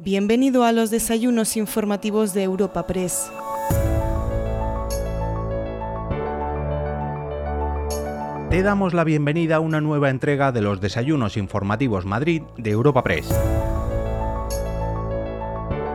Bienvenido 0.00 0.62
a 0.62 0.70
los 0.70 0.90
desayunos 0.90 1.56
informativos 1.56 2.32
de 2.32 2.44
Europa 2.44 2.86
Press. 2.86 3.32
Te 8.48 8.62
damos 8.62 8.94
la 8.94 9.02
bienvenida 9.02 9.56
a 9.56 9.60
una 9.60 9.80
nueva 9.80 10.10
entrega 10.10 10.52
de 10.52 10.60
los 10.60 10.80
desayunos 10.80 11.36
informativos 11.36 12.06
Madrid 12.06 12.42
de 12.56 12.70
Europa 12.70 13.02
Press. 13.02 13.28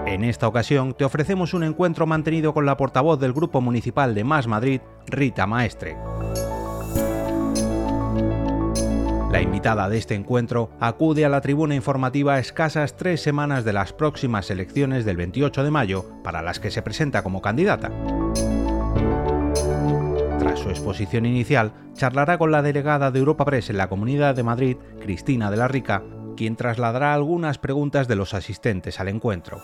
En 0.05 0.25
esta 0.25 0.49
ocasión 0.49 0.93
te 0.93 1.05
ofrecemos 1.05 1.53
un 1.53 1.63
encuentro 1.63 2.05
mantenido 2.05 2.53
con 2.53 2.65
la 2.65 2.75
portavoz 2.75 3.21
del 3.21 3.31
Grupo 3.31 3.61
Municipal 3.61 4.13
de 4.13 4.25
Más 4.25 4.47
Madrid, 4.47 4.81
Rita 5.07 5.47
Maestre. 5.47 5.95
La 9.33 9.41
invitada 9.41 9.89
de 9.89 9.97
este 9.97 10.13
encuentro 10.13 10.69
acude 10.79 11.25
a 11.25 11.29
la 11.29 11.41
tribuna 11.41 11.73
informativa 11.73 12.35
a 12.35 12.39
escasas 12.39 12.95
tres 12.95 13.19
semanas 13.19 13.65
de 13.65 13.73
las 13.73 13.91
próximas 13.91 14.51
elecciones 14.51 15.05
del 15.05 15.17
28 15.17 15.63
de 15.63 15.71
mayo, 15.71 16.05
para 16.23 16.43
las 16.43 16.59
que 16.59 16.69
se 16.69 16.83
presenta 16.83 17.23
como 17.23 17.41
candidata. 17.41 17.89
Tras 20.37 20.59
su 20.59 20.69
exposición 20.69 21.25
inicial, 21.25 21.73
charlará 21.95 22.37
con 22.37 22.51
la 22.51 22.61
delegada 22.61 23.09
de 23.09 23.17
Europa 23.17 23.43
Press 23.43 23.71
en 23.71 23.77
la 23.77 23.89
Comunidad 23.89 24.35
de 24.35 24.43
Madrid, 24.43 24.77
Cristina 25.01 25.49
de 25.49 25.57
la 25.57 25.67
Rica, 25.67 26.03
quien 26.37 26.55
trasladará 26.55 27.15
algunas 27.15 27.57
preguntas 27.57 28.07
de 28.07 28.15
los 28.15 28.35
asistentes 28.35 28.99
al 28.99 29.07
encuentro. 29.07 29.63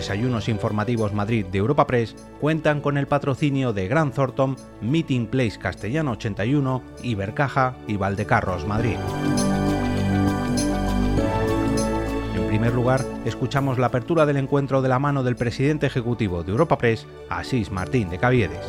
Desayunos 0.00 0.48
informativos 0.48 1.12
Madrid 1.12 1.44
de 1.44 1.58
Europa 1.58 1.86
Press 1.86 2.16
cuentan 2.40 2.80
con 2.80 2.96
el 2.96 3.06
patrocinio 3.06 3.74
de 3.74 3.86
Gran 3.86 4.12
Thornton, 4.12 4.56
Meeting 4.80 5.26
Place 5.26 5.58
Castellano 5.58 6.12
81, 6.12 6.82
Ibercaja 7.02 7.76
y 7.86 7.98
Valdecarros 7.98 8.66
Madrid. 8.66 8.96
En 12.34 12.48
primer 12.48 12.72
lugar, 12.72 13.04
escuchamos 13.26 13.78
la 13.78 13.88
apertura 13.88 14.24
del 14.24 14.38
encuentro 14.38 14.80
de 14.80 14.88
la 14.88 14.98
mano 14.98 15.22
del 15.22 15.36
presidente 15.36 15.86
ejecutivo 15.86 16.44
de 16.44 16.52
Europa 16.52 16.78
Press, 16.78 17.06
Asís 17.28 17.70
Martín 17.70 18.08
de 18.08 18.16
Caviedes. 18.16 18.66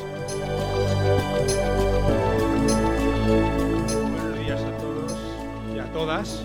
Buenos 4.11 4.37
días 4.37 4.61
a 4.61 4.77
todos 4.79 5.15
y 5.73 5.79
a 5.79 5.85
todas 5.93 6.43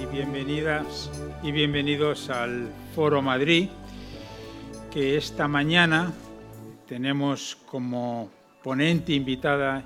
y 0.00 0.06
bienvenidas 0.06 1.10
y 1.42 1.52
bienvenidos 1.52 2.30
al 2.30 2.68
Foro 2.94 3.20
Madrid, 3.20 3.68
que 4.90 5.16
esta 5.16 5.46
mañana 5.46 6.12
tenemos 6.88 7.56
como 7.66 8.30
ponente 8.62 9.12
invitada 9.12 9.84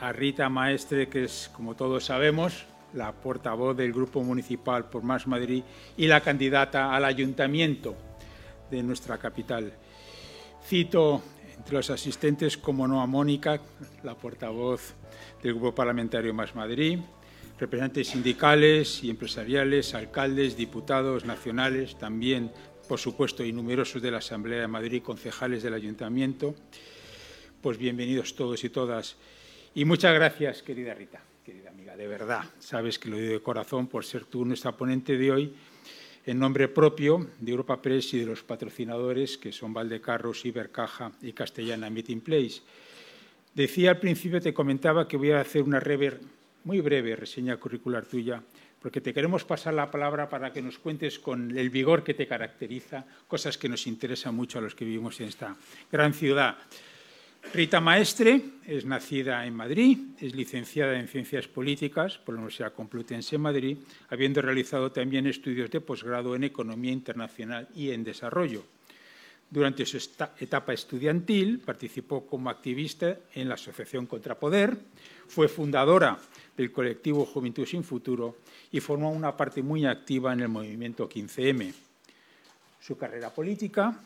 a 0.00 0.12
Rita 0.12 0.48
Maestre, 0.48 1.08
que 1.08 1.24
es, 1.24 1.50
como 1.54 1.74
todos 1.74 2.04
sabemos, 2.04 2.66
la 2.92 3.12
portavoz 3.12 3.76
del 3.76 3.92
Grupo 3.92 4.22
Municipal 4.22 4.88
por 4.88 5.02
Más 5.02 5.26
Madrid 5.26 5.62
y 5.96 6.06
la 6.06 6.20
candidata 6.20 6.94
al 6.94 7.04
ayuntamiento 7.04 7.94
de 8.70 8.82
nuestra 8.82 9.18
capital. 9.18 9.72
Cito 10.64 11.22
entre 11.56 11.76
los 11.76 11.90
asistentes, 11.90 12.56
como 12.56 12.86
no, 12.86 13.00
a 13.00 13.06
Mónica, 13.06 13.60
la 14.02 14.14
portavoz 14.14 14.94
del 15.42 15.54
Grupo 15.54 15.74
Parlamentario 15.74 16.34
Más 16.34 16.54
Madrid, 16.54 16.98
representantes 17.58 18.08
sindicales 18.08 19.02
y 19.02 19.10
empresariales, 19.10 19.94
alcaldes, 19.94 20.56
diputados 20.56 21.24
nacionales, 21.24 21.96
también, 21.98 22.50
por 22.88 22.98
supuesto, 22.98 23.44
y 23.44 23.52
numerosos 23.52 24.02
de 24.02 24.10
la 24.10 24.18
Asamblea 24.18 24.60
de 24.60 24.68
Madrid, 24.68 25.02
concejales 25.02 25.62
del 25.62 25.74
Ayuntamiento. 25.74 26.54
Pues 27.62 27.78
bienvenidos 27.78 28.36
todos 28.36 28.62
y 28.64 28.70
todas. 28.70 29.16
Y 29.74 29.84
muchas 29.84 30.14
gracias, 30.14 30.62
querida 30.62 30.94
Rita, 30.94 31.22
querida 31.44 31.70
amiga, 31.70 31.96
de 31.96 32.06
verdad. 32.06 32.44
Sabes 32.58 32.98
que 32.98 33.08
lo 33.08 33.16
digo 33.16 33.32
de 33.32 33.42
corazón 33.42 33.86
por 33.86 34.04
ser 34.04 34.24
tú 34.24 34.44
nuestra 34.44 34.72
ponente 34.72 35.16
de 35.16 35.32
hoy 35.32 35.54
en 36.26 36.38
nombre 36.38 36.68
propio 36.68 37.30
de 37.40 37.50
Europa 37.52 37.80
Press 37.80 38.12
y 38.14 38.18
de 38.18 38.26
los 38.26 38.42
patrocinadores 38.42 39.38
que 39.38 39.52
son 39.52 39.72
Valdecarros, 39.72 40.44
Ibercaja 40.44 41.12
y 41.22 41.32
Castellana 41.32 41.88
Meeting 41.88 42.20
Place. 42.20 42.62
Decía 43.54 43.90
al 43.90 44.00
principio, 44.00 44.40
te 44.40 44.52
comentaba 44.52 45.08
que 45.08 45.16
voy 45.16 45.30
a 45.30 45.40
hacer 45.40 45.62
una 45.62 45.80
rever 45.80 46.20
muy 46.66 46.80
breve 46.80 47.14
reseña 47.14 47.56
curricular 47.56 48.04
tuya, 48.04 48.42
porque 48.82 49.00
te 49.00 49.14
queremos 49.14 49.44
pasar 49.44 49.72
la 49.72 49.88
palabra 49.88 50.28
para 50.28 50.52
que 50.52 50.60
nos 50.60 50.78
cuentes 50.78 51.18
con 51.18 51.56
el 51.56 51.70
vigor 51.70 52.02
que 52.02 52.12
te 52.12 52.26
caracteriza, 52.26 53.06
cosas 53.28 53.56
que 53.56 53.68
nos 53.68 53.86
interesan 53.86 54.34
mucho 54.34 54.58
a 54.58 54.62
los 54.62 54.74
que 54.74 54.84
vivimos 54.84 55.20
en 55.20 55.28
esta 55.28 55.56
gran 55.90 56.12
ciudad. 56.12 56.58
Rita 57.54 57.80
Maestre 57.80 58.42
es 58.66 58.84
nacida 58.84 59.46
en 59.46 59.54
Madrid, 59.54 59.98
es 60.20 60.34
licenciada 60.34 60.98
en 60.98 61.06
Ciencias 61.06 61.46
Políticas 61.46 62.18
por 62.18 62.34
la 62.34 62.40
Universidad 62.40 62.74
Complutense 62.74 63.36
de 63.36 63.38
Madrid, 63.38 63.78
habiendo 64.08 64.42
realizado 64.42 64.90
también 64.90 65.28
estudios 65.28 65.70
de 65.70 65.80
posgrado 65.80 66.34
en 66.34 66.42
Economía 66.42 66.90
Internacional 66.90 67.68
y 67.76 67.92
en 67.92 68.02
Desarrollo. 68.02 68.64
Durante 69.48 69.86
su 69.86 69.96
etapa 70.40 70.72
estudiantil 70.72 71.60
participó 71.60 72.26
como 72.26 72.50
activista 72.50 73.16
en 73.34 73.48
la 73.48 73.54
Asociación 73.54 74.06
Contrapoder, 74.06 74.76
fue 75.28 75.48
fundadora 75.48 76.18
del 76.56 76.72
colectivo 76.72 77.24
Juventud 77.24 77.64
sin 77.66 77.84
Futuro 77.84 78.38
y 78.72 78.80
formó 78.80 79.10
una 79.10 79.36
parte 79.36 79.62
muy 79.62 79.86
activa 79.86 80.32
en 80.32 80.40
el 80.40 80.48
movimiento 80.48 81.08
15M. 81.08 81.72
Su 82.80 82.96
carrera 82.96 83.30
política 83.30 84.00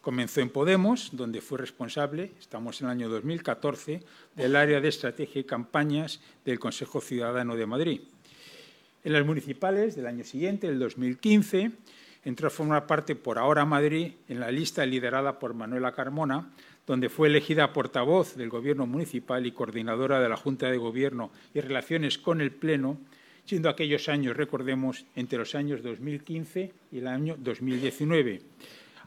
comenzó 0.00 0.40
en 0.40 0.50
Podemos, 0.50 1.10
donde 1.12 1.40
fue 1.40 1.58
responsable, 1.58 2.30
estamos 2.38 2.80
en 2.80 2.86
el 2.86 2.92
año 2.92 3.08
2014, 3.08 4.02
del 4.36 4.54
área 4.54 4.80
de 4.80 4.88
estrategia 4.88 5.40
y 5.40 5.44
campañas 5.44 6.20
del 6.44 6.58
Consejo 6.58 7.00
Ciudadano 7.00 7.56
de 7.56 7.66
Madrid. 7.66 8.00
En 9.02 9.12
las 9.12 9.26
municipales 9.26 9.96
del 9.96 10.06
año 10.06 10.24
siguiente, 10.24 10.66
el 10.66 10.78
2015, 10.78 11.72
entró 12.24 12.48
a 12.48 12.50
formar 12.50 12.86
parte 12.86 13.14
por 13.14 13.38
ahora 13.38 13.64
Madrid 13.64 14.12
en 14.28 14.40
la 14.40 14.50
lista 14.50 14.84
liderada 14.86 15.38
por 15.38 15.54
Manuela 15.54 15.92
Carmona, 15.92 16.50
donde 16.86 17.08
fue 17.08 17.28
elegida 17.28 17.72
portavoz 17.72 18.36
del 18.36 18.50
Gobierno 18.50 18.86
municipal 18.86 19.46
y 19.46 19.52
coordinadora 19.52 20.20
de 20.20 20.28
la 20.28 20.36
Junta 20.36 20.70
de 20.70 20.76
Gobierno 20.76 21.30
y 21.54 21.60
relaciones 21.60 22.18
con 22.18 22.40
el 22.40 22.50
Pleno, 22.50 22.98
siendo 23.44 23.68
aquellos 23.68 24.08
años, 24.08 24.36
recordemos, 24.36 25.04
entre 25.14 25.38
los 25.38 25.54
años 25.54 25.82
2015 25.82 26.72
y 26.92 26.98
el 26.98 27.06
año 27.06 27.36
2019. 27.38 28.40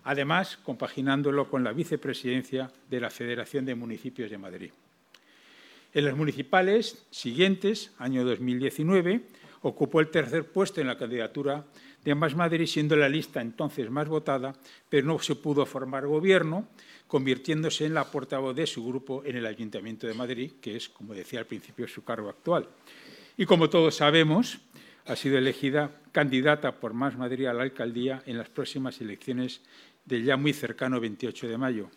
Además, 0.03 0.57
compaginándolo 0.57 1.49
con 1.49 1.63
la 1.63 1.73
vicepresidencia 1.73 2.71
de 2.89 2.99
la 2.99 3.09
Federación 3.09 3.65
de 3.65 3.75
Municipios 3.75 4.29
de 4.29 4.37
Madrid. 4.37 4.71
En 5.93 6.05
las 6.05 6.15
municipales 6.15 7.05
siguientes, 7.09 7.91
año 7.97 8.23
2019, 8.23 9.21
ocupó 9.67 9.99
el 9.99 10.09
tercer 10.09 10.51
puesto 10.51 10.81
en 10.81 10.87
la 10.87 10.97
candidatura 10.97 11.65
de 12.03 12.15
Más 12.15 12.35
Madrid, 12.35 12.65
siendo 12.65 12.95
la 12.95 13.09
lista 13.09 13.41
entonces 13.41 13.89
más 13.89 14.07
votada, 14.07 14.53
pero 14.89 15.07
no 15.07 15.19
se 15.19 15.35
pudo 15.35 15.65
formar 15.65 16.07
gobierno, 16.07 16.67
convirtiéndose 17.07 17.85
en 17.85 17.93
la 17.93 18.05
portavoz 18.05 18.55
de 18.55 18.67
su 18.67 18.85
grupo 18.85 19.23
en 19.25 19.35
el 19.35 19.45
Ayuntamiento 19.45 20.07
de 20.07 20.13
Madrid, 20.13 20.53
que 20.61 20.75
es, 20.75 20.89
como 20.89 21.13
decía 21.13 21.39
al 21.39 21.45
principio, 21.45 21.87
su 21.87 22.03
cargo 22.03 22.29
actual. 22.29 22.67
Y 23.37 23.45
como 23.45 23.69
todos 23.69 23.95
sabemos, 23.95 24.59
ha 25.05 25.15
sido 25.15 25.37
elegida 25.37 25.91
candidata 26.11 26.79
por 26.79 26.93
Más 26.93 27.17
Madrid 27.17 27.45
a 27.47 27.53
la 27.53 27.63
alcaldía 27.63 28.23
en 28.25 28.37
las 28.37 28.49
próximas 28.49 28.99
elecciones 29.01 29.61
del 30.05 30.23
ya 30.23 30.37
muy 30.37 30.53
cercano 30.53 30.99
28 30.99 31.47
de 31.47 31.57
mayo. 31.57 31.89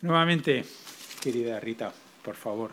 Nuevamente, 0.00 0.64
querida 1.20 1.60
Rita, 1.60 1.92
por 2.22 2.34
favor, 2.34 2.70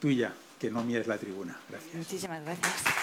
tuya, 0.00 0.32
que 0.58 0.70
no 0.70 0.82
mires 0.84 1.06
la 1.06 1.18
tribuna. 1.18 1.58
Gracias. 1.68 1.94
Muchísimas 1.94 2.42
gracias. 2.44 3.01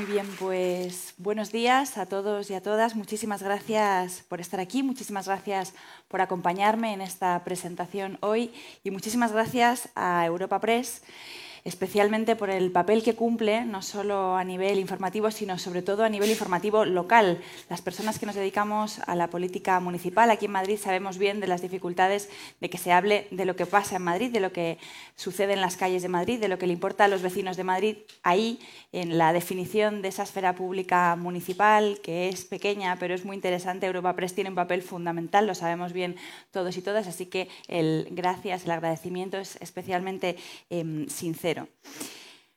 Muy 0.00 0.10
bien, 0.10 0.26
pues 0.38 1.12
buenos 1.18 1.52
días 1.52 1.98
a 1.98 2.06
todos 2.06 2.50
y 2.50 2.54
a 2.54 2.62
todas. 2.62 2.96
Muchísimas 2.96 3.42
gracias 3.42 4.24
por 4.30 4.40
estar 4.40 4.58
aquí, 4.58 4.82
muchísimas 4.82 5.26
gracias 5.26 5.74
por 6.08 6.22
acompañarme 6.22 6.94
en 6.94 7.02
esta 7.02 7.44
presentación 7.44 8.16
hoy 8.22 8.50
y 8.82 8.92
muchísimas 8.92 9.30
gracias 9.30 9.90
a 9.94 10.24
Europa 10.24 10.58
Press 10.58 11.02
especialmente 11.64 12.36
por 12.36 12.50
el 12.50 12.70
papel 12.70 13.02
que 13.02 13.14
cumple, 13.14 13.64
no 13.64 13.82
solo 13.82 14.36
a 14.36 14.44
nivel 14.44 14.78
informativo, 14.78 15.30
sino 15.30 15.58
sobre 15.58 15.82
todo 15.82 16.04
a 16.04 16.08
nivel 16.08 16.30
informativo 16.30 16.84
local. 16.84 17.40
Las 17.68 17.82
personas 17.82 18.18
que 18.18 18.26
nos 18.26 18.34
dedicamos 18.34 19.00
a 19.06 19.14
la 19.14 19.28
política 19.28 19.80
municipal 19.80 20.30
aquí 20.30 20.46
en 20.46 20.52
Madrid 20.52 20.78
sabemos 20.78 21.18
bien 21.18 21.40
de 21.40 21.46
las 21.46 21.62
dificultades 21.62 22.30
de 22.60 22.70
que 22.70 22.78
se 22.78 22.92
hable 22.92 23.26
de 23.30 23.44
lo 23.44 23.56
que 23.56 23.66
pasa 23.66 23.96
en 23.96 24.02
Madrid, 24.02 24.30
de 24.30 24.40
lo 24.40 24.52
que 24.52 24.78
sucede 25.16 25.52
en 25.52 25.60
las 25.60 25.76
calles 25.76 26.02
de 26.02 26.08
Madrid, 26.08 26.40
de 26.40 26.48
lo 26.48 26.58
que 26.58 26.66
le 26.66 26.72
importa 26.72 27.04
a 27.04 27.08
los 27.08 27.22
vecinos 27.22 27.56
de 27.56 27.64
Madrid. 27.64 27.96
Ahí, 28.22 28.58
en 28.92 29.18
la 29.18 29.32
definición 29.32 30.02
de 30.02 30.08
esa 30.08 30.22
esfera 30.22 30.54
pública 30.54 31.16
municipal, 31.16 32.00
que 32.02 32.28
es 32.28 32.44
pequeña, 32.44 32.96
pero 32.98 33.14
es 33.14 33.24
muy 33.24 33.36
interesante, 33.36 33.86
Europa 33.86 34.14
Press 34.16 34.34
tiene 34.34 34.50
un 34.50 34.56
papel 34.56 34.82
fundamental, 34.82 35.46
lo 35.46 35.54
sabemos 35.54 35.92
bien 35.92 36.16
todos 36.50 36.76
y 36.76 36.82
todas, 36.82 37.06
así 37.06 37.26
que 37.26 37.48
el 37.68 38.08
gracias, 38.10 38.64
el 38.64 38.70
agradecimiento 38.70 39.38
es 39.38 39.56
especialmente 39.60 40.36
em, 40.70 41.08
sincero. 41.08 41.49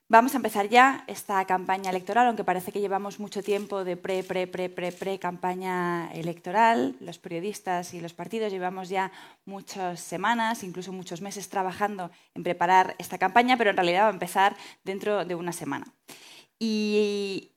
Vamos 0.10 0.34
a 0.34 0.38
empezar 0.38 0.69
ya 0.69 1.06
esta 1.07 1.44
campaña 1.45 1.90
electoral, 1.90 2.28
aunque 2.28 2.44
parece 2.44 2.72
que 2.72 2.81
llevamos 2.81 3.19
mucho 3.19 3.42
tiempo 3.42 3.84
de 3.84 3.98
pre, 3.98 4.24
pre, 4.24 4.45
pre, 4.45 4.69
pre, 4.69 4.92
pre 4.92 5.18
campaña 5.18 6.12
electoral. 6.13 6.95
Los 7.00 7.18
periodistas 7.18 7.95
y 7.95 8.01
los 8.01 8.13
partidos 8.13 8.51
llevamos 8.51 8.90
ya 8.90 9.12
muchas 9.45 10.00
semanas, 10.01 10.63
incluso 10.63 10.92
muchos 10.92 11.22
meses 11.22 11.50
trabajando 11.50 12.12
en 12.36 12.44
preparar 12.44 12.95
esta 13.00 13.18
campaña, 13.18 13.57
pero 13.57 13.72
en 13.72 13.78
realidad 13.78 14.04
va 14.04 14.10
a 14.10 14.12
empezar 14.12 14.56
dentro 14.84 15.25
de 15.25 15.34
una 15.34 15.51
semana. 15.51 15.88
Y 16.60 17.54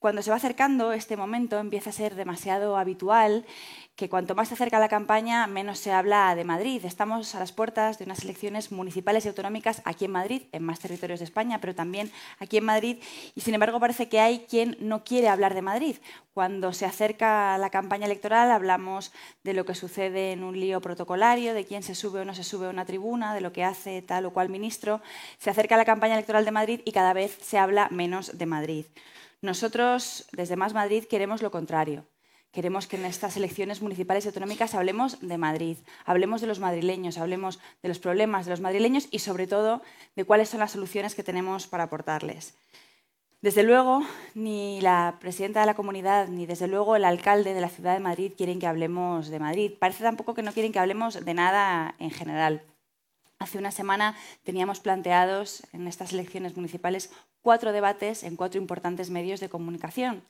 cuando 0.00 0.20
se 0.20 0.30
va 0.30 0.36
acercando 0.36 0.92
este 0.92 1.16
momento 1.16 1.58
empieza 1.58 1.90
a 1.90 1.92
ser 1.94 2.14
demasiado 2.14 2.76
habitual 2.76 3.46
que 3.96 4.08
cuanto 4.08 4.34
más 4.34 4.48
se 4.48 4.54
acerca 4.54 4.80
la 4.80 4.88
campaña, 4.88 5.46
menos 5.46 5.78
se 5.78 5.92
habla 5.92 6.34
de 6.34 6.42
Madrid. 6.42 6.84
Estamos 6.84 7.36
a 7.36 7.38
las 7.38 7.52
puertas 7.52 7.96
de 7.96 8.04
unas 8.04 8.24
elecciones 8.24 8.72
municipales 8.72 9.24
y 9.24 9.28
autonómicas 9.28 9.82
aquí 9.84 10.06
en 10.06 10.10
Madrid, 10.10 10.42
en 10.50 10.64
más 10.64 10.80
territorios 10.80 11.20
de 11.20 11.24
España, 11.24 11.60
pero 11.60 11.76
también 11.76 12.10
aquí 12.40 12.56
en 12.56 12.64
Madrid. 12.64 12.98
Y 13.36 13.42
sin 13.42 13.54
embargo 13.54 13.78
parece 13.78 14.08
que 14.08 14.18
hay 14.18 14.46
quien 14.48 14.76
no 14.80 15.04
quiere 15.04 15.28
hablar 15.28 15.54
de 15.54 15.62
Madrid. 15.62 15.96
Cuando 16.32 16.72
se 16.72 16.86
acerca 16.86 17.56
la 17.58 17.70
campaña 17.70 18.06
electoral 18.06 18.50
hablamos 18.50 19.12
de 19.44 19.54
lo 19.54 19.64
que 19.64 19.76
sucede 19.76 20.32
en 20.32 20.42
un 20.42 20.58
lío 20.58 20.80
protocolario, 20.80 21.54
de 21.54 21.64
quién 21.64 21.84
se 21.84 21.94
sube 21.94 22.20
o 22.20 22.24
no 22.24 22.34
se 22.34 22.42
sube 22.42 22.66
a 22.66 22.70
una 22.70 22.86
tribuna, 22.86 23.32
de 23.32 23.42
lo 23.42 23.52
que 23.52 23.62
hace 23.62 24.02
tal 24.02 24.26
o 24.26 24.32
cual 24.32 24.48
ministro. 24.48 25.02
Se 25.38 25.50
acerca 25.50 25.76
la 25.76 25.84
campaña 25.84 26.14
electoral 26.14 26.44
de 26.44 26.50
Madrid 26.50 26.80
y 26.84 26.90
cada 26.90 27.12
vez 27.12 27.38
se 27.40 27.58
habla 27.58 27.88
menos 27.92 28.36
de 28.36 28.46
Madrid. 28.46 28.86
Nosotros, 29.40 30.26
desde 30.32 30.56
Más 30.56 30.74
Madrid, 30.74 31.04
queremos 31.04 31.42
lo 31.42 31.52
contrario. 31.52 32.06
Queremos 32.54 32.86
que 32.86 32.94
en 32.94 33.04
estas 33.04 33.36
elecciones 33.36 33.82
municipales 33.82 34.24
y 34.24 34.28
autonómicas 34.28 34.76
hablemos 34.76 35.18
de 35.20 35.38
Madrid, 35.38 35.76
hablemos 36.04 36.40
de 36.40 36.46
los 36.46 36.60
madrileños, 36.60 37.18
hablemos 37.18 37.58
de 37.82 37.88
los 37.88 37.98
problemas 37.98 38.46
de 38.46 38.52
los 38.52 38.60
madrileños 38.60 39.08
y, 39.10 39.18
sobre 39.18 39.48
todo, 39.48 39.82
de 40.14 40.24
cuáles 40.24 40.50
son 40.50 40.60
las 40.60 40.70
soluciones 40.70 41.16
que 41.16 41.24
tenemos 41.24 41.66
para 41.66 41.82
aportarles. 41.84 42.54
Desde 43.42 43.64
luego, 43.64 44.04
ni 44.34 44.80
la 44.80 45.16
presidenta 45.18 45.60
de 45.60 45.66
la 45.66 45.74
comunidad, 45.74 46.28
ni 46.28 46.46
desde 46.46 46.68
luego 46.68 46.94
el 46.94 47.04
alcalde 47.04 47.54
de 47.54 47.60
la 47.60 47.68
ciudad 47.68 47.94
de 47.94 48.00
Madrid 48.00 48.32
quieren 48.36 48.60
que 48.60 48.68
hablemos 48.68 49.30
de 49.30 49.40
Madrid. 49.40 49.72
Parece 49.76 50.04
tampoco 50.04 50.34
que 50.34 50.42
no 50.42 50.52
quieren 50.52 50.70
que 50.70 50.78
hablemos 50.78 51.24
de 51.24 51.34
nada 51.34 51.96
en 51.98 52.12
general. 52.12 52.62
Hace 53.40 53.58
una 53.58 53.72
semana 53.72 54.16
teníamos 54.44 54.78
planteados 54.78 55.64
en 55.72 55.88
estas 55.88 56.12
elecciones 56.12 56.56
municipales 56.56 57.10
cuatro 57.44 57.72
debates 57.72 58.24
en 58.24 58.36
cuatro 58.36 58.58
importantes 58.58 59.10
medios 59.10 59.38
de 59.38 59.50
comunicación 59.50 60.24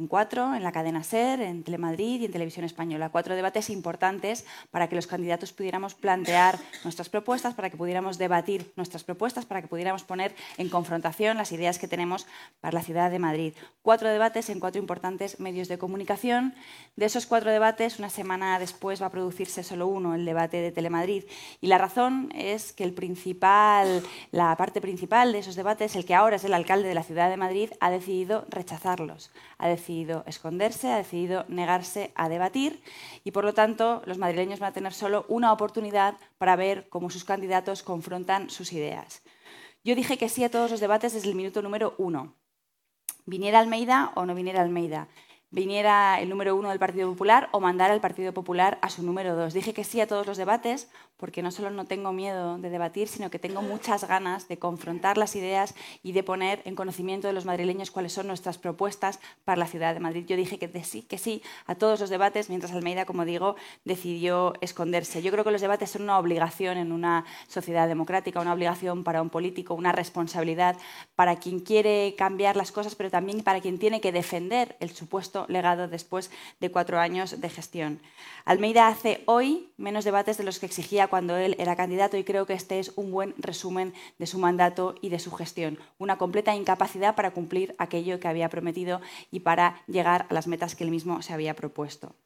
en 0.00 0.08
cuatro, 0.08 0.56
en 0.56 0.64
la 0.64 0.72
cadena 0.72 1.04
SER, 1.04 1.40
en 1.40 1.62
Telemadrid 1.62 2.20
y 2.20 2.24
en 2.24 2.32
Televisión 2.32 2.64
Española. 2.64 3.10
Cuatro 3.10 3.36
debates 3.36 3.70
importantes 3.70 4.44
para 4.72 4.88
que 4.88 4.96
los 4.96 5.06
candidatos 5.06 5.52
pudiéramos 5.52 5.94
plantear 5.94 6.58
nuestras 6.82 7.08
propuestas, 7.08 7.54
para 7.54 7.70
que 7.70 7.76
pudiéramos 7.76 8.18
debatir 8.18 8.72
nuestras 8.74 9.04
propuestas, 9.04 9.46
para 9.46 9.62
que 9.62 9.68
pudiéramos 9.68 10.02
poner 10.02 10.34
en 10.58 10.68
confrontación 10.68 11.36
las 11.36 11.52
ideas 11.52 11.78
que 11.78 11.86
tenemos 11.86 12.26
para 12.60 12.74
la 12.74 12.82
ciudad 12.82 13.08
de 13.08 13.20
Madrid. 13.20 13.52
Cuatro 13.82 14.08
debates 14.08 14.50
en 14.50 14.58
cuatro 14.58 14.80
importantes 14.80 15.38
medios 15.38 15.68
de 15.68 15.78
comunicación. 15.78 16.56
De 16.96 17.06
esos 17.06 17.26
cuatro 17.26 17.52
debates, 17.52 18.00
una 18.00 18.10
semana 18.10 18.58
después 18.58 19.00
va 19.00 19.06
a 19.06 19.12
producirse 19.12 19.62
solo 19.62 19.86
uno, 19.86 20.16
el 20.16 20.24
debate 20.24 20.56
de 20.56 20.72
Telemadrid. 20.72 21.22
Y 21.60 21.68
la 21.68 21.78
razón 21.78 22.30
es 22.34 22.72
que 22.72 22.82
el 22.82 22.94
principal, 22.94 24.02
la 24.32 24.56
parte 24.56 24.80
principal 24.80 25.32
de 25.32 25.38
esos 25.38 25.54
debates, 25.54 25.94
el 25.94 26.04
que 26.04 26.16
ahora 26.16 26.34
es 26.34 26.42
el 26.42 26.53
alcalde 26.56 26.88
de 26.88 26.94
la 26.94 27.02
ciudad 27.02 27.28
de 27.28 27.36
Madrid, 27.36 27.70
ha 27.80 27.90
decidido 27.90 28.46
rechazarlos. 28.48 29.30
Ha 29.58 29.68
decidido 29.68 30.24
esconderse, 30.26 30.92
ha 30.92 30.96
decidido 30.96 31.44
negarse 31.48 32.12
a 32.14 32.28
debatir 32.28 32.82
y, 33.24 33.30
por 33.30 33.44
lo 33.44 33.54
tanto, 33.54 34.02
los 34.06 34.18
madrileños 34.18 34.60
van 34.60 34.70
a 34.70 34.74
tener 34.74 34.92
solo 34.92 35.24
una 35.28 35.52
oportunidad 35.52 36.16
para 36.38 36.56
ver 36.56 36.88
cómo 36.88 37.10
sus 37.10 37.24
candidatos 37.24 37.82
confrontan 37.82 38.50
sus 38.50 38.72
ideas. 38.72 39.22
Yo 39.84 39.94
dije 39.94 40.16
que 40.16 40.28
sí 40.28 40.44
a 40.44 40.50
todos 40.50 40.70
los 40.70 40.80
debates 40.80 41.12
desde 41.12 41.28
el 41.28 41.34
minuto 41.34 41.62
número 41.62 41.94
uno. 41.98 42.34
Viniera 43.26 43.58
Almeida 43.58 44.12
o 44.14 44.26
no 44.26 44.34
viniera 44.34 44.62
Almeida 44.62 45.08
viniera 45.54 46.20
el 46.20 46.28
número 46.28 46.56
uno 46.56 46.70
del 46.70 46.80
Partido 46.80 47.08
Popular 47.08 47.48
o 47.52 47.60
mandara 47.60 47.94
al 47.94 48.00
Partido 48.00 48.34
Popular 48.34 48.78
a 48.82 48.90
su 48.90 49.04
número 49.04 49.36
dos. 49.36 49.54
Dije 49.54 49.72
que 49.72 49.84
sí 49.84 50.00
a 50.00 50.08
todos 50.08 50.26
los 50.26 50.36
debates 50.36 50.90
porque 51.24 51.40
no 51.40 51.50
solo 51.50 51.70
no 51.70 51.86
tengo 51.86 52.12
miedo 52.12 52.58
de 52.58 52.68
debatir, 52.68 53.08
sino 53.08 53.30
que 53.30 53.38
tengo 53.38 53.62
muchas 53.62 54.06
ganas 54.06 54.46
de 54.46 54.58
confrontar 54.58 55.16
las 55.16 55.34
ideas 55.36 55.74
y 56.02 56.12
de 56.12 56.22
poner 56.22 56.60
en 56.66 56.74
conocimiento 56.74 57.26
de 57.28 57.32
los 57.32 57.46
madrileños 57.46 57.90
cuáles 57.90 58.12
son 58.12 58.26
nuestras 58.26 58.58
propuestas 58.58 59.20
para 59.46 59.58
la 59.58 59.66
ciudad 59.66 59.94
de 59.94 60.00
Madrid. 60.00 60.26
Yo 60.26 60.36
dije 60.36 60.58
que 60.58 60.84
sí, 60.84 61.00
que 61.00 61.16
sí 61.16 61.40
a 61.64 61.76
todos 61.76 61.98
los 61.98 62.10
debates, 62.10 62.50
mientras 62.50 62.72
Almeida, 62.72 63.06
como 63.06 63.24
digo, 63.24 63.56
decidió 63.86 64.52
esconderse. 64.60 65.22
Yo 65.22 65.32
creo 65.32 65.44
que 65.44 65.50
los 65.50 65.62
debates 65.62 65.92
son 65.92 66.02
una 66.02 66.18
obligación 66.18 66.76
en 66.76 66.92
una 66.92 67.24
sociedad 67.48 67.88
democrática, 67.88 68.42
una 68.42 68.52
obligación 68.52 69.02
para 69.02 69.22
un 69.22 69.30
político, 69.30 69.72
una 69.72 69.92
responsabilidad 69.92 70.76
para 71.16 71.36
quien 71.36 71.60
quiere 71.60 72.16
cambiar 72.18 72.54
las 72.54 72.70
cosas, 72.70 72.96
pero 72.96 73.10
también 73.10 73.42
para 73.42 73.62
quien 73.62 73.78
tiene 73.78 74.02
que 74.02 74.12
defender 74.12 74.76
el 74.78 74.90
supuesto 74.90 75.46
legado 75.48 75.88
después 75.88 76.30
de 76.60 76.70
cuatro 76.70 76.98
años 76.98 77.40
de 77.40 77.48
gestión. 77.48 78.02
Almeida 78.44 78.88
hace 78.88 79.22
hoy 79.24 79.70
menos 79.78 80.04
debates 80.04 80.36
de 80.36 80.44
los 80.44 80.58
que 80.58 80.66
exigía 80.66 81.08
cuando 81.14 81.36
él 81.36 81.54
era 81.60 81.76
candidato 81.76 82.16
y 82.16 82.24
creo 82.24 82.44
que 82.44 82.54
este 82.54 82.80
es 82.80 82.90
un 82.96 83.12
buen 83.12 83.36
resumen 83.38 83.94
de 84.18 84.26
su 84.26 84.36
mandato 84.40 84.96
y 85.00 85.10
de 85.10 85.20
su 85.20 85.30
gestión. 85.30 85.78
Una 85.96 86.18
completa 86.18 86.56
incapacidad 86.56 87.14
para 87.14 87.30
cumplir 87.30 87.72
aquello 87.78 88.18
que 88.18 88.26
había 88.26 88.48
prometido 88.48 89.00
y 89.30 89.38
para 89.38 89.80
llegar 89.86 90.26
a 90.28 90.34
las 90.34 90.48
metas 90.48 90.74
que 90.74 90.82
él 90.82 90.90
mismo 90.90 91.22
se 91.22 91.32
había 91.32 91.54
propuesto. 91.54 92.16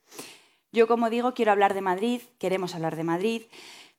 Yo, 0.73 0.89
como 0.89 1.11
digo, 1.11 1.35
quiero 1.35 1.53
hablar 1.53 1.75
de 1.75 1.83
Madrid, 1.83 2.23
queremos 2.39 2.75
hablar 2.75 2.97
de 2.97 3.05
Madrid. 3.05 3.43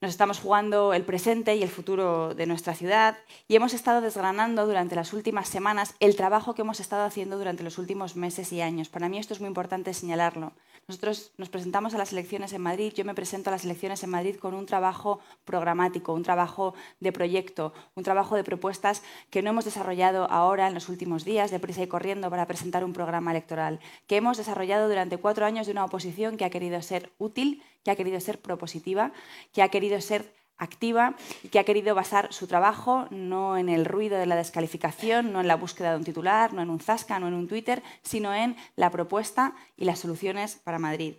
Nos 0.01 0.11
estamos 0.11 0.39
jugando 0.39 0.93
el 0.93 1.03
presente 1.03 1.57
y 1.57 1.61
el 1.61 1.67
futuro 1.67 2.33
de 2.33 2.45
nuestra 2.45 2.73
ciudad 2.73 3.17
y 3.49 3.57
hemos 3.57 3.73
estado 3.73 3.99
desgranando 3.99 4.65
durante 4.65 4.95
las 4.95 5.11
últimas 5.11 5.49
semanas 5.49 5.93
el 5.99 6.15
trabajo 6.15 6.55
que 6.55 6.61
hemos 6.61 6.79
estado 6.79 7.03
haciendo 7.03 7.37
durante 7.37 7.65
los 7.65 7.77
últimos 7.77 8.15
meses 8.15 8.53
y 8.53 8.61
años. 8.61 8.87
Para 8.87 9.09
mí 9.09 9.17
esto 9.17 9.33
es 9.33 9.41
muy 9.41 9.49
importante 9.49 9.93
señalarlo. 9.93 10.53
Nosotros 10.87 11.33
nos 11.37 11.49
presentamos 11.49 11.93
a 11.93 11.97
las 11.97 12.13
elecciones 12.13 12.53
en 12.53 12.61
Madrid, 12.61 12.93
yo 12.95 13.03
me 13.03 13.13
presento 13.13 13.49
a 13.49 13.51
las 13.51 13.65
elecciones 13.65 14.01
en 14.01 14.09
Madrid 14.09 14.37
con 14.37 14.53
un 14.53 14.65
trabajo 14.65 15.19
programático, 15.43 16.13
un 16.13 16.23
trabajo 16.23 16.73
de 17.01 17.11
proyecto, 17.11 17.73
un 17.93 18.03
trabajo 18.03 18.37
de 18.37 18.45
propuestas 18.45 19.03
que 19.29 19.41
no 19.41 19.49
hemos 19.49 19.65
desarrollado 19.65 20.31
ahora 20.31 20.69
en 20.69 20.75
los 20.75 20.87
últimos 20.87 21.25
días, 21.25 21.51
deprisa 21.51 21.83
y 21.83 21.87
corriendo, 21.87 22.29
para 22.29 22.47
presentar 22.47 22.85
un 22.85 22.93
programa 22.93 23.31
electoral, 23.31 23.81
que 24.07 24.15
hemos 24.15 24.37
desarrollado 24.37 24.87
durante 24.87 25.17
cuatro 25.17 25.45
años 25.45 25.67
de 25.67 25.73
una 25.73 25.83
oposición 25.85 26.37
que 26.37 26.45
ha 26.45 26.49
querido 26.49 26.81
ser 26.81 27.11
útil, 27.19 27.61
que 27.83 27.91
ha 27.91 27.95
querido 27.95 28.19
ser 28.19 28.41
propositiva, 28.41 29.11
que 29.53 29.61
ha 29.61 29.69
querido 29.69 29.99
ser 30.01 30.33
activa 30.57 31.15
y 31.43 31.47
que 31.47 31.59
ha 31.59 31.63
querido 31.63 31.95
basar 31.95 32.31
su 32.33 32.45
trabajo 32.45 33.07
no 33.09 33.57
en 33.57 33.69
el 33.69 33.85
ruido 33.85 34.17
de 34.17 34.25
la 34.25 34.35
descalificación, 34.35 35.31
no 35.31 35.39
en 35.41 35.47
la 35.47 35.55
búsqueda 35.55 35.91
de 35.91 35.97
un 35.97 36.03
titular, 36.03 36.53
no 36.53 36.61
en 36.61 36.69
un 36.69 36.79
zasca, 36.79 37.19
no 37.19 37.27
en 37.29 37.33
un 37.33 37.47
Twitter, 37.47 37.81
sino 38.03 38.35
en 38.35 38.57
la 38.75 38.91
propuesta 38.91 39.55
y 39.77 39.85
las 39.85 39.99
soluciones 39.99 40.57
para 40.57 40.79
Madrid. 40.79 41.15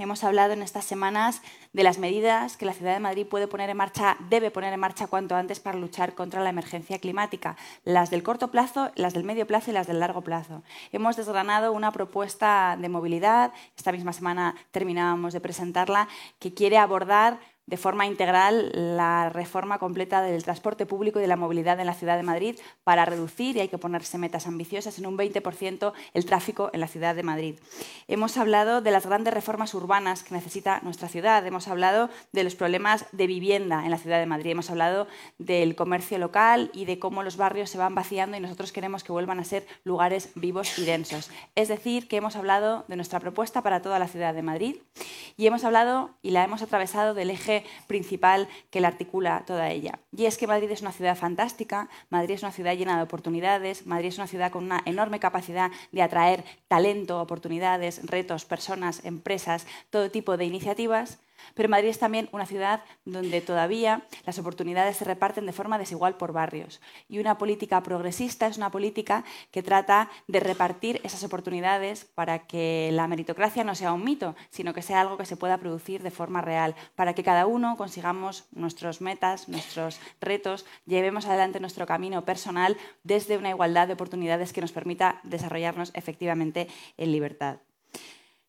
Hemos 0.00 0.24
hablado 0.24 0.54
en 0.54 0.62
estas 0.62 0.86
semanas 0.86 1.42
de 1.74 1.82
las 1.82 1.98
medidas 1.98 2.56
que 2.56 2.64
la 2.64 2.72
ciudad 2.72 2.94
de 2.94 3.00
Madrid 3.00 3.26
puede 3.26 3.46
poner 3.46 3.68
en 3.68 3.76
marcha, 3.76 4.16
debe 4.30 4.50
poner 4.50 4.72
en 4.72 4.80
marcha 4.80 5.08
cuanto 5.08 5.36
antes 5.36 5.60
para 5.60 5.78
luchar 5.78 6.14
contra 6.14 6.40
la 6.40 6.48
emergencia 6.48 6.98
climática, 6.98 7.58
las 7.84 8.08
del 8.08 8.22
corto 8.22 8.50
plazo, 8.50 8.90
las 8.94 9.12
del 9.12 9.24
medio 9.24 9.46
plazo 9.46 9.70
y 9.70 9.74
las 9.74 9.86
del 9.86 10.00
largo 10.00 10.22
plazo. 10.22 10.62
Hemos 10.90 11.18
desgranado 11.18 11.72
una 11.72 11.92
propuesta 11.92 12.78
de 12.80 12.88
movilidad, 12.88 13.52
esta 13.76 13.92
misma 13.92 14.14
semana 14.14 14.54
terminábamos 14.70 15.34
de 15.34 15.40
presentarla, 15.42 16.08
que 16.38 16.54
quiere 16.54 16.78
abordar 16.78 17.38
de 17.66 17.76
forma 17.76 18.06
integral 18.06 18.70
la 18.74 19.28
reforma 19.28 19.78
completa 19.78 20.22
del 20.22 20.42
transporte 20.42 20.86
público 20.86 21.18
y 21.18 21.22
de 21.22 21.28
la 21.28 21.36
movilidad 21.36 21.78
en 21.78 21.86
la 21.86 21.94
ciudad 21.94 22.16
de 22.16 22.22
Madrid 22.22 22.58
para 22.84 23.04
reducir, 23.04 23.56
y 23.56 23.60
hay 23.60 23.68
que 23.68 23.78
ponerse 23.78 24.18
metas 24.18 24.46
ambiciosas, 24.46 24.98
en 24.98 25.06
un 25.06 25.16
20% 25.16 25.92
el 26.14 26.26
tráfico 26.26 26.70
en 26.72 26.80
la 26.80 26.88
ciudad 26.88 27.14
de 27.14 27.22
Madrid. 27.22 27.58
Hemos 28.08 28.36
hablado 28.36 28.80
de 28.80 28.90
las 28.90 29.06
grandes 29.06 29.34
reformas 29.34 29.74
urbanas 29.74 30.22
que 30.22 30.34
necesita 30.34 30.80
nuestra 30.82 31.08
ciudad, 31.08 31.46
hemos 31.46 31.68
hablado 31.68 32.10
de 32.32 32.44
los 32.44 32.54
problemas 32.54 33.06
de 33.12 33.26
vivienda 33.26 33.84
en 33.84 33.90
la 33.90 33.98
ciudad 33.98 34.18
de 34.18 34.26
Madrid, 34.26 34.50
hemos 34.50 34.70
hablado 34.70 35.06
del 35.38 35.76
comercio 35.76 36.18
local 36.18 36.70
y 36.72 36.84
de 36.84 36.98
cómo 36.98 37.22
los 37.22 37.36
barrios 37.36 37.70
se 37.70 37.78
van 37.78 37.94
vaciando 37.94 38.36
y 38.36 38.40
nosotros 38.40 38.72
queremos 38.72 39.04
que 39.04 39.12
vuelvan 39.12 39.40
a 39.40 39.44
ser 39.44 39.66
lugares 39.84 40.30
vivos 40.34 40.78
y 40.78 40.84
densos. 40.84 41.30
Es 41.54 41.68
decir, 41.68 42.08
que 42.08 42.16
hemos 42.16 42.36
hablado 42.36 42.84
de 42.88 42.96
nuestra 42.96 43.20
propuesta 43.20 43.62
para 43.62 43.82
toda 43.82 43.98
la 43.98 44.08
ciudad 44.08 44.34
de 44.34 44.42
Madrid 44.42 44.76
y 45.36 45.46
hemos 45.46 45.64
hablado 45.64 46.10
y 46.22 46.30
la 46.30 46.44
hemos 46.44 46.62
atravesado 46.62 47.14
del 47.14 47.30
eje 47.30 47.59
principal 47.86 48.48
que 48.70 48.80
la 48.80 48.88
articula 48.88 49.44
toda 49.46 49.70
ella. 49.70 49.98
Y 50.16 50.26
es 50.26 50.38
que 50.38 50.46
Madrid 50.46 50.70
es 50.70 50.82
una 50.82 50.92
ciudad 50.92 51.16
fantástica, 51.16 51.88
Madrid 52.08 52.34
es 52.34 52.42
una 52.42 52.52
ciudad 52.52 52.74
llena 52.74 52.96
de 52.96 53.02
oportunidades, 53.02 53.86
Madrid 53.86 54.08
es 54.08 54.18
una 54.18 54.26
ciudad 54.26 54.50
con 54.50 54.64
una 54.64 54.82
enorme 54.84 55.20
capacidad 55.20 55.70
de 55.92 56.02
atraer 56.02 56.44
talento, 56.68 57.20
oportunidades, 57.20 58.06
retos, 58.06 58.44
personas, 58.44 59.04
empresas, 59.04 59.66
todo 59.90 60.10
tipo 60.10 60.36
de 60.36 60.44
iniciativas, 60.44 61.18
Pero 61.54 61.68
Madrid 61.68 61.88
es 61.88 61.98
también 61.98 62.28
una 62.32 62.46
ciudad 62.46 62.82
donde 63.04 63.40
todavía 63.40 64.06
las 64.24 64.38
oportunidades 64.38 64.96
se 64.96 65.04
reparten 65.04 65.46
de 65.46 65.52
forma 65.52 65.78
desigual 65.78 66.16
por 66.16 66.32
barrios. 66.32 66.80
Y 67.08 67.18
una 67.18 67.38
política 67.38 67.82
progresista 67.82 68.46
es 68.46 68.56
una 68.56 68.70
política 68.70 69.24
que 69.50 69.62
trata 69.62 70.10
de 70.28 70.40
repartir 70.40 71.00
esas 71.04 71.24
oportunidades 71.24 72.04
para 72.04 72.46
que 72.46 72.90
la 72.92 73.06
meritocracia 73.06 73.64
no 73.64 73.74
sea 73.74 73.92
un 73.92 74.04
mito, 74.04 74.34
sino 74.50 74.74
que 74.74 74.82
sea 74.82 75.00
algo 75.00 75.16
que 75.16 75.26
se 75.26 75.36
pueda 75.36 75.58
producir 75.58 76.02
de 76.02 76.10
forma 76.10 76.40
real, 76.40 76.74
para 76.94 77.14
que 77.14 77.24
cada 77.24 77.46
uno 77.46 77.76
consigamos 77.76 78.44
nuestros 78.52 79.00
metas, 79.00 79.48
nuestros 79.48 80.00
retos, 80.20 80.66
llevemos 80.86 81.26
adelante 81.26 81.60
nuestro 81.60 81.86
camino 81.86 82.24
personal 82.24 82.76
desde 83.02 83.36
una 83.36 83.50
igualdad 83.50 83.86
de 83.86 83.94
oportunidades 83.94 84.52
que 84.52 84.60
nos 84.60 84.72
permita 84.72 85.20
desarrollarnos 85.22 85.90
efectivamente 85.94 86.68
en 86.96 87.12
libertad. 87.12 87.58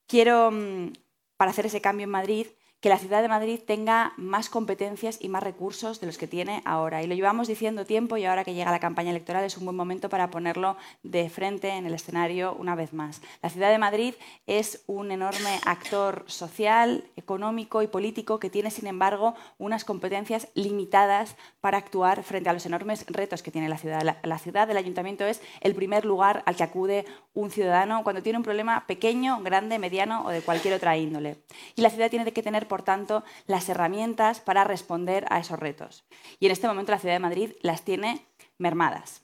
Quiero, 0.07 0.51
mm, 0.51 0.93
para 1.37 1.51
hacer 1.51 1.65
ese 1.65 1.81
cambio 1.81 2.03
en 2.03 2.11
Madrid, 2.11 2.47
que 2.81 2.89
la 2.89 2.97
ciudad 2.97 3.21
de 3.21 3.27
Madrid 3.27 3.59
tenga 3.65 4.13
más 4.17 4.49
competencias 4.49 5.19
y 5.21 5.29
más 5.29 5.43
recursos 5.43 6.01
de 6.01 6.07
los 6.07 6.17
que 6.17 6.27
tiene 6.27 6.63
ahora. 6.65 7.03
Y 7.03 7.07
lo 7.07 7.13
llevamos 7.13 7.47
diciendo 7.47 7.85
tiempo 7.85 8.17
y 8.17 8.25
ahora 8.25 8.43
que 8.43 8.55
llega 8.55 8.71
la 8.71 8.79
campaña 8.79 9.11
electoral 9.11 9.43
es 9.43 9.55
un 9.57 9.65
buen 9.65 9.77
momento 9.77 10.09
para 10.09 10.31
ponerlo 10.31 10.77
de 11.03 11.29
frente 11.29 11.69
en 11.69 11.85
el 11.85 11.93
escenario 11.93 12.55
una 12.55 12.73
vez 12.73 12.91
más. 12.91 13.21
La 13.43 13.51
ciudad 13.51 13.69
de 13.69 13.77
Madrid 13.77 14.15
es 14.47 14.83
un 14.87 15.11
enorme 15.11 15.59
actor 15.63 16.23
social, 16.25 17.05
económico 17.15 17.83
y 17.83 17.87
político 17.87 18.39
que 18.39 18.49
tiene, 18.49 18.71
sin 18.71 18.87
embargo, 18.87 19.35
unas 19.59 19.85
competencias 19.85 20.47
limitadas 20.55 21.35
para 21.61 21.77
actuar 21.77 22.23
frente 22.23 22.49
a 22.49 22.53
los 22.53 22.65
enormes 22.65 23.05
retos 23.07 23.43
que 23.43 23.51
tiene 23.51 23.69
la 23.69 23.77
ciudad. 23.77 24.01
La, 24.23 24.39
ciudad 24.39 24.67
del 24.67 24.77
ayuntamiento 24.77 25.23
es 25.25 25.39
el 25.59 25.75
primer 25.75 26.03
lugar 26.03 26.41
al 26.47 26.55
que 26.55 26.63
acude 26.63 27.05
un 27.35 27.51
ciudadano 27.51 28.03
cuando 28.03 28.23
tiene 28.23 28.37
un 28.37 28.43
problema 28.43 28.87
pequeño, 28.87 29.39
grande, 29.43 29.77
mediano 29.77 30.25
o 30.25 30.29
de 30.29 30.41
cualquier 30.41 30.73
otra 30.73 30.97
índole. 30.97 31.37
Y 31.75 31.81
la 31.83 31.91
ciudad 31.91 32.09
tiene 32.09 32.31
que 32.31 32.41
tener 32.41 32.67
por 32.71 32.83
tanto, 32.83 33.25
las 33.47 33.67
herramientas 33.67 34.39
para 34.39 34.63
responder 34.63 35.25
a 35.29 35.39
esos 35.39 35.59
retos. 35.59 36.05
Y 36.39 36.45
en 36.45 36.53
este 36.53 36.67
momento 36.67 36.93
la 36.93 36.99
Ciudad 36.99 37.15
de 37.15 37.19
Madrid 37.19 37.51
las 37.59 37.83
tiene 37.83 38.25
mermadas. 38.57 39.23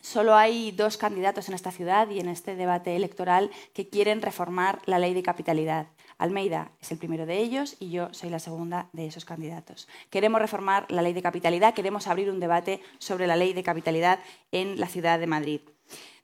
Solo 0.00 0.34
hay 0.34 0.72
dos 0.72 0.96
candidatos 0.96 1.50
en 1.50 1.54
esta 1.54 1.72
ciudad 1.72 2.08
y 2.08 2.20
en 2.20 2.28
este 2.30 2.56
debate 2.56 2.96
electoral 2.96 3.50
que 3.74 3.90
quieren 3.90 4.22
reformar 4.22 4.80
la 4.86 4.98
ley 4.98 5.12
de 5.12 5.22
capitalidad. 5.22 5.88
Almeida 6.16 6.72
es 6.80 6.90
el 6.90 6.96
primero 6.96 7.26
de 7.26 7.36
ellos 7.36 7.76
y 7.80 7.90
yo 7.90 8.08
soy 8.14 8.30
la 8.30 8.38
segunda 8.38 8.88
de 8.94 9.06
esos 9.06 9.26
candidatos. 9.26 9.86
Queremos 10.08 10.40
reformar 10.40 10.90
la 10.90 11.02
ley 11.02 11.12
de 11.12 11.20
capitalidad, 11.20 11.74
queremos 11.74 12.06
abrir 12.06 12.30
un 12.30 12.40
debate 12.40 12.80
sobre 12.98 13.26
la 13.26 13.36
ley 13.36 13.52
de 13.52 13.62
capitalidad 13.62 14.20
en 14.52 14.80
la 14.80 14.86
ciudad 14.86 15.18
de 15.18 15.26
Madrid. 15.26 15.60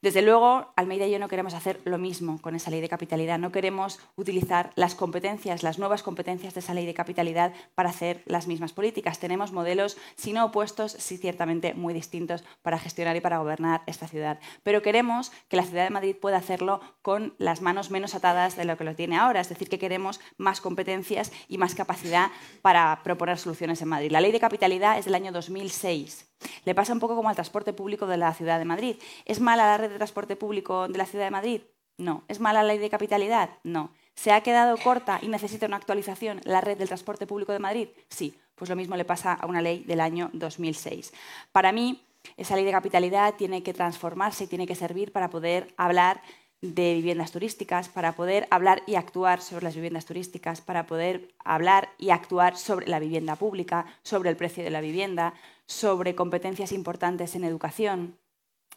Desde 0.05 0.21
luego, 0.21 0.71
Almeida 0.77 1.07
y 1.07 1.13
yo 1.13 1.19
no 1.19 1.29
queremos 1.29 1.55
hacer 1.55 1.81
lo 1.87 1.97
mismo 1.97 2.39
con 2.43 2.55
esa 2.55 2.71
ley 2.71 2.83
de 2.83 2.91
capitalidad. 2.91 3.39
No 3.39 3.51
queremos 3.51 4.01
utilizar 4.17 4.71
las 4.75 4.95
competencias, 4.95 5.63
las 5.63 5.79
nuevas 5.79 6.03
competencias 6.03 6.53
de 6.53 6.61
esa 6.61 6.75
ley 6.75 6.85
de 6.85 6.93
capitalidad 6.93 7.55
para 7.75 7.89
hacer 7.89 8.23
las 8.27 8.47
mismas 8.47 8.75
políticas. 8.75 9.19
Tenemos 9.19 9.53
modelos, 9.53 9.97
si 10.15 10.35
no 10.35 10.45
opuestos, 10.45 10.93
sí 10.93 11.17
ciertamente 11.17 11.73
muy 11.73 11.95
distintos 11.95 12.45
para 12.61 12.79
gestionar 12.79 13.17
y 13.17 13.23
para 13.23 13.39
gobernar 13.39 13.81
esta 13.87 14.07
ciudad. 14.07 14.41
Pero 14.63 14.83
queremos 14.83 15.33
que 15.49 15.57
la 15.57 15.63
ciudad 15.65 15.85
de 15.85 15.91
Madrid 15.91 16.17
pueda 16.21 16.37
hacerlo 16.37 16.83
con 17.01 17.33
las 17.39 17.63
manos 17.63 17.91
menos 17.91 18.15
atadas 18.15 18.57
de 18.57 18.67
lo 18.67 18.77
que 18.77 18.85
lo 18.85 18.95
tiene 18.95 19.17
ahora. 19.17 19.41
Es 19.41 19.49
decir, 19.49 19.71
que 19.71 19.79
queremos 19.79 20.21
más 20.37 20.61
competencias 20.61 21.33
y 21.49 21.57
más 21.57 21.75
capacidad 21.75 22.31
para 22.61 23.01
proponer 23.05 23.39
soluciones 23.39 23.81
en 23.81 23.89
Madrid. 23.89 24.13
La 24.13 24.21
ley 24.21 24.33
de 24.33 24.41
capitalidad 24.41 24.99
es 24.99 25.07
del 25.07 25.15
año 25.15 25.33
2006. 25.33 26.35
Le 26.65 26.75
pasa 26.75 26.93
un 26.93 27.01
poco 27.01 27.17
como 27.17 27.29
al 27.29 27.35
transporte 27.35 27.73
público 27.73 28.07
de 28.07 28.17
la 28.17 28.35
ciudad 28.35 28.59
de 28.59 28.65
Madrid. 28.65 28.97
¿Es 29.25 29.41
mala 29.41 29.67
la 29.67 29.79
red 29.79 29.94
de 29.95 29.99
transporte 29.99 30.37
público 30.37 30.89
de 30.89 30.99
la 30.99 31.07
ciudad 31.07 31.25
de 31.25 31.31
Madrid? 31.31 31.63
No. 31.97 32.25
¿Es 32.29 32.41
mala 32.41 32.63
la 32.63 32.69
ley 32.69 32.79
de 32.79 32.91
capitalidad? 32.91 33.51
No. 33.63 33.93
¿Se 34.15 34.33
ha 34.33 34.43
quedado 34.43 34.77
corta 34.77 35.19
y 35.23 35.29
necesita 35.29 35.67
una 35.67 35.77
actualización 35.77 36.41
la 36.45 36.61
red 36.61 36.77
del 36.77 36.89
transporte 36.89 37.27
público 37.27 37.53
de 37.53 37.59
Madrid? 37.59 37.89
Sí. 38.09 38.35
Pues 38.55 38.71
lo 38.71 38.77
mismo 38.77 38.97
le 38.97 39.05
pasa 39.05 39.33
a 39.33 39.47
una 39.47 39.63
ley 39.63 39.83
del 39.85 40.01
año 40.01 40.31
2006. 40.33 41.13
Para 41.51 41.73
mí, 41.73 42.05
esa 42.37 42.57
ley 42.57 42.65
de 42.65 42.71
capitalidad 42.71 43.35
tiene 43.35 43.63
que 43.63 43.75
transformarse 43.75 44.45
y 44.45 44.47
tiene 44.47 44.67
que 44.67 44.77
servir 44.77 45.13
para 45.13 45.31
poder 45.31 45.75
hablar 45.77 46.23
de 46.61 46.95
viviendas 46.95 47.31
turísticas, 47.31 47.89
para 47.89 48.13
poder 48.13 48.47
hablar 48.51 48.83
y 48.87 48.95
actuar 48.95 49.43
sobre 49.43 49.65
las 49.65 49.75
viviendas 49.75 50.07
turísticas, 50.07 50.61
para 50.61 50.87
poder 50.87 51.29
hablar 51.45 51.91
y 51.99 52.11
actuar 52.11 52.57
sobre 52.57 52.87
la 52.87 53.01
vivienda 53.01 53.37
pública, 53.37 53.85
sobre 54.03 54.31
el 54.31 54.37
precio 54.37 54.65
de 54.65 54.71
la 54.71 54.81
vivienda, 54.81 55.35
sobre 55.67 56.15
competencias 56.15 56.73
importantes 56.73 57.35
en 57.35 57.45
educación, 57.45 58.17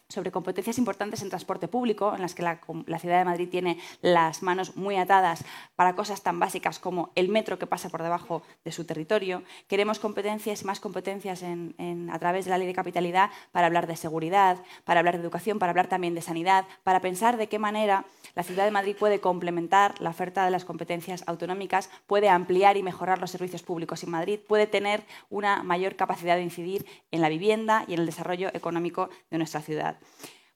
sobre 0.08 0.32
competencias 0.32 0.78
importantes 0.78 1.20
en 1.20 1.28
transporte 1.28 1.68
público, 1.68 2.14
en 2.14 2.22
las 2.22 2.34
que 2.34 2.42
la, 2.42 2.60
Ciudad 2.98 3.18
de 3.18 3.24
Madrid 3.26 3.48
tiene 3.50 3.78
las 4.00 4.42
manos 4.42 4.74
muy 4.74 4.96
atadas 4.96 5.44
para 5.76 5.94
cosas 5.94 6.22
tan 6.22 6.40
básicas 6.40 6.78
como 6.78 7.10
el 7.14 7.28
metro 7.28 7.58
que 7.58 7.66
pasa 7.66 7.90
por 7.90 8.02
debajo 8.02 8.42
de 8.64 8.72
su 8.72 8.86
territorio. 8.86 9.42
Queremos 9.66 9.98
competencias, 9.98 10.64
más 10.64 10.80
competencias 10.80 11.42
a 11.42 12.18
través 12.18 12.46
de 12.46 12.50
la 12.50 12.56
ley 12.56 12.66
de 12.66 12.72
capitalidad 12.72 13.30
para 13.52 13.66
hablar 13.66 13.86
de 13.86 13.96
seguridad, 13.96 14.56
para 14.84 15.00
hablar 15.00 15.18
de 15.18 15.22
educación, 15.22 15.58
para 15.58 15.70
hablar 15.70 15.88
también 15.88 16.14
de 16.14 16.22
sanidad, 16.22 16.64
para 16.84 17.02
pensar 17.02 17.36
de 17.36 17.48
qué 17.50 17.58
manera 17.58 18.06
la 18.34 18.44
Ciudad 18.44 18.64
de 18.64 18.70
Madrid 18.70 18.96
puede 18.98 19.20
complementar 19.20 20.00
la 20.00 20.08
oferta 20.08 20.42
de 20.46 20.50
las 20.50 20.64
competencias 20.64 21.22
autonómicas, 21.26 21.90
puede 22.06 22.30
ampliar 22.30 22.78
y 22.78 22.82
mejorar 22.82 23.18
los 23.18 23.30
servicios 23.30 23.62
públicos 23.62 24.02
en 24.04 24.10
Madrid, 24.10 24.40
puede 24.40 24.66
tener 24.66 25.04
una 25.28 25.62
mayor 25.62 25.96
capacidad 25.96 26.36
de 26.36 26.44
incidir 26.44 26.86
en 27.10 27.20
la 27.20 27.28
vivienda 27.28 27.84
y 27.86 27.92
en 27.92 28.00
el 28.00 28.06
desarrollo 28.06 28.48
económico 28.54 29.10
de 29.30 29.36
nuestra 29.36 29.60
ciudad. 29.60 29.97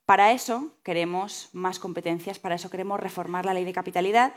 Para 0.05 0.33
eso 0.33 0.77
queremos 0.83 1.49
más 1.53 1.79
competencias, 1.79 2.39
para 2.39 2.57
eso 2.57 2.71
queremos 2.71 3.01
reformar 3.01 3.47
la 3.47 3.55
ley 3.55 3.65
de 3.65 3.73
capitalidad. 3.73 4.35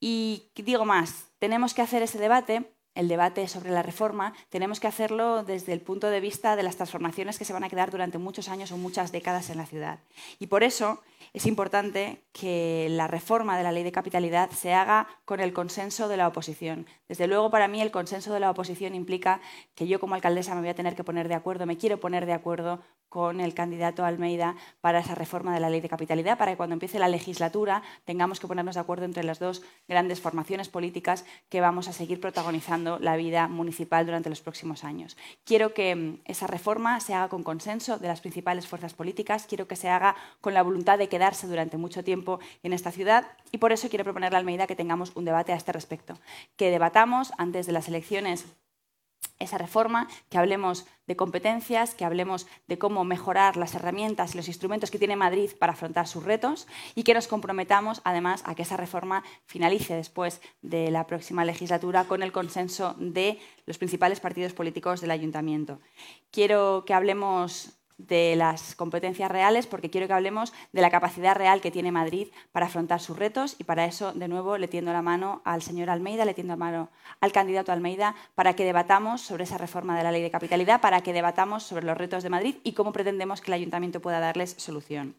Y 0.00 0.50
digo 0.56 0.84
más, 0.84 1.26
tenemos 1.38 1.74
que 1.74 1.82
hacer 1.82 2.02
ese 2.02 2.18
debate, 2.18 2.74
el 2.94 3.08
debate 3.08 3.46
sobre 3.46 3.70
la 3.70 3.82
reforma, 3.82 4.34
tenemos 4.48 4.80
que 4.80 4.88
hacerlo 4.88 5.44
desde 5.44 5.72
el 5.72 5.80
punto 5.80 6.10
de 6.10 6.20
vista 6.20 6.56
de 6.56 6.62
las 6.62 6.76
transformaciones 6.76 7.38
que 7.38 7.44
se 7.44 7.52
van 7.52 7.62
a 7.62 7.68
quedar 7.68 7.90
durante 7.90 8.18
muchos 8.18 8.48
años 8.48 8.72
o 8.72 8.76
muchas 8.76 9.12
décadas 9.12 9.48
en 9.50 9.58
la 9.58 9.66
ciudad. 9.66 10.00
Y 10.38 10.48
por 10.48 10.64
eso 10.64 11.00
es 11.32 11.46
importante 11.46 12.24
que 12.32 12.88
la 12.90 13.06
reforma 13.06 13.56
de 13.56 13.62
la 13.62 13.72
ley 13.72 13.84
de 13.84 13.92
capitalidad 13.92 14.50
se 14.50 14.74
haga 14.74 15.06
con 15.24 15.38
el 15.40 15.52
consenso 15.52 16.08
de 16.08 16.16
la 16.16 16.26
oposición. 16.26 16.86
Desde 17.08 17.28
luego, 17.28 17.50
para 17.50 17.68
mí, 17.68 17.80
el 17.80 17.92
consenso 17.92 18.34
de 18.34 18.40
la 18.40 18.50
oposición 18.50 18.94
implica 18.94 19.40
que 19.74 19.86
yo 19.86 20.00
como 20.00 20.16
alcaldesa 20.16 20.54
me 20.54 20.60
voy 20.60 20.70
a 20.70 20.74
tener 20.74 20.96
que 20.96 21.04
poner 21.04 21.28
de 21.28 21.34
acuerdo, 21.34 21.66
me 21.66 21.78
quiero 21.78 22.00
poner 22.00 22.26
de 22.26 22.32
acuerdo 22.32 22.80
con 23.10 23.40
el 23.40 23.52
candidato 23.52 24.04
Almeida 24.04 24.56
para 24.80 25.00
esa 25.00 25.14
reforma 25.14 25.52
de 25.52 25.60
la 25.60 25.68
ley 25.68 25.80
de 25.80 25.88
capitalidad, 25.88 26.38
para 26.38 26.52
que 26.52 26.56
cuando 26.56 26.74
empiece 26.74 26.98
la 26.98 27.08
legislatura 27.08 27.82
tengamos 28.04 28.40
que 28.40 28.46
ponernos 28.46 28.76
de 28.76 28.80
acuerdo 28.80 29.04
entre 29.04 29.24
las 29.24 29.38
dos 29.38 29.62
grandes 29.88 30.20
formaciones 30.20 30.68
políticas 30.68 31.26
que 31.48 31.60
vamos 31.60 31.88
a 31.88 31.92
seguir 31.92 32.20
protagonizando 32.20 32.98
la 33.00 33.16
vida 33.16 33.48
municipal 33.48 34.06
durante 34.06 34.30
los 34.30 34.40
próximos 34.40 34.84
años. 34.84 35.16
Quiero 35.44 35.74
que 35.74 35.94
mm, 35.94 36.20
esa 36.24 36.46
reforma 36.46 37.00
se 37.00 37.12
haga 37.12 37.28
con 37.28 37.42
consenso 37.42 37.98
de 37.98 38.08
las 38.08 38.20
principales 38.20 38.68
fuerzas 38.68 38.94
políticas, 38.94 39.46
quiero 39.46 39.66
que 39.66 39.76
se 39.76 39.88
haga 39.88 40.14
con 40.40 40.54
la 40.54 40.62
voluntad 40.62 40.96
de 40.96 41.08
quedarse 41.08 41.48
durante 41.48 41.76
mucho 41.76 42.04
tiempo 42.04 42.38
en 42.62 42.72
esta 42.72 42.92
ciudad 42.92 43.26
y 43.50 43.58
por 43.58 43.72
eso 43.72 43.88
quiero 43.88 44.04
proponerle 44.04 44.36
a 44.36 44.38
Almeida 44.38 44.68
que 44.68 44.76
tengamos 44.76 45.12
un 45.16 45.24
debate 45.24 45.52
a 45.52 45.56
este 45.56 45.72
respecto, 45.72 46.14
que 46.56 46.70
debatamos 46.70 47.32
antes 47.38 47.66
de 47.66 47.72
las 47.72 47.88
elecciones 47.88 48.46
esa 49.38 49.58
reforma, 49.58 50.08
que 50.28 50.38
hablemos 50.38 50.86
de 51.06 51.16
competencias, 51.16 51.94
que 51.94 52.04
hablemos 52.04 52.46
de 52.68 52.78
cómo 52.78 53.04
mejorar 53.04 53.56
las 53.56 53.74
herramientas 53.74 54.34
y 54.34 54.36
los 54.36 54.48
instrumentos 54.48 54.90
que 54.90 54.98
tiene 54.98 55.16
Madrid 55.16 55.50
para 55.58 55.72
afrontar 55.72 56.06
sus 56.06 56.24
retos 56.24 56.68
y 56.94 57.02
que 57.02 57.14
nos 57.14 57.26
comprometamos 57.26 58.00
además 58.04 58.42
a 58.46 58.54
que 58.54 58.62
esa 58.62 58.76
reforma 58.76 59.24
finalice 59.46 59.94
después 59.94 60.40
de 60.62 60.90
la 60.90 61.06
próxima 61.06 61.44
legislatura 61.44 62.04
con 62.04 62.22
el 62.22 62.32
consenso 62.32 62.94
de 62.98 63.40
los 63.66 63.78
principales 63.78 64.20
partidos 64.20 64.52
políticos 64.52 65.00
del 65.00 65.10
ayuntamiento. 65.10 65.80
Quiero 66.30 66.84
que 66.86 66.94
hablemos 66.94 67.79
de 68.06 68.36
las 68.36 68.74
competencias 68.74 69.30
reales 69.30 69.66
porque 69.66 69.90
quiero 69.90 70.06
que 70.06 70.12
hablemos 70.12 70.52
de 70.72 70.80
la 70.80 70.90
capacidad 70.90 71.34
real 71.34 71.60
que 71.60 71.70
tiene 71.70 71.92
Madrid 71.92 72.28
para 72.52 72.66
afrontar 72.66 73.00
sus 73.00 73.18
retos 73.18 73.56
y 73.58 73.64
para 73.64 73.84
eso, 73.84 74.12
de 74.12 74.28
nuevo, 74.28 74.58
le 74.58 74.68
tiendo 74.68 74.92
la 74.92 75.02
mano 75.02 75.42
al 75.44 75.62
señor 75.62 75.90
Almeida, 75.90 76.24
le 76.24 76.34
tiendo 76.34 76.52
la 76.52 76.56
mano 76.56 76.90
al 77.20 77.32
candidato 77.32 77.72
Almeida 77.72 78.14
para 78.34 78.54
que 78.54 78.64
debatamos 78.64 79.20
sobre 79.20 79.44
esa 79.44 79.58
reforma 79.58 79.96
de 79.96 80.04
la 80.04 80.12
ley 80.12 80.22
de 80.22 80.30
capitalidad, 80.30 80.80
para 80.80 81.02
que 81.02 81.12
debatamos 81.12 81.62
sobre 81.62 81.84
los 81.84 81.96
retos 81.96 82.22
de 82.22 82.30
Madrid 82.30 82.56
y 82.64 82.72
cómo 82.72 82.92
pretendemos 82.92 83.40
que 83.40 83.50
el 83.50 83.54
ayuntamiento 83.54 84.00
pueda 84.00 84.20
darles 84.20 84.54
solución. 84.58 85.14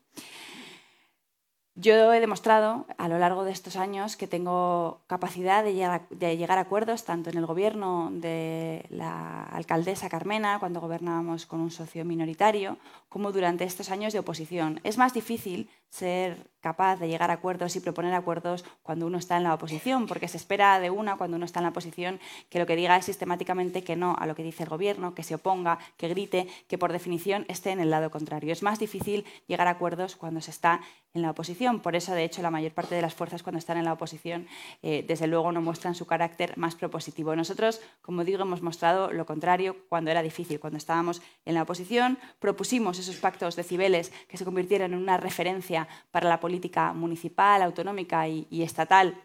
Yo 1.82 2.14
he 2.14 2.20
demostrado 2.20 2.86
a 3.00 3.08
lo 3.08 3.18
largo 3.18 3.44
de 3.44 3.52
estos 3.52 3.76
años 3.76 4.16
que 4.16 4.28
tengo 4.28 5.02
capacidad 5.08 5.64
de 5.64 5.74
llegar, 5.74 6.60
a, 6.60 6.62
acuerdos, 6.62 7.06
tanto 7.06 7.32
en 7.32 7.40
el 7.40 7.48
gobierno 7.48 8.10
de 8.12 8.86
la 8.90 9.46
alcaldesa 9.46 10.08
Carmena, 10.08 10.60
cuando 10.60 10.80
gobernábamos 10.80 11.48
con 11.48 11.60
un 11.60 11.72
socio 11.72 12.06
minoritario, 12.06 12.78
como 13.10 13.32
durante 13.32 13.64
estos 13.64 13.90
años 13.90 14.14
de 14.14 14.20
oposición. 14.20 14.80
Es 14.84 15.00
más 15.00 15.16
difícil 15.16 15.72
ser 15.92 16.50
capaz 16.62 16.98
de 16.98 17.08
llegar 17.08 17.32
a 17.32 17.36
acuerdos 17.36 17.76
y 17.76 17.80
proponer 17.80 18.14
acuerdos 18.14 18.64
cuando 18.84 19.08
uno 19.08 19.18
está 19.18 19.36
en 19.36 19.44
la 19.44 19.54
oposición, 19.54 20.08
porque 20.08 20.28
se 20.28 20.38
espera 20.38 20.80
de 20.80 20.90
una 20.90 21.18
cuando 21.18 21.38
uno 21.38 21.46
está 21.46 21.60
en 21.60 21.64
la 21.64 21.70
oposición 21.70 22.20
que 22.50 22.60
lo 22.60 22.66
que 22.66 22.76
diga 22.76 22.96
es 22.96 23.06
sistemáticamente 23.06 23.84
que 23.84 23.96
no 23.96 24.16
a 24.18 24.26
lo 24.26 24.36
que 24.36 24.44
dice 24.44 24.64
el 24.64 24.70
gobierno, 24.70 25.14
que 25.14 25.24
se 25.24 25.36
oponga, 25.36 25.80
que 25.98 26.08
grite, 26.08 26.48
que 26.68 26.78
por 26.78 26.92
definición 26.92 27.46
esté 27.50 27.72
en 27.72 27.80
el 27.80 27.90
lado 27.90 28.10
contrario. 28.10 28.54
Es 28.54 28.64
más 28.64 28.80
difícil 28.80 29.26
llegar 29.48 29.68
a 29.68 29.72
acuerdos 29.72 30.16
cuando 30.16 30.40
se 30.40 30.52
está 30.52 30.82
en 31.14 31.24
la 31.24 31.32
oposición. 31.32 31.82
Por 31.82 31.96
eso, 31.96 32.14
de 32.14 32.24
hecho, 32.24 32.42
la 32.42 32.52
mayor 32.52 32.72
parte 32.72 32.96
de 32.96 33.02
las 33.02 33.14
fuerzas 33.14 33.44
cuando 33.44 33.60
están 33.60 33.78
en 33.78 33.84
la 33.84 33.94
oposición, 33.94 34.48
eh, 34.82 35.04
desde 35.06 35.28
luego, 35.28 35.52
no 35.52 35.62
muestran 35.62 35.94
su 35.94 36.06
carácter 36.06 36.58
más 36.58 36.76
propositivo. 36.76 37.36
Nosotros, 37.36 37.82
como 38.02 38.24
digo, 38.24 38.44
hemos 38.44 38.62
mostrado 38.62 39.12
lo 39.12 39.26
contrario 39.26 39.76
cuando 39.90 40.10
era 40.12 40.22
difícil, 40.22 40.60
cuando 40.60 40.78
estábamos 40.78 41.22
en 41.44 41.56
la 41.56 41.64
oposición, 41.64 42.18
propusimos 42.40 42.98
esos 42.98 43.18
pactos 43.18 43.56
de 43.56 43.64
Cibeles 43.64 44.14
que 44.30 44.38
se 44.38 44.46
convirtieron 44.46 44.94
en 44.94 45.00
una 45.00 45.18
referencia 45.18 45.81
para 46.12 46.30
la 46.30 46.40
política 46.40 46.94
municipal, 46.94 47.62
autonómica 47.62 48.28
y, 48.28 48.64
estatal 48.64 49.16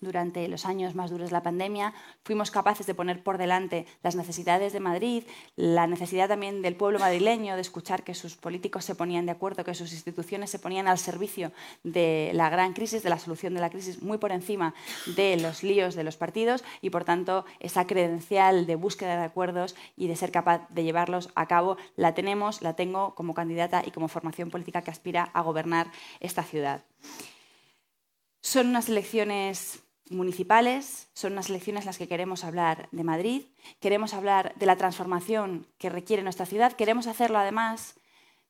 durante 0.00 0.46
los 0.48 0.66
años 0.66 0.94
más 0.94 1.10
duros 1.10 1.30
de 1.30 1.34
la 1.34 1.42
pandemia, 1.42 1.92
fuimos 2.24 2.50
capaces 2.50 2.86
de 2.86 2.94
poner 2.94 3.22
por 3.22 3.38
delante 3.38 3.86
las 4.02 4.16
necesidades 4.16 4.72
de 4.72 4.80
Madrid, 4.80 5.24
la 5.56 5.86
necesidad 5.86 6.28
también 6.28 6.62
del 6.62 6.76
pueblo 6.76 6.98
madrileño 6.98 7.54
de 7.54 7.60
escuchar 7.60 8.02
que 8.02 8.14
sus 8.14 8.36
políticos 8.36 8.84
se 8.84 8.94
ponían 8.94 9.26
de 9.26 9.32
acuerdo, 9.32 9.64
que 9.64 9.74
sus 9.74 9.92
instituciones 9.92 10.50
se 10.50 10.58
ponían 10.58 10.88
al 10.88 10.98
servicio 10.98 11.52
de 11.84 12.30
la 12.34 12.50
gran 12.50 12.72
crisis, 12.72 13.02
de 13.02 13.10
la 13.10 13.18
solución 13.18 13.54
de 13.54 13.60
la 13.60 13.70
crisis, 13.70 14.02
muy 14.02 14.18
por 14.18 14.32
encima 14.32 14.74
de 15.06 15.36
los 15.36 15.62
líos 15.62 15.94
de 15.94 16.04
los 16.04 16.16
partidos 16.16 16.64
y, 16.80 16.90
por 16.90 17.04
tanto, 17.04 17.44
esa 17.58 17.86
credencial 17.86 18.66
de 18.66 18.74
búsqueda 18.76 19.16
de 19.16 19.24
acuerdos 19.24 19.76
y 19.96 20.08
de 20.08 20.16
ser 20.16 20.32
capaz 20.32 20.68
de 20.70 20.84
llevarlos 20.84 21.30
a 21.34 21.46
cabo 21.46 21.76
la 21.96 22.14
tenemos, 22.14 22.62
la 22.62 22.74
tengo 22.74 23.14
como 23.14 23.34
candidata 23.34 23.82
y 23.84 23.90
como 23.90 24.08
formación 24.08 24.50
política 24.50 24.82
que 24.82 24.90
aspira 24.90 25.24
a 25.34 25.42
gobernar 25.42 25.90
esta 26.20 26.42
ciudad. 26.42 26.84
Son 28.42 28.68
unas 28.68 28.88
elecciones 28.88 29.82
municipales, 30.10 31.08
son 31.14 31.32
unas 31.32 31.48
elecciones 31.48 31.82
en 31.82 31.86
las 31.86 31.98
que 31.98 32.08
queremos 32.08 32.44
hablar 32.44 32.88
de 32.92 33.04
Madrid, 33.04 33.42
queremos 33.80 34.12
hablar 34.12 34.54
de 34.56 34.66
la 34.66 34.76
transformación 34.76 35.66
que 35.78 35.88
requiere 35.88 36.22
nuestra 36.22 36.46
ciudad, 36.46 36.72
queremos 36.72 37.06
hacerlo 37.06 37.38
además 37.38 37.94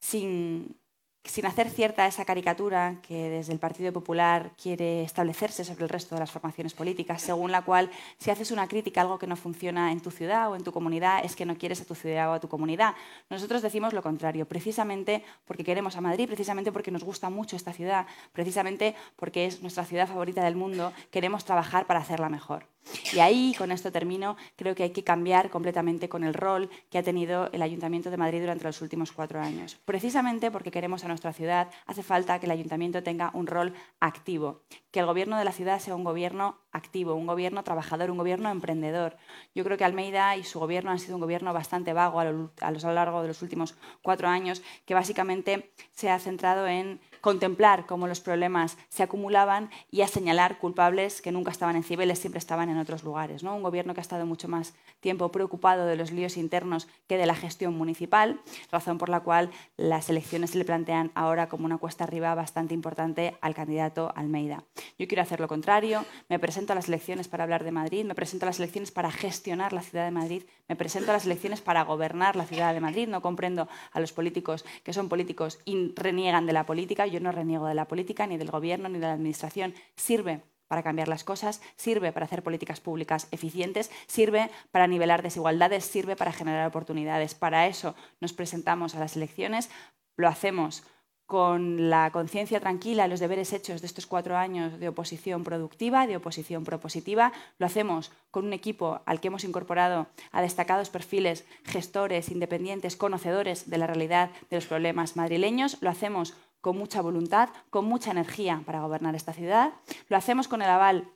sin 0.01 0.80
sin 1.25 1.45
hacer 1.47 1.69
cierta 1.69 2.07
esa 2.07 2.25
caricatura 2.25 2.97
que 3.03 3.29
desde 3.29 3.53
el 3.53 3.59
Partido 3.59 3.93
Popular 3.93 4.53
quiere 4.61 5.03
establecerse 5.03 5.65
sobre 5.65 5.85
el 5.85 5.91
resto 5.91 6.15
de 6.15 6.21
las 6.21 6.31
formaciones 6.31 6.73
políticas, 6.75 7.23
según 7.23 7.53
la 7.53 7.63
cual 7.63 7.91
si 8.19 8.31
haces 8.31 8.51
una 8.51 8.67
crítica 8.69 9.01
a 9.01 9.05
algo 9.05 9.19
que 9.19 9.27
no 9.27 9.37
funciona 9.37 9.93
en 9.93 10.01
tu 10.01 10.11
ciudad 10.11 10.51
o 10.51 10.57
en 10.57 10.65
tu 10.65 10.73
comunidad, 10.73 11.25
es 11.25 11.37
que 11.37 11.45
no 11.45 11.57
quieres 11.57 11.81
a 11.81 11.85
tu 11.85 11.95
ciudad 11.95 12.31
o 12.31 12.33
a 12.33 12.41
tu 12.41 12.49
comunidad. 12.49 12.95
Nosotros 13.29 13.63
decimos 13.63 13.93
lo 13.93 14.03
contrario, 14.03 14.49
precisamente 14.49 15.23
porque 15.45 15.65
queremos 15.65 15.97
a 15.97 16.01
Madrid, 16.01 16.27
precisamente 16.27 16.73
porque 16.73 16.91
nos 16.91 17.05
gusta 17.05 17.29
mucho 17.29 17.55
esta 17.55 17.73
ciudad, 17.73 18.07
precisamente 18.33 18.95
porque 19.17 19.47
es 19.47 19.61
nuestra 19.61 19.85
ciudad 19.85 20.09
favorita 20.09 20.43
del 20.43 20.57
mundo, 20.57 20.93
queremos 21.11 21.45
trabajar 21.45 21.87
para 21.87 22.01
hacerla 22.01 22.29
mejor. 22.29 22.67
Y 23.13 23.21
ahí, 23.21 23.55
con 23.57 23.73
esto 23.73 23.93
termino, 23.93 24.37
creo 24.57 24.75
que 24.75 24.85
hay 24.85 24.91
que 24.91 25.05
cambiar 25.05 25.51
completamente 25.51 26.09
con 26.09 26.25
el 26.25 26.35
rol 26.35 26.71
que 26.91 26.99
ha 26.99 27.03
tenido 27.03 27.51
el 27.53 27.63
Ayuntamiento 27.63 28.11
de 28.11 28.17
Madrid 28.17 28.41
durante 28.41 28.65
los 28.65 28.81
últimos 28.83 29.13
cuatro 29.13 29.41
años. 29.41 29.79
Precisamente 29.85 30.51
porque 30.51 30.71
queremos 30.71 31.05
a 31.05 31.09
nuestra 31.09 31.33
ciudad, 31.33 31.71
hace 31.87 32.03
falta 32.03 32.39
que 32.39 32.47
el 32.47 32.53
Ayuntamiento 32.53 33.03
tenga 33.03 33.31
un 33.35 33.47
rol 33.47 33.75
activo, 34.01 34.63
que 34.91 35.01
el 35.01 35.07
gobierno 35.07 35.39
de 35.39 35.45
la 35.45 35.53
ciudad 35.53 35.79
sea 35.79 35.95
un 35.95 36.05
gobierno 36.05 36.59
activo, 36.73 37.15
un 37.15 37.27
gobierno 37.27 37.65
trabajador, 37.65 38.11
un 38.11 38.19
gobierno 38.19 38.51
emprendedor. 38.51 39.17
Yo 39.55 39.65
creo 39.65 39.77
que 39.77 39.85
Almeida 39.85 40.37
y 40.37 40.45
su 40.45 40.59
gobierno 40.59 40.91
han 40.91 40.99
sido 40.99 41.17
un 41.17 41.21
gobierno 41.21 41.53
bastante 41.53 41.93
vago 41.93 42.21
a 42.21 42.25
lo, 42.25 42.53
largo 42.93 43.23
de 43.23 43.29
los 43.29 43.43
últimos 43.43 43.77
cuatro 44.03 44.29
años, 44.29 44.63
que 44.87 44.95
básicamente 44.95 45.73
se 45.91 46.11
ha 46.11 46.19
centrado 46.19 46.67
en 46.67 47.01
contemplar 47.21 47.87
cómo 47.87 48.07
los 48.07 48.21
problemas 48.21 48.79
se 48.89 49.03
acumulaban 49.03 49.71
y 49.91 50.01
a 50.03 50.09
señalar 50.09 50.59
culpables 50.59 51.21
que 51.21 51.33
nunca 51.33 51.51
estaban 51.51 51.77
en 51.77 51.85
Cibeles, 51.85 52.19
siempre 52.19 52.39
estaban 52.39 52.70
en 52.71 52.79
otros 52.79 53.05
lugares. 53.05 53.43
Un 53.43 53.63
gobierno 53.63 53.95
que 53.95 54.01
ha 54.01 54.03
estado 54.03 54.27
mucho 54.27 54.49
más 54.49 54.75
tiempo 55.01 55.31
preocupado 55.31 55.87
de 55.87 55.97
los 55.97 56.13
líos 56.13 56.37
internos 56.37 56.89
que 57.07 57.19
de 57.19 57.27
la 57.27 57.35
gestión 57.35 57.75
municipal, 57.75 58.41
razón 58.71 58.99
por 58.99 59.09
la 59.09 59.21
cual 59.21 59.51
las 59.77 60.09
elecciones 60.09 60.51
se 60.51 60.59
le 60.59 60.65
plantean 60.65 61.11
ahora 61.15 61.49
como 61.49 61.65
una 61.65 61.79
cuesta 61.79 62.05
arriba 62.05 62.35
bastante 62.35 62.75
importante 62.75 63.37
al 63.41 63.55
candidato 63.55 64.13
Almeida. 64.15 64.65
Yo 64.99 65.09
quiero 65.09 65.23
hacer 65.23 65.41
lo 65.41 65.49
contrario, 65.49 66.05
me 66.29 66.39
presento 66.39 66.73
a 66.73 66.77
las 66.77 66.89
elecciones 66.89 67.29
para 67.29 67.45
hablar 67.45 67.65
de 67.65 67.73
Madrid, 67.73 68.05
me 68.05 68.15
presento 68.15 68.47
a 68.47 68.49
las 68.49 68.59
elecciones 68.59 68.91
para 68.91 69.11
gestionar 69.11 69.73
la 69.73 69.83
ciudad 69.83 70.05
de 70.05 70.11
Madrid, 70.11 70.45
me 70.69 70.77
presento 70.77 71.11
a 71.11 71.15
las 71.15 71.27
elecciones 71.27 71.61
para 71.61 71.83
gobernar 71.83 72.37
la 72.37 72.47
ciudad 72.47 72.73
de 72.73 72.81
Madrid, 72.81 73.09
no 73.09 73.23
comprendo 73.23 73.69
a 73.93 74.01
los 74.01 74.13
políticos 74.13 74.65
que 74.85 74.93
son 74.93 75.09
políticos 75.09 75.59
y 75.65 75.93
reniegan 75.95 76.47
de 76.47 76.53
la 76.53 76.67
política, 76.67 77.07
yo 77.07 77.21
no 77.21 77.33
reniego 77.33 77.67
de 77.67 77.75
la 77.75 77.89
política, 77.89 78.27
ni 78.27 78.37
del 78.37 78.51
gobierno, 78.51 78.89
ni 78.89 78.99
de 78.99 79.07
la 79.07 79.13
administración. 79.13 79.75
Sirve 79.97 80.43
para 80.71 80.85
cambiar 80.85 81.09
las 81.09 81.25
cosas, 81.25 81.61
sirve 81.75 82.13
para 82.13 82.27
hacer 82.27 82.45
políticas 82.45 82.79
públicas 82.79 83.27
eficientes, 83.33 83.91
sirve 84.07 84.53
para 84.71 84.87
nivelar 84.87 85.21
desigualdades, 85.21 85.85
sirve 85.85 86.15
para 86.15 86.33
generar 86.33 86.65
oportunidades. 86.69 87.35
Para 87.35 87.67
eso 87.67 87.97
nos 88.21 88.33
presentamos 88.33 88.95
a 88.95 89.01
las 89.01 89.17
elecciones, 89.17 89.69
lo 90.17 90.29
hacemos 90.29 90.85
con 91.27 91.91
la 91.91 92.11
conciencia 92.13 92.61
tranquila, 92.61 93.09
los 93.09 93.19
deberes 93.19 93.53
hechos 93.53 93.81
de 93.81 93.89
estos 93.89 94.07
cuatro 94.07 94.37
años 94.37 94.79
de 94.79 94.89
oposición 94.89 95.43
productiva, 95.43 96.07
de 96.07 96.17
oposición 96.17 96.63
propositiva. 96.63 97.33
Lo 97.59 97.67
hacemos 97.67 98.13
con 98.31 98.47
un 98.47 98.53
equipo 98.53 99.01
al 99.07 99.21
que 99.21 99.29
hemos 99.29 99.43
incorporado 99.43 100.07
a 100.31 100.41
destacados 100.41 100.89
perfiles, 100.89 101.45
gestores, 101.65 102.31
independientes, 102.31 102.97
conocedores 102.97 103.71
de 103.71 103.79
la 103.79 103.89
realidad 103.89 104.31
de 104.51 104.57
los 104.57 104.67
problemas 104.67 105.17
madrileños. 105.17 105.79
Lo 105.81 105.91
hacemos 105.91 106.35
con 106.61 106.77
mucha 106.77 107.01
voluntad, 107.01 107.49
con 107.71 107.85
mucha 107.85 108.11
energía 108.11 108.63
para 108.65 108.81
gobernar 108.81 109.15
esta 109.15 109.33
ciudad. 109.33 109.73
Lo 110.09 110.17
hacemos 110.17 110.49
con 110.49 110.63
el 110.63 110.69
aval 110.69 111.11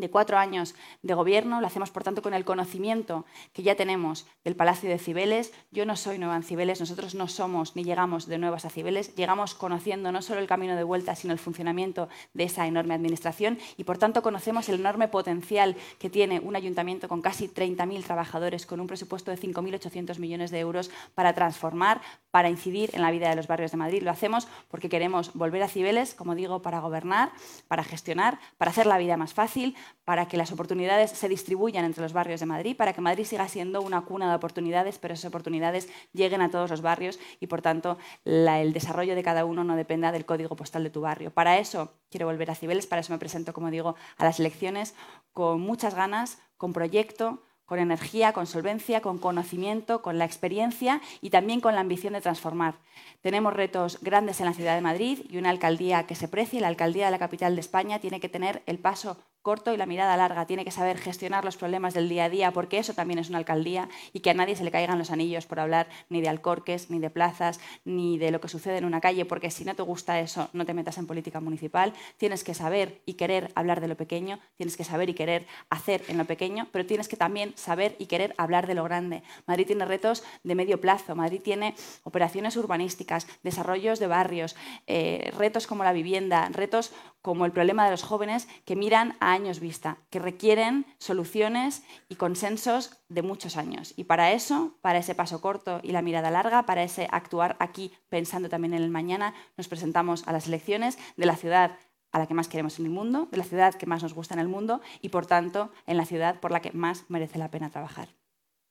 de 0.00 0.10
cuatro 0.10 0.38
años 0.38 0.74
de 1.02 1.14
gobierno, 1.14 1.60
lo 1.60 1.66
hacemos 1.66 1.90
por 1.90 2.04
tanto 2.04 2.22
con 2.22 2.34
el 2.34 2.44
conocimiento 2.44 3.24
que 3.52 3.62
ya 3.62 3.74
tenemos 3.74 4.26
del 4.44 4.56
Palacio 4.56 4.88
de 4.88 4.98
Cibeles. 4.98 5.52
Yo 5.70 5.86
no 5.86 5.96
soy 5.96 6.18
nueva 6.18 6.36
en 6.36 6.42
Cibeles, 6.42 6.80
nosotros 6.80 7.14
no 7.14 7.28
somos 7.28 7.76
ni 7.76 7.84
llegamos 7.84 8.26
de 8.26 8.38
nuevas 8.38 8.64
a 8.64 8.70
Cibeles, 8.70 9.14
llegamos 9.14 9.54
conociendo 9.54 10.12
no 10.12 10.22
solo 10.22 10.40
el 10.40 10.46
camino 10.46 10.76
de 10.76 10.84
vuelta, 10.84 11.14
sino 11.14 11.32
el 11.32 11.38
funcionamiento 11.38 12.08
de 12.34 12.44
esa 12.44 12.66
enorme 12.66 12.94
administración 12.94 13.58
y 13.76 13.84
por 13.84 13.98
tanto 13.98 14.22
conocemos 14.22 14.68
el 14.68 14.80
enorme 14.80 15.08
potencial 15.08 15.76
que 15.98 16.10
tiene 16.10 16.40
un 16.40 16.56
ayuntamiento 16.56 17.08
con 17.08 17.22
casi 17.22 17.48
30.000 17.48 18.04
trabajadores, 18.04 18.66
con 18.66 18.80
un 18.80 18.86
presupuesto 18.86 19.30
de 19.30 19.38
5.800 19.38 20.18
millones 20.18 20.50
de 20.50 20.60
euros 20.60 20.90
para 21.14 21.34
transformar, 21.34 22.00
para 22.30 22.50
incidir 22.50 22.90
en 22.94 23.02
la 23.02 23.10
vida 23.10 23.28
de 23.28 23.36
los 23.36 23.46
barrios 23.46 23.70
de 23.70 23.76
Madrid. 23.76 24.02
Lo 24.02 24.10
hacemos 24.10 24.48
porque 24.68 24.88
queremos 24.88 25.32
volver 25.34 25.62
a 25.62 25.68
Cibeles, 25.68 26.14
como 26.14 26.34
digo, 26.34 26.62
para 26.62 26.80
gobernar, 26.80 27.32
para 27.68 27.84
gestionar, 27.84 28.38
para 28.56 28.70
hacer 28.70 28.86
la 28.86 28.98
vida 28.98 29.16
más 29.16 29.34
fácil, 29.34 29.76
para 30.04 30.26
que 30.26 30.36
las 30.36 30.52
oportunidades 30.52 31.10
se 31.10 31.28
distribuyan 31.28 31.84
entre 31.84 32.02
los 32.02 32.12
barrios 32.12 32.40
de 32.40 32.46
Madrid, 32.46 32.76
para 32.76 32.92
que 32.92 33.00
Madrid 33.00 33.24
siga 33.24 33.48
siendo 33.48 33.82
una 33.82 34.02
cuna 34.02 34.28
de 34.28 34.36
oportunidades, 34.36 34.98
pero 34.98 35.14
esas 35.14 35.28
oportunidades 35.28 35.88
lleguen 36.12 36.40
a 36.40 36.50
todos 36.50 36.70
los 36.70 36.80
barrios 36.80 37.18
y, 37.40 37.46
por 37.46 37.62
tanto, 37.62 37.98
el 38.24 38.72
desarrollo 38.72 39.14
de 39.14 39.22
cada 39.22 39.44
uno 39.44 39.64
no 39.64 39.76
dependa 39.76 40.12
del 40.12 40.24
código 40.24 40.56
postal 40.56 40.84
de 40.84 40.90
tu 40.90 41.00
barrio. 41.00 41.30
Para 41.30 41.58
eso 41.58 41.92
quiero 42.10 42.26
volver 42.26 42.50
a 42.50 42.54
Cibeles, 42.54 42.86
para 42.86 43.00
eso 43.00 43.12
me 43.12 43.18
presento, 43.18 43.52
como 43.52 43.70
digo, 43.70 43.96
a 44.16 44.24
las 44.24 44.40
elecciones 44.40 44.94
con 45.32 45.60
muchas 45.60 45.94
ganas, 45.94 46.38
con 46.56 46.72
proyecto, 46.72 47.42
con 47.68 47.78
energía, 47.78 48.32
con 48.32 48.46
solvencia, 48.46 49.02
con 49.02 49.18
conocimiento, 49.18 50.00
con 50.00 50.16
la 50.16 50.24
experiencia 50.24 51.02
y 51.20 51.28
también 51.28 51.60
con 51.60 51.74
la 51.74 51.82
ambición 51.82 52.14
de 52.14 52.22
transformar. 52.22 52.78
Tenemos 53.20 53.52
retos 53.52 54.00
grandes 54.00 54.40
en 54.40 54.46
la 54.46 54.54
ciudad 54.54 54.74
de 54.74 54.80
Madrid 54.80 55.18
y 55.28 55.36
una 55.36 55.50
alcaldía 55.50 56.06
que 56.06 56.14
se 56.14 56.28
precie, 56.28 56.62
la 56.62 56.68
alcaldía 56.68 57.04
de 57.04 57.10
la 57.10 57.18
capital 57.18 57.54
de 57.54 57.60
España, 57.60 57.98
tiene 57.98 58.20
que 58.20 58.30
tener 58.30 58.62
el 58.64 58.78
paso 58.78 59.18
corto 59.48 59.72
y 59.72 59.78
la 59.78 59.86
mirada 59.86 60.14
larga, 60.18 60.44
tiene 60.44 60.62
que 60.62 60.70
saber 60.70 60.98
gestionar 60.98 61.42
los 61.42 61.56
problemas 61.56 61.94
del 61.94 62.10
día 62.10 62.24
a 62.24 62.28
día, 62.28 62.50
porque 62.50 62.76
eso 62.76 62.92
también 62.92 63.18
es 63.18 63.30
una 63.30 63.38
alcaldía 63.38 63.88
y 64.12 64.20
que 64.20 64.28
a 64.28 64.34
nadie 64.34 64.54
se 64.54 64.62
le 64.62 64.70
caigan 64.70 64.98
los 64.98 65.10
anillos 65.10 65.46
por 65.46 65.58
hablar 65.58 65.88
ni 66.10 66.20
de 66.20 66.28
alcorques, 66.28 66.90
ni 66.90 66.98
de 66.98 67.08
plazas, 67.08 67.58
ni 67.86 68.18
de 68.18 68.30
lo 68.30 68.42
que 68.42 68.48
sucede 68.48 68.76
en 68.76 68.84
una 68.84 69.00
calle, 69.00 69.24
porque 69.24 69.50
si 69.50 69.64
no 69.64 69.74
te 69.74 69.80
gusta 69.80 70.20
eso, 70.20 70.50
no 70.52 70.66
te 70.66 70.74
metas 70.74 70.98
en 70.98 71.06
política 71.06 71.40
municipal. 71.40 71.94
Tienes 72.18 72.44
que 72.44 72.52
saber 72.52 73.00
y 73.06 73.14
querer 73.14 73.50
hablar 73.54 73.80
de 73.80 73.88
lo 73.88 73.96
pequeño, 73.96 74.38
tienes 74.58 74.76
que 74.76 74.84
saber 74.84 75.08
y 75.08 75.14
querer 75.14 75.46
hacer 75.70 76.04
en 76.08 76.18
lo 76.18 76.26
pequeño, 76.26 76.66
pero 76.70 76.84
tienes 76.84 77.08
que 77.08 77.16
también 77.16 77.54
saber 77.56 77.96
y 77.98 78.04
querer 78.04 78.34
hablar 78.36 78.66
de 78.66 78.74
lo 78.74 78.84
grande. 78.84 79.22
Madrid 79.46 79.66
tiene 79.66 79.86
retos 79.86 80.24
de 80.44 80.54
medio 80.56 80.78
plazo, 80.78 81.14
Madrid 81.14 81.40
tiene 81.42 81.74
operaciones 82.04 82.54
urbanísticas, 82.58 83.26
desarrollos 83.42 83.98
de 83.98 84.08
barrios, 84.08 84.56
eh, 84.86 85.32
retos 85.38 85.66
como 85.66 85.84
la 85.84 85.94
vivienda, 85.94 86.50
retos 86.52 86.92
como 87.22 87.44
el 87.44 87.52
problema 87.52 87.84
de 87.84 87.90
los 87.90 88.02
jóvenes 88.02 88.48
que 88.64 88.76
miran 88.76 89.16
a 89.20 89.32
años 89.32 89.60
vista, 89.60 89.98
que 90.10 90.18
requieren 90.18 90.86
soluciones 90.98 91.82
y 92.08 92.16
consensos 92.16 93.00
de 93.08 93.22
muchos 93.22 93.56
años. 93.56 93.94
Y 93.96 94.04
para 94.04 94.32
eso, 94.32 94.78
para 94.80 94.98
ese 94.98 95.14
paso 95.14 95.40
corto 95.40 95.80
y 95.82 95.92
la 95.92 96.02
mirada 96.02 96.30
larga, 96.30 96.66
para 96.66 96.82
ese 96.82 97.08
actuar 97.10 97.56
aquí 97.58 97.92
pensando 98.08 98.48
también 98.48 98.74
en 98.74 98.82
el 98.82 98.90
mañana, 98.90 99.34
nos 99.56 99.68
presentamos 99.68 100.26
a 100.26 100.32
las 100.32 100.46
elecciones 100.46 100.98
de 101.16 101.26
la 101.26 101.36
ciudad 101.36 101.76
a 102.12 102.18
la 102.18 102.26
que 102.26 102.34
más 102.34 102.48
queremos 102.48 102.78
en 102.78 102.86
el 102.86 102.90
mundo, 102.90 103.28
de 103.30 103.36
la 103.36 103.44
ciudad 103.44 103.74
que 103.74 103.86
más 103.86 104.02
nos 104.02 104.14
gusta 104.14 104.34
en 104.34 104.40
el 104.40 104.48
mundo 104.48 104.80
y, 105.02 105.10
por 105.10 105.26
tanto, 105.26 105.70
en 105.86 105.96
la 105.96 106.06
ciudad 106.06 106.40
por 106.40 106.50
la 106.50 106.60
que 106.60 106.72
más 106.72 107.04
merece 107.08 107.38
la 107.38 107.50
pena 107.50 107.70
trabajar. 107.70 108.08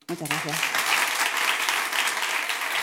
Muchas 0.08 0.30
gracias. 0.30 0.87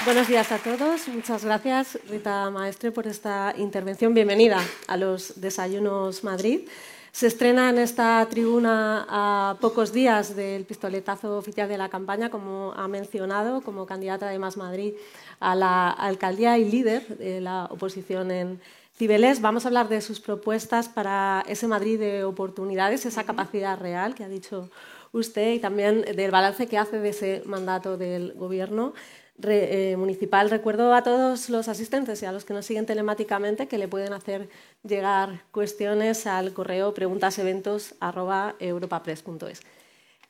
Buenos 0.05 0.29
días 0.29 0.53
a 0.53 0.59
todos. 0.59 1.09
Muchas 1.09 1.47
gracias, 1.47 1.99
Rita 2.11 2.51
Maestre, 2.51 2.93
por 2.93 3.07
esta 3.07 3.55
intervención. 3.57 4.13
Bienvenida 4.13 4.61
a 4.87 4.99
los 4.99 5.41
Desayunos 5.41 6.23
Madrid. 6.25 6.69
Se 7.11 7.27
estrena 7.27 7.71
en 7.71 7.79
esta 7.79 8.27
tribuna 8.29 9.07
a 9.09 9.57
pocos 9.63 9.95
días 9.95 10.37
del 10.37 10.67
pistoletazo 10.67 11.39
oficial 11.39 11.71
de 11.71 11.79
la 11.79 11.89
campaña, 11.89 12.29
como 12.29 12.75
ha 12.77 12.87
mencionado, 12.87 13.63
como 13.63 13.87
candidata 13.87 14.29
de 14.29 14.39
Más 14.39 14.59
Madrid 14.59 14.93
a 15.41 15.55
la 15.55 15.89
alcaldía 15.89 16.59
y 16.59 16.71
líder 16.71 17.17
de 17.17 17.41
la 17.41 17.65
oposición 17.71 18.31
en 18.31 18.61
Cibeles. 18.99 19.41
Vamos 19.41 19.65
a 19.65 19.69
hablar 19.69 19.89
de 19.89 20.03
sus 20.03 20.21
propuestas 20.21 20.91
para 20.91 21.43
ese 21.49 21.67
Madrid 21.67 21.99
de 21.99 22.25
oportunidades, 22.25 23.07
esa 23.07 23.25
capacidad 23.25 23.79
real 23.79 24.15
que 24.15 24.25
ha 24.25 24.29
dicho 24.29 24.69
usted 25.13 25.55
y 25.55 25.61
también 25.61 26.03
del 26.03 26.31
balance 26.31 26.67
que 26.67 26.77
hace 26.77 26.99
de 26.99 27.09
ese 27.09 27.43
mandato 27.47 27.97
del 27.97 28.35
Gobierno. 28.35 28.93
Eh, 29.43 29.97
municipal. 29.99 30.49
Recuerdo 30.49 30.95
a 30.95 31.03
todos 31.03 31.51
los 31.51 31.67
asistentes 31.69 32.23
y 32.23 32.27
a 32.27 32.31
los 32.31 32.45
que 32.45 32.55
nos 32.55 32.67
siguen 32.67 32.87
telemáticamente 32.87 33.67
que 33.67 33.79
le 33.79 33.89
pueden 33.89 34.13
hacer 34.13 34.49
llegar 34.85 35.43
cuestiones 35.51 36.29
al 36.29 36.53
correo 36.53 36.95
preguntaseventos.europapress.es. 36.95 39.61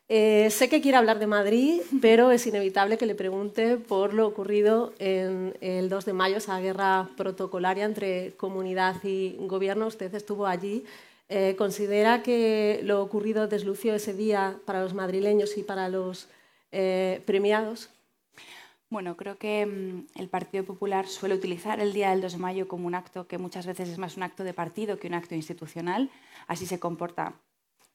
Eh, 0.08 0.48
sé 0.50 0.70
que 0.70 0.80
quiere 0.80 0.96
hablar 0.96 1.18
de 1.18 1.26
Madrid, 1.26 1.82
pero 2.00 2.30
es 2.30 2.46
inevitable 2.46 2.96
que 2.96 3.04
le 3.04 3.14
pregunte 3.14 3.76
por 3.76 4.14
lo 4.14 4.26
ocurrido 4.26 4.94
en 4.98 5.54
el 5.60 5.90
2 5.90 6.06
de 6.06 6.14
mayo, 6.14 6.38
esa 6.38 6.58
guerra 6.60 7.10
protocolaria 7.16 7.84
entre 7.84 8.32
comunidad 8.38 9.04
y 9.04 9.36
gobierno. 9.40 9.86
Usted 9.86 10.14
estuvo 10.14 10.46
allí. 10.46 10.86
Eh, 11.28 11.56
¿Considera 11.58 12.22
que 12.22 12.80
lo 12.82 13.02
ocurrido 13.02 13.48
deslució 13.48 13.94
ese 13.94 14.14
día 14.14 14.56
para 14.64 14.82
los 14.82 14.94
madrileños 14.94 15.58
y 15.58 15.62
para 15.62 15.90
los 15.90 16.26
premiados? 17.26 17.90
Bueno, 18.94 19.16
creo 19.16 19.38
que 19.38 19.66
mm, 19.66 20.20
el 20.20 20.28
Partido 20.28 20.62
Popular 20.62 21.08
suele 21.08 21.34
utilizar 21.34 21.80
el 21.80 21.92
Día 21.92 22.10
del 22.10 22.20
2 22.20 22.34
de 22.34 22.38
Mayo 22.38 22.68
como 22.68 22.86
un 22.86 22.94
acto 22.94 23.26
que 23.26 23.38
muchas 23.38 23.66
veces 23.66 23.88
es 23.88 23.98
más 23.98 24.16
un 24.16 24.22
acto 24.22 24.44
de 24.44 24.54
partido 24.54 25.00
que 25.00 25.08
un 25.08 25.14
acto 25.14 25.34
institucional. 25.34 26.10
Así 26.46 26.64
se 26.64 26.78
comporta 26.78 27.34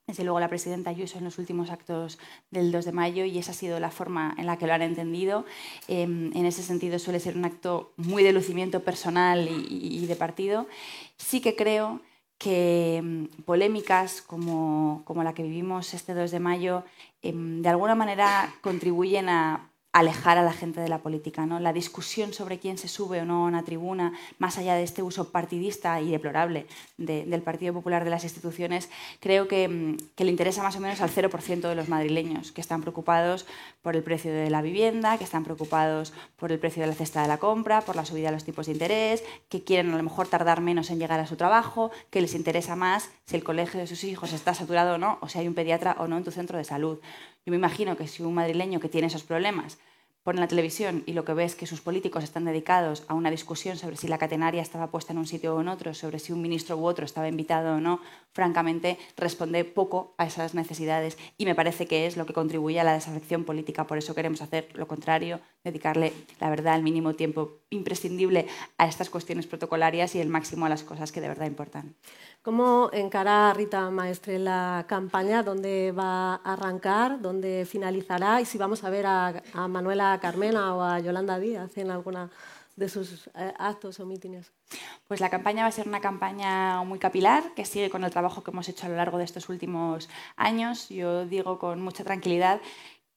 desde 0.07 0.25
luego 0.25 0.41
la 0.41 0.49
presidenta 0.49 0.89
Ayuso 0.89 1.17
en 1.17 1.23
los 1.23 1.37
últimos 1.37 1.69
actos 1.69 2.19
del 2.51 2.73
2 2.73 2.83
de 2.83 2.91
mayo 2.91 3.23
y 3.23 3.37
esa 3.37 3.51
ha 3.51 3.53
sido 3.53 3.79
la 3.79 3.91
forma 3.91 4.35
en 4.37 4.45
la 4.45 4.57
que 4.57 4.67
lo 4.67 4.73
han 4.73 4.81
entendido. 4.81 5.45
Em, 5.87 6.35
en 6.35 6.45
ese 6.45 6.63
sentido 6.63 6.99
suele 6.99 7.21
ser 7.21 7.37
un 7.37 7.45
acto 7.45 7.93
muy 7.95 8.21
de 8.23 8.33
lucimiento 8.33 8.83
personal 8.83 9.47
y, 9.69 10.05
de 10.05 10.15
partido. 10.17 10.67
Sí 11.15 11.39
que 11.39 11.55
creo 11.55 12.01
que 12.37 12.99
mm, 13.01 13.43
polémicas 13.43 14.21
como, 14.21 15.03
como, 15.05 15.23
la 15.23 15.33
que 15.33 15.43
vivimos 15.43 15.93
este 15.93 16.13
2 16.13 16.29
de 16.29 16.39
mayo 16.41 16.83
em, 17.21 17.61
de 17.61 17.69
alguna 17.69 17.95
manera 17.95 18.53
contribuyen 18.61 19.29
a 19.29 19.68
alejar 19.91 20.37
a 20.37 20.43
la 20.43 20.53
gente 20.53 20.81
de 20.81 20.87
la 20.87 20.99
política. 20.99 21.45
¿no? 21.45 21.59
La 21.59 21.73
discusión 21.73 22.33
sobre 22.33 22.59
quién 22.59 22.77
se 22.77 22.87
sube 22.87 23.21
o 23.21 23.25
no 23.25 23.45
a 23.45 23.47
una 23.47 23.63
tribuna, 23.63 24.13
más 24.37 24.57
allá 24.57 24.75
de 24.75 24.83
este 24.83 25.01
uso 25.01 25.31
partidista 25.31 25.99
y 26.01 26.11
deplorable 26.11 26.67
del 26.97 27.41
Partido 27.41 27.73
Popular 27.73 28.03
de 28.03 28.09
las 28.09 28.23
instituciones, 28.23 28.89
creo 29.19 29.47
que, 29.47 29.67
mm, 29.67 29.97
que, 30.15 30.25
le 30.25 30.31
interesa 30.31 30.61
más 30.61 30.75
o 30.75 30.79
menos 30.79 31.01
al 31.01 31.09
0% 31.09 31.69
de 31.69 31.75
los 31.75 31.89
madrileños, 31.89 32.51
que 32.51 32.61
están 32.61 32.81
preocupados 32.81 33.47
por 33.81 33.95
el 33.95 34.03
precio 34.03 34.31
de 34.31 34.49
la 34.49 34.61
vivienda, 34.61 35.17
que 35.17 35.23
están 35.23 35.43
preocupados 35.43 36.13
por 36.37 36.51
el 36.51 36.59
precio 36.59 36.81
de 36.81 36.87
la 36.87 36.93
cesta 36.93 37.21
de 37.21 37.27
la 37.27 37.37
compra, 37.37 37.81
por 37.81 37.95
la 37.95 38.05
subida 38.05 38.27
de 38.27 38.33
los 38.33 38.45
tipos 38.45 38.67
de 38.67 38.73
interés, 38.73 39.23
que 39.49 39.63
quieren 39.63 39.93
a 39.93 39.97
lo 39.97 40.03
mejor 40.03 40.27
tardar 40.27 40.61
menos 40.61 40.89
en 40.91 40.99
llegar 40.99 41.19
a 41.19 41.25
su 41.25 41.35
trabajo, 41.35 41.91
que 42.09 42.21
les 42.21 42.35
interesa 42.35 42.75
más 42.75 43.09
si 43.25 43.35
el 43.35 43.43
colegio 43.43 43.79
de 43.79 43.87
sus 43.87 44.03
hijos 44.03 44.33
está 44.33 44.53
saturado 44.53 44.95
o 44.95 44.97
no, 44.97 45.17
o 45.21 45.29
si 45.29 45.39
hay 45.39 45.47
un 45.47 45.55
pediatra 45.55 45.95
o 45.99 46.07
no 46.07 46.17
en 46.17 46.23
tu 46.23 46.31
centro 46.31 46.57
de 46.57 46.63
salud. 46.63 46.99
Yo 47.45 47.51
me 47.51 47.57
imagino 47.57 47.97
que 47.97 48.07
si 48.07 48.23
un 48.23 48.33
madrileño 48.33 48.79
que 48.79 48.89
tiene 48.89 49.07
esos 49.07 49.23
problemas 49.23 49.77
pone 50.23 50.41
la 50.41 50.47
televisión 50.47 51.03
y 51.05 51.13
lo 51.13 51.23
que 51.23 51.33
ve 51.33 51.45
es 51.45 51.55
que 51.55 51.65
sus 51.65 51.81
políticos 51.81 52.23
están 52.23 52.45
dedicados 52.45 53.03
a 53.07 53.13
una 53.13 53.31
discusión 53.31 53.77
sobre 53.77 53.95
si 53.95 54.07
la 54.07 54.17
catenaria 54.17 54.61
estaba 54.61 54.91
puesta 54.91 55.13
en 55.13 55.17
un 55.17 55.25
sitio 55.25 55.55
o 55.55 55.61
en 55.61 55.69
otro, 55.69 55.93
sobre 55.93 56.19
si 56.19 56.33
un 56.33 56.41
ministro 56.41 56.77
u 56.77 56.85
otro 56.85 57.05
estaba 57.05 57.29
invitado 57.29 57.77
o 57.77 57.79
no, 57.79 58.01
francamente 58.33 58.97
responde 59.15 59.63
poco 59.63 60.13
a 60.17 60.25
esas 60.25 60.53
necesidades 60.53 61.17
y 61.37 61.45
me 61.45 61.55
parece 61.55 61.87
que 61.87 62.05
es 62.05 62.17
lo 62.17 62.25
que 62.25 62.33
contribuye 62.33 62.79
a 62.79 62.83
la 62.83 62.93
desafección 62.93 63.45
política. 63.45 63.87
Por 63.87 63.97
eso 63.97 64.13
queremos 64.13 64.41
hacer 64.41 64.67
lo 64.73 64.87
contrario, 64.87 65.39
dedicarle, 65.63 66.13
la 66.39 66.49
verdad, 66.49 66.75
el 66.75 66.83
mínimo 66.83 67.13
tiempo 67.13 67.61
imprescindible 67.69 68.45
a 68.77 68.87
estas 68.87 69.09
cuestiones 69.09 69.47
protocolarias 69.47 70.15
y 70.15 70.19
el 70.19 70.29
máximo 70.29 70.65
a 70.65 70.69
las 70.69 70.83
cosas 70.83 71.11
que 71.11 71.21
de 71.21 71.29
verdad 71.29 71.47
importan. 71.47 71.95
¿Cómo 72.41 72.89
encara 72.93 73.53
Rita 73.53 73.89
Maestre 73.89 74.39
la 74.39 74.85
campaña? 74.87 75.43
¿Dónde 75.43 75.91
va 75.91 76.35
a 76.35 76.53
arrancar? 76.53 77.19
¿Dónde 77.21 77.65
finalizará? 77.65 78.39
Y 78.39 78.45
si 78.45 78.57
vamos 78.57 78.85
a 78.85 78.89
ver 78.89 79.05
a, 79.07 79.43
Manuela 79.67 80.17
Carmena 80.21 80.73
o 80.73 80.81
a 80.81 80.99
Yolanda 80.99 81.37
Díaz 81.37 81.77
en 81.77 81.91
alguna 81.91 82.29
de 82.77 82.87
sus 82.87 83.27
eh, 83.35 83.53
actos 83.59 83.99
o 83.99 84.05
mítines? 84.05 84.53
Pues 85.05 85.19
la 85.19 85.29
campaña 85.29 85.63
va 85.63 85.67
a 85.67 85.73
ser 85.73 85.85
una 85.85 85.99
campaña 85.99 86.81
muy 86.83 86.97
capilar, 86.97 87.43
que 87.55 87.65
sigue 87.65 87.89
con 87.89 88.05
el 88.05 88.11
trabajo 88.11 88.41
que 88.41 88.51
hemos 88.51 88.69
hecho 88.69 88.85
a 88.85 88.89
lo 88.89 88.95
largo 88.95 89.17
de 89.17 89.25
estos 89.25 89.49
últimos 89.49 90.07
años. 90.37 90.87
Yo 90.87 91.25
digo 91.25 91.59
con 91.59 91.81
mucha 91.81 92.05
tranquilidad 92.05 92.61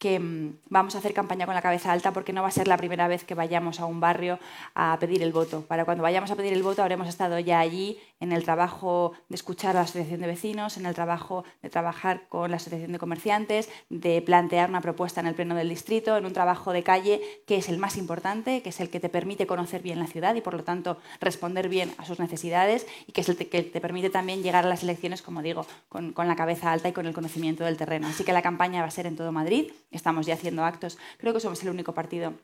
que 0.02 0.18
mm, 0.18 0.56
vamos 0.68 0.96
a 0.96 0.98
hacer 0.98 1.14
campaña 1.14 1.46
con 1.46 1.54
la 1.54 1.62
cabeza 1.62 1.92
alta 1.92 2.12
porque 2.12 2.32
no 2.32 2.42
va 2.42 2.48
a 2.48 2.50
ser 2.50 2.66
la 2.66 2.76
primera 2.76 3.06
vez 3.06 3.22
que 3.22 3.36
vayamos 3.36 3.78
a 3.78 3.86
un 3.86 4.00
barrio 4.00 4.40
a 4.74 4.96
pedir 4.98 5.22
el 5.22 5.30
voto. 5.30 5.62
Para 5.62 5.84
cuando 5.84 6.02
vayamos 6.02 6.28
a 6.32 6.34
pedir 6.34 6.52
el 6.52 6.64
voto 6.64 6.82
habremos 6.82 7.06
estado 7.06 7.38
ya 7.38 7.60
allí 7.60 8.00
en 8.18 8.32
el 8.32 8.42
trabajo 8.42 9.12
de 9.28 9.36
escuchar 9.36 9.76
a 9.76 9.80
la 9.80 9.80
asociación 9.82 10.20
de 10.20 10.26
vecinos, 10.26 10.76
en 10.76 10.86
el 10.86 10.94
trabajo 10.94 11.44
de 11.62 11.70
trabajar 11.70 12.22
con 12.28 12.50
la 12.50 12.56
asociación 12.56 12.90
de 12.90 12.98
comerciantes, 12.98 13.68
de 13.90 14.20
plantear 14.22 14.70
una 14.70 14.80
propuesta 14.80 15.20
en 15.20 15.28
el 15.28 15.36
pleno 15.36 15.54
del 15.54 15.68
distrito, 15.68 16.16
en 16.16 16.26
un 16.26 16.32
trabajo 16.32 16.72
de 16.72 16.82
calle 16.82 17.20
que 17.46 17.54
es 17.56 17.68
el 17.68 17.78
más 17.78 17.96
importante, 17.96 18.60
que 18.60 18.70
es 18.70 18.80
el 18.80 18.90
que 18.90 18.98
te 18.98 19.08
permite 19.08 19.46
conocer 19.46 19.82
bien 19.82 20.00
la 20.00 20.08
ciudad 20.08 20.34
y 20.34 20.40
por 20.40 20.54
lo 20.54 20.64
tanto 20.64 20.98
responder 21.20 21.68
bien 21.68 21.94
a 21.98 22.06
sus 22.06 22.18
necesidades 22.18 22.88
y 23.06 23.12
que 23.12 23.20
es 23.20 23.28
el 23.28 23.36
que 23.36 23.62
te 23.62 23.80
permite 23.80 24.10
también 24.10 24.42
llegar 24.42 24.66
a 24.66 24.68
las 24.68 24.82
elecciones, 24.82 25.22
como 25.22 25.42
digo, 25.42 25.64
con, 25.88 26.12
con 26.12 26.26
la 26.26 26.34
cabeza 26.34 26.72
alta 26.72 26.88
y 26.88 26.92
con 26.92 27.06
el 27.06 27.14
conocimiento 27.14 27.62
del 27.62 27.76
terreno. 27.76 28.08
Así 28.08 28.24
que 28.24 28.32
la 28.32 28.42
campaña 28.42 28.80
va 28.80 28.88
a 28.88 28.90
ser 28.90 29.06
en 29.06 29.14
todo 29.14 29.30
Madrid 29.30 29.70
estamos 29.92 30.26
ya 30.26 30.34
haciendo 30.34 30.64
actos. 30.64 30.98
Creo 31.18 31.32
que 31.32 31.40
somos 31.40 31.62
el 31.62 31.70
único 31.70 31.94
partido 31.94 32.34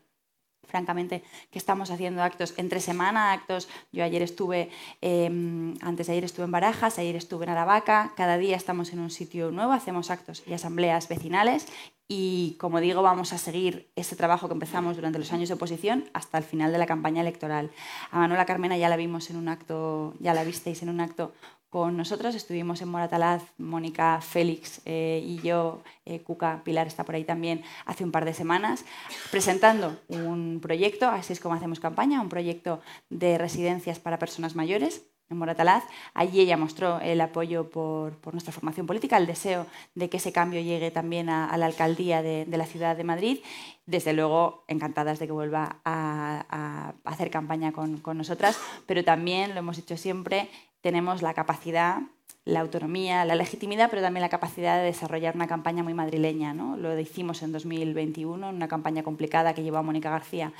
francamente, 0.68 1.24
que 1.50 1.58
estamos 1.58 1.90
haciendo 1.90 2.22
actos 2.22 2.54
entre 2.56 2.80
semana, 2.80 3.32
actos. 3.32 3.68
Yo 3.90 4.04
ayer 4.04 4.22
estuve, 4.22 4.70
em, 5.00 5.74
antes 5.80 6.06
de 6.06 6.12
ayer 6.12 6.24
estuve 6.24 6.44
en 6.44 6.52
Barajas, 6.52 6.98
ayer 6.98 7.16
estuve 7.16 7.44
en 7.46 7.50
Aravaca, 7.50 8.12
cada 8.16 8.38
día 8.38 8.56
estamos 8.56 8.92
en 8.92 9.00
un 9.00 9.10
sitio 9.10 9.50
nuevo, 9.50 9.72
hacemos 9.72 10.10
actos 10.10 10.42
y 10.46 10.52
asambleas 10.52 11.08
vecinales 11.08 11.66
y, 12.06 12.56
como 12.58 12.80
digo, 12.80 13.02
vamos 13.02 13.32
a 13.32 13.38
seguir 13.38 13.90
ese 13.96 14.16
trabajo 14.16 14.48
que 14.48 14.54
empezamos 14.54 14.96
durante 14.96 15.18
los 15.18 15.32
años 15.32 15.48
de 15.48 15.54
oposición 15.54 16.08
hasta 16.14 16.38
el 16.38 16.44
final 16.44 16.72
de 16.72 16.78
la 16.78 16.86
campaña 16.86 17.20
electoral. 17.20 17.70
A 18.10 18.18
Manuela 18.18 18.46
Carmena 18.46 18.76
ya 18.76 18.88
la 18.88 18.96
vimos 18.96 19.28
en 19.30 19.36
un 19.36 19.48
acto, 19.48 20.14
ya 20.20 20.32
la 20.34 20.44
visteis 20.44 20.82
en 20.82 20.88
un 20.88 21.00
acto 21.00 21.32
con 21.70 21.96
nosotros. 21.96 22.34
Estuvimos 22.34 22.80
en 22.82 22.88
Moratalaz, 22.88 23.42
Mónica, 23.58 24.20
Félix 24.20 24.80
eh, 24.84 25.22
y 25.24 25.40
yo, 25.40 25.82
eh, 26.04 26.20
Cuca, 26.20 26.62
Pilar 26.64 26.86
está 26.86 27.04
por 27.04 27.14
ahí 27.14 27.24
también, 27.24 27.62
hace 27.84 28.04
un 28.04 28.12
par 28.12 28.24
de 28.24 28.34
semanas, 28.34 28.84
presentando 29.30 29.98
un 30.08 30.60
proyecto, 30.62 31.08
así 31.08 31.32
es 31.32 31.40
como 31.40 31.54
hacemos 31.54 31.80
campaña, 31.80 32.20
un 32.20 32.28
proyecto 32.28 32.80
de 33.10 33.38
residencias 33.38 33.98
para 33.98 34.18
personas 34.18 34.54
mayores 34.54 35.02
en 35.30 35.36
Moratalaz. 35.36 35.84
Allí 36.14 36.40
ella 36.40 36.56
mostró 36.56 37.00
el 37.00 37.20
apoyo 37.20 37.70
por, 37.70 38.16
nuestra 38.32 38.52
formación 38.52 38.86
política, 38.86 39.16
el 39.16 39.26
deseo 39.26 39.66
de 39.94 40.08
que 40.08 40.16
ese 40.16 40.32
cambio 40.32 40.60
llegue 40.60 40.90
también 40.90 41.28
a, 41.28 41.54
la 41.56 41.66
alcaldía 41.66 42.22
de, 42.22 42.46
la 42.46 42.66
ciudad 42.66 42.96
de 42.96 43.04
Madrid. 43.04 43.38
Desde 43.86 44.12
luego, 44.12 44.64
encantadas 44.68 45.18
de 45.18 45.26
que 45.26 45.32
vuelva 45.32 45.80
a, 45.84 46.94
hacer 47.04 47.30
campaña 47.30 47.72
con, 47.72 47.98
con, 47.98 48.16
nosotras, 48.18 48.58
pero 48.86 49.04
también, 49.04 49.52
lo 49.52 49.60
hemos 49.60 49.76
dicho 49.76 49.96
siempre, 49.96 50.48
tenemos 50.80 51.22
la 51.22 51.34
capacidad, 51.34 52.02
la 52.44 52.60
autonomía, 52.60 53.24
la 53.24 53.34
legitimidad, 53.34 53.90
pero 53.90 54.00
también 54.00 54.22
la 54.22 54.30
capacidad 54.30 54.78
de 54.78 54.84
desarrollar 54.84 55.34
una 55.34 55.46
campaña 55.46 55.82
muy 55.82 55.92
madrileña. 55.92 56.54
¿no? 56.54 56.76
Lo 56.76 56.98
hicimos 56.98 57.42
en 57.42 57.52
2021, 57.52 58.48
en 58.48 58.54
una 58.54 58.68
campaña 58.68 59.02
complicada 59.02 59.54
que 59.54 59.62
llevó 59.62 59.76
a 59.76 59.82
Mónica 59.82 60.10
García 60.10 60.52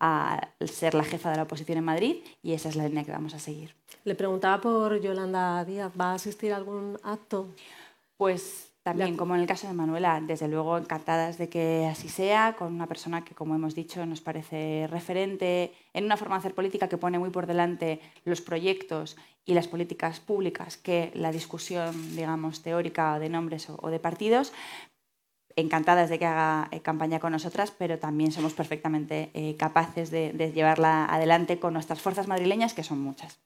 a 0.00 0.48
ser 0.64 0.94
la 0.94 1.04
jefa 1.04 1.30
de 1.30 1.36
la 1.36 1.44
oposición 1.44 1.78
en 1.78 1.84
Madrid 1.84 2.16
y 2.42 2.52
esa 2.52 2.68
es 2.68 2.76
la 2.76 2.88
línea 2.88 3.04
que 3.04 3.12
vamos 3.12 3.34
a 3.34 3.38
seguir. 3.38 3.74
Le 4.04 4.14
preguntaba 4.14 4.60
por 4.60 5.00
Yolanda 5.00 5.64
Díaz, 5.64 5.92
¿va 5.98 6.12
a 6.12 6.14
asistir 6.14 6.52
a 6.52 6.56
algún 6.56 6.98
acto? 7.04 7.48
Pues 8.16 8.65
también, 8.86 9.16
como 9.16 9.34
en 9.34 9.40
el 9.40 9.48
caso 9.48 9.66
de 9.66 9.74
Manuela, 9.74 10.22
desde 10.24 10.46
luego 10.46 10.78
encantadas 10.78 11.38
de 11.38 11.48
que 11.48 11.88
así 11.90 12.08
sea, 12.08 12.54
con 12.56 12.72
una 12.72 12.86
persona 12.86 13.24
que, 13.24 13.34
como 13.34 13.56
hemos 13.56 13.74
dicho, 13.74 14.06
nos 14.06 14.20
parece 14.20 14.86
referente 14.88 15.72
en 15.92 16.04
una 16.04 16.16
forma 16.16 16.36
de 16.36 16.38
hacer 16.38 16.54
política 16.54 16.88
que 16.88 16.96
pone 16.96 17.18
muy 17.18 17.30
por 17.30 17.48
delante 17.48 18.00
los 18.24 18.40
proyectos 18.40 19.16
y 19.44 19.54
las 19.54 19.66
políticas 19.66 20.20
públicas 20.20 20.76
que 20.76 21.10
la 21.14 21.32
discusión, 21.32 22.14
digamos, 22.14 22.62
teórica 22.62 23.18
de 23.18 23.28
nombres 23.28 23.66
o 23.68 23.90
de 23.90 23.98
partidos, 23.98 24.52
encantadas 25.56 26.08
de 26.08 26.20
que 26.20 26.26
haga 26.26 26.68
eh, 26.70 26.78
campaña 26.78 27.18
con 27.18 27.32
nosotras, 27.32 27.72
pero 27.76 27.98
también 27.98 28.30
somos 28.30 28.54
perfectamente 28.54 29.30
eh, 29.34 29.56
capaces 29.56 30.12
de, 30.12 30.32
de 30.32 30.52
llevarla 30.52 31.06
adelante 31.06 31.58
con 31.58 31.72
nuestras 31.72 32.00
fuerzas 32.00 32.28
madrileñas, 32.28 32.72
que 32.72 32.84
son 32.84 33.00
muchas. 33.00 33.40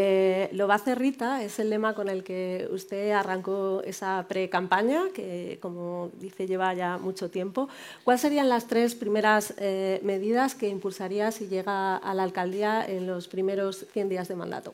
Eh, 0.00 0.48
lo 0.52 0.68
va 0.68 0.74
a 0.74 0.76
hacer 0.76 0.96
Rita, 0.96 1.42
es 1.42 1.58
el 1.58 1.70
lema 1.70 1.92
con 1.92 2.08
el 2.08 2.22
que 2.22 2.68
usted 2.70 3.10
arrancó 3.10 3.82
esa 3.82 4.26
pre-campaña, 4.28 5.06
que 5.12 5.58
como 5.60 6.12
dice 6.20 6.46
lleva 6.46 6.72
ya 6.72 6.98
mucho 6.98 7.32
tiempo. 7.32 7.68
¿Cuáles 8.04 8.20
serían 8.20 8.48
las 8.48 8.68
tres 8.68 8.94
primeras 8.94 9.54
eh, 9.58 9.98
medidas 10.04 10.54
que 10.54 10.68
impulsaría 10.68 11.32
si 11.32 11.48
llega 11.48 11.96
a 11.96 12.14
la 12.14 12.22
alcaldía 12.22 12.86
en 12.86 13.08
los 13.08 13.26
primeros 13.26 13.86
100 13.92 14.08
días 14.08 14.28
de 14.28 14.36
mandato? 14.36 14.72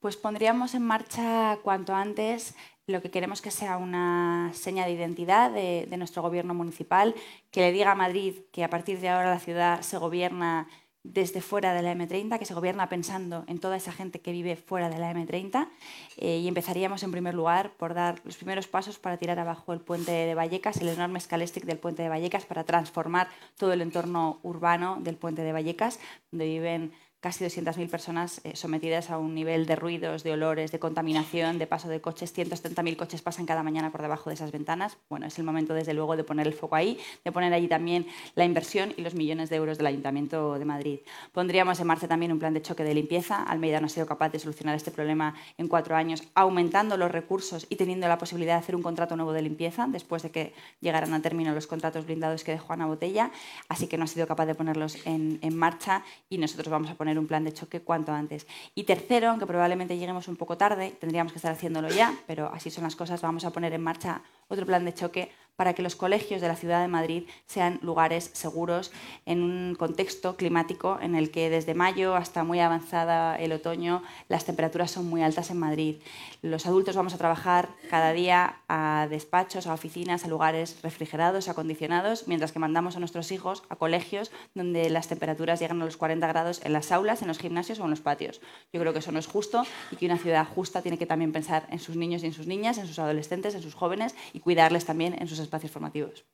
Pues 0.00 0.16
pondríamos 0.16 0.74
en 0.74 0.84
marcha 0.84 1.58
cuanto 1.62 1.94
antes 1.94 2.54
lo 2.86 3.02
que 3.02 3.10
queremos 3.10 3.42
que 3.42 3.50
sea 3.50 3.76
una 3.76 4.52
seña 4.54 4.86
de 4.86 4.92
identidad 4.92 5.50
de, 5.50 5.86
de 5.86 5.96
nuestro 5.98 6.22
gobierno 6.22 6.54
municipal, 6.54 7.14
que 7.50 7.60
le 7.60 7.72
diga 7.72 7.90
a 7.90 7.94
Madrid 7.94 8.36
que 8.52 8.64
a 8.64 8.70
partir 8.70 9.00
de 9.00 9.10
ahora 9.10 9.28
la 9.28 9.38
ciudad 9.38 9.82
se 9.82 9.98
gobierna 9.98 10.66
desde 11.12 11.40
fuera 11.40 11.72
de 11.72 11.82
la 11.82 11.94
M30, 11.94 12.38
que 12.38 12.44
se 12.44 12.54
gobierna 12.54 12.88
pensando 12.88 13.44
en 13.46 13.58
toda 13.58 13.76
esa 13.76 13.92
gente 13.92 14.20
que 14.20 14.32
vive 14.32 14.56
fuera 14.56 14.88
de 14.90 14.98
la 14.98 15.12
M30 15.12 15.68
eh, 16.16 16.38
y 16.38 16.48
empezaríamos 16.48 17.02
en 17.02 17.12
primer 17.12 17.34
lugar 17.34 17.72
por 17.76 17.94
dar 17.94 18.20
los 18.24 18.36
primeros 18.36 18.66
pasos 18.66 18.98
para 18.98 19.16
tirar 19.16 19.38
abajo 19.38 19.72
el 19.72 19.80
puente 19.80 20.10
de 20.10 20.34
Vallecas, 20.34 20.78
el 20.78 20.88
enorme 20.88 21.18
escalestic 21.18 21.64
del 21.64 21.78
puente 21.78 22.02
de 22.02 22.08
Vallecas, 22.08 22.44
para 22.44 22.64
transformar 22.64 23.28
todo 23.56 23.72
el 23.72 23.82
entorno 23.82 24.40
urbano 24.42 24.98
del 25.00 25.16
puente 25.16 25.42
de 25.42 25.52
Vallecas, 25.52 26.00
donde 26.30 26.46
viven 26.46 26.92
casi 27.20 27.44
200.000 27.44 27.88
personas 27.88 28.40
eh, 28.44 28.56
sometidas 28.56 29.10
a 29.10 29.18
un 29.18 29.34
nivel 29.34 29.66
de 29.66 29.76
ruidos, 29.76 30.22
de 30.22 30.32
olores, 30.32 30.70
de 30.72 30.78
contaminación, 30.78 31.58
de 31.58 31.66
paso 31.66 31.88
de 31.88 32.00
coches. 32.00 32.36
170.000 32.36 32.96
coches 32.96 33.22
pasan 33.22 33.46
cada 33.46 33.62
mañana 33.62 33.90
por 33.90 34.02
debajo 34.02 34.30
de 34.30 34.34
esas 34.34 34.52
ventanas. 34.52 34.96
Bueno, 35.08 35.26
es 35.26 35.38
el 35.38 35.44
momento, 35.44 35.74
desde 35.74 35.94
luego, 35.94 36.16
de 36.16 36.24
poner 36.24 36.46
el 36.46 36.52
foco 36.52 36.76
ahí, 36.76 36.98
de 37.24 37.32
poner 37.32 37.52
allí 37.52 37.68
también 37.68 38.06
la 38.34 38.44
inversión 38.44 38.92
y 38.96 39.02
los 39.02 39.14
millones 39.14 39.50
de 39.50 39.56
euros 39.56 39.78
del 39.78 39.86
Ayuntamiento 39.86 40.58
de 40.58 40.64
Madrid. 40.64 41.00
Pondríamos 41.32 41.80
en 41.80 41.86
marcha 41.86 42.06
también 42.06 42.32
un 42.32 42.38
plan 42.38 42.54
de 42.54 42.62
choque 42.62 42.84
de 42.84 42.94
limpieza. 42.94 43.42
Almeida 43.42 43.80
no 43.80 43.86
ha 43.86 43.90
sido 43.90 44.06
capaz 44.06 44.30
de 44.30 44.38
solucionar 44.38 44.76
este 44.76 44.90
problema 44.90 45.34
en 45.58 45.68
cuatro 45.68 45.96
años, 45.96 46.22
aumentando 46.34 46.96
los 46.96 47.10
recursos 47.10 47.66
y 47.70 47.76
teniendo 47.76 48.08
la 48.08 48.18
posibilidad 48.18 48.54
de 48.54 48.60
hacer 48.60 48.76
un 48.76 48.82
contrato 48.82 49.16
nuevo 49.16 49.32
de 49.32 49.42
limpieza 49.42 49.86
después 49.88 50.22
de 50.22 50.30
que 50.30 50.54
llegaran 50.80 51.12
a 51.14 51.22
término 51.22 51.54
los 51.54 51.66
contratos 51.66 52.06
blindados 52.06 52.44
que 52.44 52.52
dejó 52.52 52.72
Ana 52.72 52.86
Botella. 52.86 53.30
Así 53.68 53.86
que 53.86 53.98
no 53.98 54.04
ha 54.04 54.08
sido 54.08 54.26
capaz 54.26 54.46
de 54.46 54.54
ponerlos 54.54 55.06
en, 55.06 55.38
en 55.42 55.56
marcha 55.56 56.04
y 56.28 56.38
nosotros 56.38 56.68
vamos 56.68 56.90
a 56.90 56.94
poner 56.94 57.15
un 57.18 57.26
plan 57.26 57.44
de 57.44 57.52
choque 57.52 57.80
cuanto 57.80 58.12
antes. 58.12 58.46
Y 58.74 58.84
tercero, 58.84 59.30
aunque 59.30 59.46
probablemente 59.46 59.96
lleguemos 59.96 60.28
un 60.28 60.36
poco 60.36 60.56
tarde, 60.56 60.96
tendríamos 61.00 61.32
que 61.32 61.38
estar 61.38 61.52
haciéndolo 61.52 61.88
ya, 61.88 62.14
pero 62.26 62.50
así 62.52 62.70
son 62.70 62.84
las 62.84 62.96
cosas, 62.96 63.22
vamos 63.22 63.44
a 63.44 63.50
poner 63.50 63.72
en 63.72 63.82
marcha 63.82 64.22
otro 64.48 64.66
plan 64.66 64.84
de 64.84 64.94
choque 64.94 65.30
para 65.56 65.74
que 65.74 65.82
los 65.82 65.96
colegios 65.96 66.40
de 66.40 66.48
la 66.48 66.56
ciudad 66.56 66.82
de 66.82 66.88
Madrid 66.88 67.24
sean 67.46 67.80
lugares 67.82 68.30
seguros 68.34 68.92
en 69.24 69.42
un 69.42 69.74
contexto 69.74 70.36
climático 70.36 70.98
en 71.00 71.14
el 71.14 71.30
que 71.30 71.50
desde 71.50 71.74
mayo 71.74 72.14
hasta 72.14 72.44
muy 72.44 72.60
avanzada 72.60 73.36
el 73.36 73.52
otoño 73.52 74.02
las 74.28 74.44
temperaturas 74.44 74.90
son 74.90 75.08
muy 75.08 75.22
altas 75.22 75.50
en 75.50 75.58
Madrid. 75.58 75.96
Los 76.42 76.66
adultos 76.66 76.96
vamos 76.96 77.14
a 77.14 77.18
trabajar 77.18 77.70
cada 77.90 78.12
día 78.12 78.56
a 78.68 79.06
despachos, 79.08 79.66
a 79.66 79.74
oficinas, 79.74 80.24
a 80.24 80.28
lugares 80.28 80.82
refrigerados, 80.82 81.48
acondicionados, 81.48 82.28
mientras 82.28 82.52
que 82.52 82.58
mandamos 82.58 82.96
a 82.96 83.00
nuestros 83.00 83.32
hijos 83.32 83.62
a 83.68 83.76
colegios 83.76 84.30
donde 84.54 84.90
las 84.90 85.08
temperaturas 85.08 85.60
llegan 85.60 85.80
a 85.80 85.84
los 85.84 85.96
40 85.96 86.26
grados 86.26 86.60
en 86.64 86.72
las 86.72 86.92
aulas, 86.92 87.22
en 87.22 87.28
los 87.28 87.38
gimnasios 87.38 87.80
o 87.80 87.84
en 87.84 87.90
los 87.90 88.00
patios. 88.00 88.40
Yo 88.72 88.80
creo 88.80 88.92
que 88.92 88.98
eso 88.98 89.12
no 89.12 89.18
es 89.18 89.26
justo 89.26 89.64
y 89.90 89.96
que 89.96 90.06
una 90.06 90.18
ciudad 90.18 90.46
justa 90.46 90.82
tiene 90.82 90.98
que 90.98 91.06
también 91.06 91.32
pensar 91.32 91.66
en 91.70 91.78
sus 91.78 91.96
niños 91.96 92.22
y 92.22 92.26
en 92.26 92.32
sus 92.32 92.46
niñas, 92.46 92.78
en 92.78 92.86
sus 92.86 92.98
adolescentes, 92.98 93.54
en 93.54 93.62
sus 93.62 93.74
jóvenes 93.74 94.14
y 94.32 94.40
cuidarles 94.40 94.84
también 94.84 95.16
en 95.18 95.28
sus 95.28 95.38
espacios 95.46 95.72
formativos. 95.72 96.24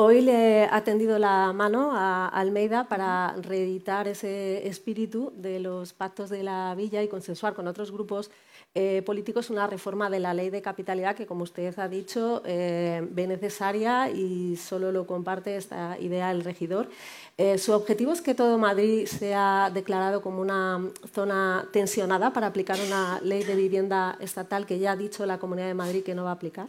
Hoy 0.00 0.20
le 0.20 0.68
ha 0.70 0.84
tendido 0.84 1.18
la 1.18 1.52
mano 1.52 1.90
a 1.92 2.28
Almeida 2.28 2.84
para 2.84 3.34
reeditar 3.42 4.06
ese 4.06 4.68
espíritu 4.68 5.32
de 5.34 5.58
los 5.58 5.92
pactos 5.92 6.30
de 6.30 6.44
la 6.44 6.72
villa 6.76 7.02
y 7.02 7.08
consensuar 7.08 7.52
con 7.52 7.66
otros 7.66 7.90
grupos 7.90 8.30
eh, 8.76 9.02
políticos 9.04 9.50
una 9.50 9.66
reforma 9.66 10.08
de 10.08 10.20
la 10.20 10.34
ley 10.34 10.50
de 10.50 10.62
capitalidad 10.62 11.16
que, 11.16 11.26
como 11.26 11.42
usted 11.42 11.76
ha 11.80 11.88
dicho, 11.88 12.42
eh, 12.44 13.04
ve 13.10 13.26
necesaria 13.26 14.08
y 14.08 14.54
solo 14.54 14.92
lo 14.92 15.04
comparte 15.04 15.56
esta 15.56 15.98
idea 15.98 16.30
el 16.30 16.44
regidor. 16.44 16.88
Eh, 17.36 17.58
su 17.58 17.72
objetivo 17.72 18.12
es 18.12 18.20
que 18.20 18.36
todo 18.36 18.56
Madrid 18.56 19.06
sea 19.06 19.68
declarado 19.74 20.22
como 20.22 20.40
una 20.40 20.80
zona 21.12 21.66
tensionada 21.72 22.32
para 22.32 22.46
aplicar 22.46 22.78
una 22.86 23.20
ley 23.20 23.42
de 23.42 23.56
vivienda 23.56 24.16
estatal 24.20 24.64
que 24.64 24.78
ya 24.78 24.92
ha 24.92 24.96
dicho 24.96 25.26
la 25.26 25.40
Comunidad 25.40 25.66
de 25.66 25.74
Madrid 25.74 26.04
que 26.04 26.14
no 26.14 26.22
va 26.22 26.30
a 26.30 26.34
aplicar. 26.34 26.68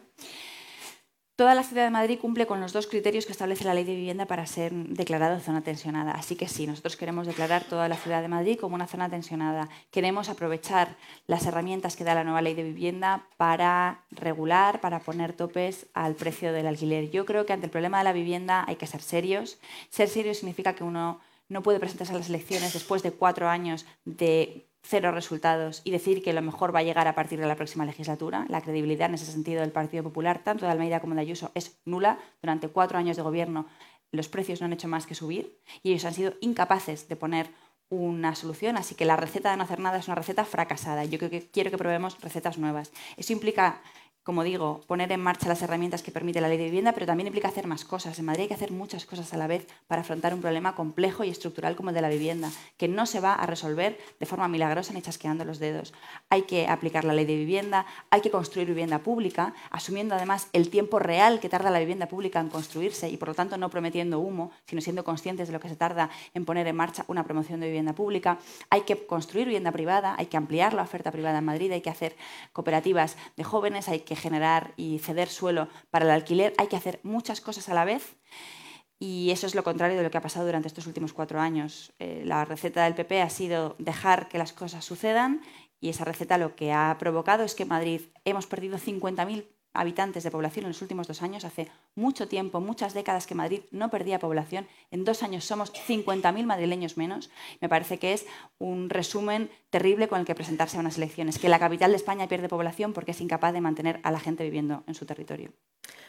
Toda 1.39 1.56
la 1.56 1.63
ciudad 1.63 1.86
de 1.86 1.89
Madrid 1.89 2.19
cumple 2.19 2.45
con 2.45 2.60
los 2.60 2.73
dos 2.73 2.86
criterios 2.86 3.25
que 3.25 3.32
establece 3.32 3.63
la 3.63 3.73
ley 3.73 3.86
de 3.86 3.95
vivienda 3.95 4.25
para 4.25 4.45
ser 4.45 4.73
declarada 4.73 5.39
zona 5.39 5.62
tensionada. 5.62 6.12
Así 6.12 6.36
que 6.36 6.49
sí, 6.49 6.67
nosotros 6.67 6.97
queremos 6.97 7.28
declarar 7.28 7.63
toda 7.63 7.88
la 7.88 7.95
ciudad 7.95 8.21
de 8.21 8.28
Madrid 8.28 8.60
como 8.60 8.75
una 8.75 8.88
zona 8.88 9.10
tensionada. 9.10 9.69
Queremos 9.89 10.28
aprovechar 10.28 10.97
las 11.28 11.45
herramientas 11.45 11.95
que 11.95 12.04
da 12.04 12.13
la 12.13 12.25
nueva 12.25 12.41
ley 12.41 12.56
de 12.56 12.63
vivienda 12.63 13.25
para 13.38 14.04
regular, 14.12 14.82
para 14.82 14.99
poner 14.99 15.32
topes 15.32 15.86
al 15.93 16.15
precio 16.15 16.52
del 16.52 16.67
alquiler. 16.67 17.10
Yo 17.10 17.25
creo 17.25 17.45
que 17.45 17.54
ante 17.54 17.67
el 17.67 17.71
problema 17.71 17.99
de 17.99 18.04
la 18.04 18.12
vivienda 18.12 18.65
hay 18.67 18.75
que 18.75 18.86
ser 18.86 19.02
serios. 19.02 19.60
Ser 19.91 20.10
serios 20.10 20.39
significa 20.39 20.75
que 20.75 20.84
uno 20.84 21.21
no 21.47 21.63
puede 21.63 21.80
presentarse 21.80 22.13
a 22.13 22.17
las 22.17 22.28
elecciones 22.28 22.73
después 22.73 23.02
de 23.02 23.13
cuatro 23.13 23.47
años 23.47 23.86
de 24.04 24.68
cero 24.81 25.11
resultados 25.11 25.81
y 25.83 25.91
decir 25.91 26.23
que 26.23 26.33
lo 26.33 26.41
mejor 26.41 26.73
va 26.73 26.79
a 26.79 26.83
llegar 26.83 27.07
a 27.07 27.15
partir 27.15 27.39
de 27.39 27.47
la 27.47 27.55
próxima 27.55 27.85
legislatura. 27.85 28.45
La 28.49 28.61
credibilidad 28.61 29.09
en 29.09 29.15
ese 29.15 29.31
sentido 29.31 29.61
del 29.61 29.71
Partido 29.71 30.03
Popular, 30.03 30.43
tanto 30.43 30.65
de 30.65 30.71
Almeida 30.71 30.99
como 30.99 31.15
de 31.15 31.21
Ayuso, 31.21 31.51
es 31.55 31.79
nula. 31.85 32.19
Durante 32.41 32.69
cuatro 32.69 32.97
años 32.97 33.17
de 33.17 33.23
gobierno 33.23 33.67
los 34.11 34.27
precios 34.27 34.59
no 34.59 34.65
han 34.65 34.73
hecho 34.73 34.87
más 34.87 35.05
que 35.05 35.15
subir 35.15 35.59
y 35.83 35.91
ellos 35.91 36.05
han 36.05 36.13
sido 36.13 36.33
incapaces 36.41 37.07
de 37.07 37.15
poner 37.15 37.51
una 37.89 38.35
solución, 38.35 38.77
así 38.77 38.93
que 38.93 39.05
la 39.05 39.15
receta 39.15 39.49
de 39.49 39.57
no 39.57 39.63
hacer 39.63 39.79
nada 39.79 39.97
es 39.97 40.07
una 40.07 40.15
receta 40.15 40.45
fracasada. 40.45 41.05
Yo 41.05 41.17
creo 41.17 41.31
que 41.31 41.49
quiero 41.49 41.71
que 41.71 41.77
probemos 41.77 42.21
recetas 42.21 42.57
nuevas. 42.57 42.91
Eso 43.17 43.33
implica 43.33 43.81
como 44.29 44.43
digo, 44.43 44.81
poner 44.85 45.11
en 45.11 45.21
marcha 45.21 45.47
las 45.47 45.63
herramientas 45.63 46.03
que 46.03 46.11
permite 46.11 46.39
la 46.39 46.47
ley 46.47 46.59
de 46.59 46.65
vivienda, 46.65 46.91
pero 46.91 47.07
también 47.07 47.25
implica 47.25 47.47
hacer 47.47 47.65
más 47.65 47.83
cosas. 47.83 48.19
En 48.19 48.25
Madrid 48.25 48.43
hay 48.43 48.47
que 48.49 48.53
hacer 48.53 48.69
muchas 48.69 49.07
cosas 49.07 49.33
a 49.33 49.37
la 49.37 49.47
vez 49.47 49.65
para 49.87 50.01
afrontar 50.01 50.35
un 50.35 50.39
problema 50.39 50.75
complejo 50.75 51.23
y 51.23 51.31
estructural 51.31 51.75
como 51.75 51.89
el 51.89 51.95
de 51.95 52.03
la 52.03 52.09
vivienda, 52.09 52.51
que 52.77 52.87
no 52.87 53.07
se 53.07 53.21
va 53.21 53.33
a 53.33 53.47
resolver 53.47 53.97
de 54.19 54.25
forma 54.27 54.47
milagrosa 54.47 54.93
ni 54.93 55.01
chasqueando 55.01 55.45
los 55.45 55.57
dedos. 55.57 55.95
Hay 56.29 56.43
que 56.43 56.67
aplicar 56.67 57.05
la 57.05 57.13
ley 57.13 57.25
de 57.25 57.37
vivienda, 57.37 57.87
hay 58.11 58.21
que 58.21 58.29
construir 58.29 58.67
vivienda 58.67 58.99
pública, 58.99 59.55
asumiendo 59.71 60.13
además 60.13 60.47
el 60.53 60.69
tiempo 60.69 60.99
real 60.99 61.39
que 61.39 61.49
tarda 61.49 61.71
la 61.71 61.79
vivienda 61.79 62.07
pública 62.07 62.39
en 62.39 62.49
construirse 62.49 63.09
y 63.09 63.17
por 63.17 63.29
lo 63.29 63.33
tanto 63.33 63.57
no 63.57 63.71
prometiendo 63.71 64.19
humo, 64.19 64.51
sino 64.67 64.79
siendo 64.79 65.03
conscientes 65.03 65.47
de 65.47 65.53
lo 65.53 65.59
que 65.59 65.69
se 65.69 65.75
tarda 65.75 66.11
en 66.35 66.45
poner 66.45 66.67
en 66.67 66.75
marcha 66.75 67.03
una 67.07 67.23
promoción 67.23 67.61
de 67.61 67.65
vivienda 67.65 67.93
pública. 67.93 68.37
Hay 68.69 68.81
que 68.81 69.07
construir 69.07 69.47
vivienda 69.47 69.71
privada, 69.71 70.13
hay 70.19 70.27
que 70.27 70.37
ampliar 70.37 70.75
la 70.75 70.83
oferta 70.83 71.11
privada 71.11 71.39
en 71.39 71.45
Madrid, 71.45 71.71
hay 71.71 71.81
que 71.81 71.89
hacer 71.89 72.15
cooperativas 72.53 73.17
de 73.35 73.43
jóvenes, 73.43 73.89
hay 73.89 74.01
que 74.01 74.18
generar 74.19 74.73
y 74.77 74.99
ceder 74.99 75.29
suelo 75.29 75.67
para 75.89 76.05
el 76.05 76.12
alquiler, 76.12 76.53
hay 76.58 76.67
que 76.67 76.75
hacer 76.75 76.99
muchas 77.03 77.41
cosas 77.41 77.69
a 77.69 77.73
la 77.73 77.86
vez. 77.86 78.17
Y 78.99 79.32
eso 79.32 79.47
es 79.47 79.55
lo 79.55 79.63
contrario 79.63 79.97
de 79.97 80.03
lo 80.03 80.12
que 80.12 80.17
ha 80.17 80.21
pasado 80.21 80.45
durante 80.45 80.67
estos 80.67 80.86
últimos 80.86 81.13
cuatro 81.13 81.39
años. 81.39 81.93
Eh, 81.99 82.23
la 82.25 82.43
receta 82.43 82.84
del 82.84 82.95
PP 82.95 83.21
ha 83.21 83.29
sido 83.29 83.75
dejar 83.79 84.27
que 84.27 84.38
las 84.38 84.51
cosas 84.51 84.84
sucedan 84.84 85.41
y 85.79 85.89
esa 85.89 86.03
receta 86.03 86.38
lo 86.38 86.55
que 86.55 86.73
ha 86.73 86.95
provocado 86.99 87.43
es 87.43 87.55
que 87.55 87.63
en 87.63 87.69
Madrid 87.69 88.01
hemos 88.25 88.45
perdido 88.45 88.77
50.000 88.77 89.47
habitantes 89.79 90.23
de 90.23 90.31
población 90.31 90.65
en 90.65 90.71
los 90.71 90.81
últimos 90.81 91.07
dos 91.07 91.21
años. 91.21 91.45
Hace 91.45 91.69
mucho 91.95 92.27
tiempo, 92.27 92.59
muchas 92.59 92.93
décadas 92.93 93.27
que 93.27 93.35
Madrid 93.35 93.61
no 93.71 93.89
perdía 93.89 94.19
población. 94.19 94.67
En 94.91 95.05
dos 95.05 95.23
años 95.23 95.45
somos 95.45 95.73
50.000 95.73 96.45
madrileños 96.45 96.97
menos. 96.97 97.29
Me 97.61 97.69
parece 97.69 97.97
que 97.97 98.13
es 98.13 98.25
un 98.57 98.89
resumen 98.89 99.49
terrible 99.69 100.07
con 100.07 100.19
el 100.19 100.25
que 100.25 100.35
presentarse 100.35 100.77
a 100.77 100.79
unas 100.79 100.97
elecciones, 100.97 101.39
que 101.39 101.49
la 101.49 101.59
capital 101.59 101.91
de 101.91 101.97
España 101.97 102.27
pierde 102.27 102.49
población 102.49 102.93
porque 102.93 103.11
es 103.11 103.21
incapaz 103.21 103.53
de 103.53 103.61
mantener 103.61 103.99
a 104.03 104.11
la 104.11 104.19
gente 104.19 104.43
viviendo 104.43 104.83
en 104.87 104.95
su 104.95 105.05
territorio. 105.05 105.51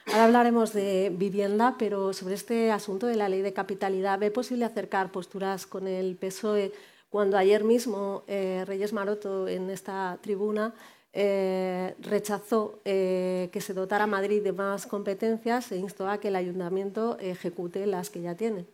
Ahora 0.07 0.25
hablaremos 0.25 0.73
de 0.73 1.13
vivienda, 1.15 1.77
pero 1.79 2.13
sobre 2.13 2.35
este 2.35 2.73
asunto 2.73 3.07
de 3.07 3.17
la 3.17 3.29
ley 3.29 3.43
de 3.43 3.53
capitalidad, 3.53 4.19
¿ve 4.19 4.31
posible 4.31 4.65
acercar 4.65 5.13
posturas 5.13 5.67
con 5.67 5.87
el 5.87 6.17
PSOE 6.17 6.73
cuando 7.11 7.37
ayer 7.37 7.65
mismo 7.65 8.25
eh, 8.27 8.65
Reyes 8.67 8.93
Maroto 8.93 9.47
en 9.49 9.69
esta 9.71 10.19
tribuna 10.23 10.75
eh, 11.13 11.97
rechazó 11.99 12.81
eh, 12.85 13.49
que 13.53 13.61
se 13.61 13.75
dotara 13.75 14.05
a 14.05 14.07
Madrid 14.07 14.43
de 14.45 14.53
más 14.53 14.87
competencias 14.87 15.73
e 15.73 15.77
instó 15.77 16.09
a 16.09 16.21
que 16.21 16.29
el 16.29 16.37
ayuntamiento 16.37 17.19
ejecute 17.19 17.85
las 17.87 18.11
que 18.11 18.23
ya 18.23 18.37
tiene. 18.37 18.67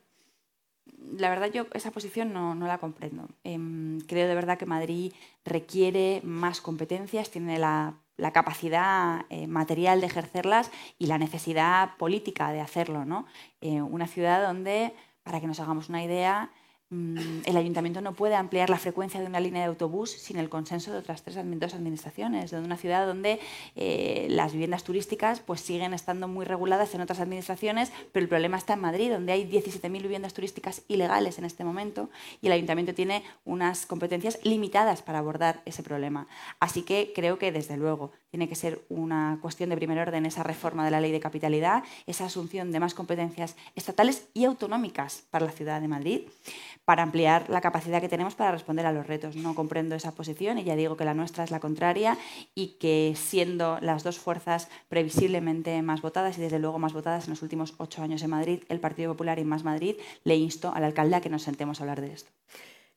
La 1.17 1.31
verdad 1.31 1.51
yo 1.51 1.67
esa 1.73 1.93
posición 1.93 2.35
no, 2.35 2.55
la 2.55 2.77
comprendo. 2.79 3.29
Em, 3.43 4.01
creo 4.01 4.29
de 4.29 4.35
verdad 4.35 4.59
que 4.59 4.67
Madrid 4.67 5.13
requiere 5.47 6.21
más 6.25 6.61
competencias, 6.61 7.31
tiene 7.31 7.59
la, 7.59 7.95
capacidad 8.35 9.25
eh, 9.31 9.47
material 9.47 10.01
de 10.01 10.07
ejercerlas 10.07 10.71
y 10.99 11.07
la 11.07 11.17
necesidad 11.17 11.97
política 11.97 12.53
de 12.53 12.61
hacerlo. 12.61 13.05
¿no? 13.05 13.27
una 13.63 14.07
ciudad 14.07 14.47
donde, 14.47 14.95
para 15.23 15.41
que 15.41 15.47
nos 15.47 15.59
hagamos 15.59 15.89
una 15.89 16.05
idea, 16.05 16.51
el 16.89 17.57
ayuntamiento 17.57 18.01
no 18.01 18.15
puede 18.15 18.37
ampliar 18.37 18.71
la 18.71 18.79
frecuencia 18.79 19.21
de 19.21 19.27
una 19.27 19.41
línea 19.41 19.63
de 19.63 19.67
autobús 19.67 20.13
sin 20.13 20.37
el 20.37 20.49
consenso 20.49 20.93
de 20.93 20.99
otras 20.99 21.23
tres 21.23 21.35
dos 21.35 21.75
administraciones, 21.75 22.53
de 22.53 22.59
una 22.59 22.77
ciudad 22.77 23.07
donde 23.07 23.41
eh, 23.75 24.29
las 24.31 24.53
viviendas 24.53 24.85
turísticas 24.85 25.41
pues, 25.41 25.61
siguen 25.61 25.95
estando 25.95 26.29
muy 26.29 26.45
reguladas 26.45 26.95
en 26.95 27.01
otras 27.01 27.19
administraciones, 27.19 27.91
pero 28.13 28.23
el 28.23 28.29
problema 28.29 28.57
está 28.57 28.75
en 28.75 28.83
Madrid, 28.83 29.11
donde 29.11 29.33
hay 29.33 29.51
17.000 29.51 29.91
viviendas 30.01 30.33
turísticas 30.33 30.83
ilegales 30.87 31.39
en 31.39 31.45
este 31.45 31.65
momento 31.65 32.09
y 32.41 32.47
el 32.47 32.53
ayuntamiento 32.53 32.95
tiene 32.95 33.25
unas 33.45 33.85
competencias 33.85 34.39
limitadas 34.45 35.03
para 35.03 35.19
abordar 35.19 35.63
ese 35.65 35.83
problema. 35.83 36.29
Así 36.61 36.83
que 36.83 37.13
creo 37.17 37.37
que, 37.37 37.51
desde 37.51 37.77
luego, 37.77 38.13
tiene 38.31 38.49
que 38.49 38.55
ser 38.55 38.85
una 38.89 39.39
cuestión 39.43 39.71
de 39.71 39.77
primer 39.77 39.99
orden 39.99 40.25
esa 40.25 40.45
reforma 40.45 40.85
de 40.85 40.93
la 40.93 41.01
ley 41.01 41.11
de 41.11 41.19
capitalidad, 41.19 41.83
esa 42.07 42.27
asunción 42.27 42.71
de 42.71 42.79
más 42.79 42.95
competencias 42.95 43.57
estatales 43.75 44.29
y 44.35 44.45
autonómicas 44.45 45.25
para 45.31 45.47
la 45.47 45.53
ciudad 45.53 45.81
de 45.81 45.89
Madrid 45.89 46.21
para 46.87 47.03
ampliar 47.03 47.51
la 47.51 47.61
capacidad 47.61 48.01
que 48.01 48.09
tenemos 48.09 48.37
para 48.37 48.53
responder 48.53 48.87
a 48.87 48.93
los 48.93 49.07
retos. 49.07 49.35
No 49.37 49.55
comprendo 49.55 49.97
esa 49.97 50.15
posición 50.15 50.57
y 50.57 50.65
ya 50.65 50.77
digo 50.77 50.97
que 50.97 51.05
la 51.05 51.15
nuestra 51.15 51.43
es 51.45 51.51
la 51.51 51.61
contraria 51.61 52.17
y 52.55 52.79
que 52.79 53.13
siendo 53.17 53.79
las 53.83 54.05
dos 54.05 54.19
fuerzas 54.19 54.69
previsiblemente 54.89 55.83
más 55.83 56.01
votadas 56.01 56.39
y 56.39 56.41
desde 56.41 56.61
luego 56.61 56.79
más 56.79 56.93
votadas 56.93 57.25
en 57.25 57.31
los 57.31 57.43
últimos 57.43 57.75
ocho 57.79 58.03
años 58.03 58.23
en 58.23 58.31
Madrid, 58.31 58.63
el 58.69 58.79
Partido 58.79 59.13
Popular 59.13 59.41
y 59.41 59.45
Más 59.45 59.65
Madrid, 59.65 59.97
le 60.23 60.37
insto 60.37 60.73
al 60.73 60.85
alcalde 60.85 61.17
a 61.17 61.21
que 61.21 61.29
nos 61.29 61.43
sentemos 61.43 61.81
a 61.81 61.83
hablar 61.83 62.01
de 62.01 62.13
esto. 62.13 62.31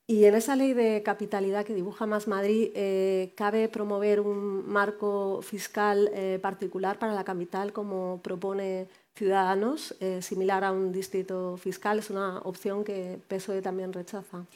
Y 0.06 0.24
en 0.24 0.34
esa 0.34 0.56
ley 0.56 0.72
de 0.72 1.04
capitalidad 1.04 1.64
que 1.64 1.74
dibuja 1.74 2.04
Más 2.06 2.26
Madrid, 2.26 2.70
eh, 2.74 3.32
¿cabe 3.36 3.68
promover 3.68 4.20
un 4.20 4.68
marco 4.68 5.40
fiscal 5.40 6.10
eh, 6.12 6.38
particular 6.42 6.98
para 6.98 7.14
la 7.14 7.22
capital 7.22 7.72
como 7.72 8.20
propone 8.22 8.88
Ciudadanos, 9.20 9.94
eh, 10.00 10.22
similar 10.22 10.64
a 10.64 10.72
un 10.72 10.92
distrito 10.92 11.58
fiscal? 11.58 11.98
Es 11.98 12.08
una 12.08 12.38
opción 12.38 12.84
que 12.84 13.20
PSOE 13.28 13.60
también 13.60 13.92
rechaza. 13.92 14.46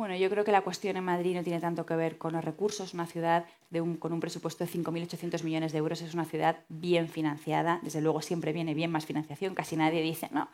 Bueno, 0.00 0.16
yo 0.16 0.30
creo 0.30 0.44
que 0.44 0.50
la 0.50 0.62
cuestión 0.62 0.96
en 0.96 1.04
Madrid 1.04 1.36
no 1.36 1.42
tiene 1.42 1.60
tanto 1.60 1.84
que 1.84 1.94
ver 1.94 2.16
con 2.16 2.32
los 2.32 2.42
recursos. 2.42 2.94
Una 2.94 3.04
ciudad 3.04 3.44
con 3.98 4.14
un 4.14 4.18
presupuesto 4.18 4.64
de 4.64 4.70
5.800 4.70 5.44
millones 5.44 5.72
de 5.72 5.78
euros 5.78 6.00
es 6.00 6.14
una 6.14 6.24
ciudad 6.24 6.56
bien 6.70 7.06
financiada. 7.06 7.80
Desde 7.82 8.00
luego 8.00 8.22
siempre 8.22 8.54
viene 8.54 8.72
bien 8.72 8.90
más 8.90 9.04
financiación. 9.04 9.54
Casi 9.54 9.76
nadie 9.76 10.00
dice, 10.00 10.30
no, 10.32 10.48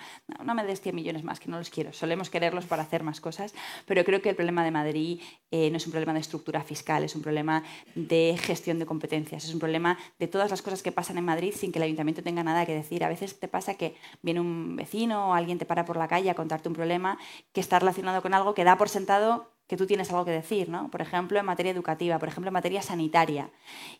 no, 0.44 0.54
me 0.56 0.64
des 0.64 0.80
100 0.80 0.96
millones 0.96 1.22
más, 1.22 1.38
que 1.38 1.48
no 1.48 1.58
los 1.58 1.70
quiero. 1.70 1.92
Solemos 1.92 2.28
quererlos 2.28 2.66
para 2.66 2.82
hacer 2.82 3.04
más 3.04 3.20
cosas. 3.20 3.54
Pero 3.86 4.04
creo 4.04 4.20
que 4.20 4.30
el 4.30 4.34
problema 4.34 4.64
de 4.64 4.72
Madrid 4.72 5.20
eh, 5.52 5.70
no 5.70 5.76
es 5.76 5.86
un 5.86 5.92
problema 5.92 6.12
de 6.12 6.18
estructura 6.18 6.64
fiscal, 6.64 7.04
es 7.04 7.14
un 7.14 7.22
problema 7.22 7.62
de 7.94 8.36
gestión 8.42 8.80
de 8.80 8.86
competencias, 8.86 9.44
es 9.44 9.54
un 9.54 9.60
problema 9.60 9.96
de 10.18 10.26
todas 10.26 10.50
las 10.50 10.60
cosas 10.60 10.82
que 10.82 10.90
pasan 10.90 11.18
en 11.18 11.24
Madrid 11.24 11.54
sin 11.56 11.70
que 11.70 11.78
el 11.78 11.84
ayuntamiento 11.84 12.20
tenga 12.20 12.42
nada 12.42 12.66
que 12.66 12.74
decir. 12.74 13.04
A 13.04 13.08
veces 13.08 13.38
te 13.38 13.46
pasa 13.46 13.74
que 13.74 13.94
viene 14.22 14.40
un 14.40 14.74
vecino 14.74 15.30
o 15.30 15.34
alguien 15.34 15.58
te 15.58 15.66
para 15.66 15.84
por 15.84 15.98
la 15.98 16.08
calle 16.08 16.30
a 16.30 16.34
contarte 16.34 16.68
un 16.68 16.74
problema 16.74 17.16
que 17.52 17.60
está 17.60 17.78
relacionado 17.78 18.22
con 18.22 18.34
algo 18.34 18.52
que 18.52 18.64
da 18.64 18.76
por 18.76 18.88
sentado 18.88 19.35
que 19.66 19.76
tú 19.76 19.86
tienes 19.86 20.10
algo 20.10 20.24
que 20.24 20.30
decir, 20.30 20.68
¿no? 20.68 20.90
Por 20.90 21.02
ejemplo, 21.02 21.40
en 21.40 21.44
materia 21.44 21.72
educativa, 21.72 22.18
por 22.18 22.28
ejemplo, 22.28 22.48
en 22.48 22.54
materia 22.54 22.82
sanitaria. 22.82 23.50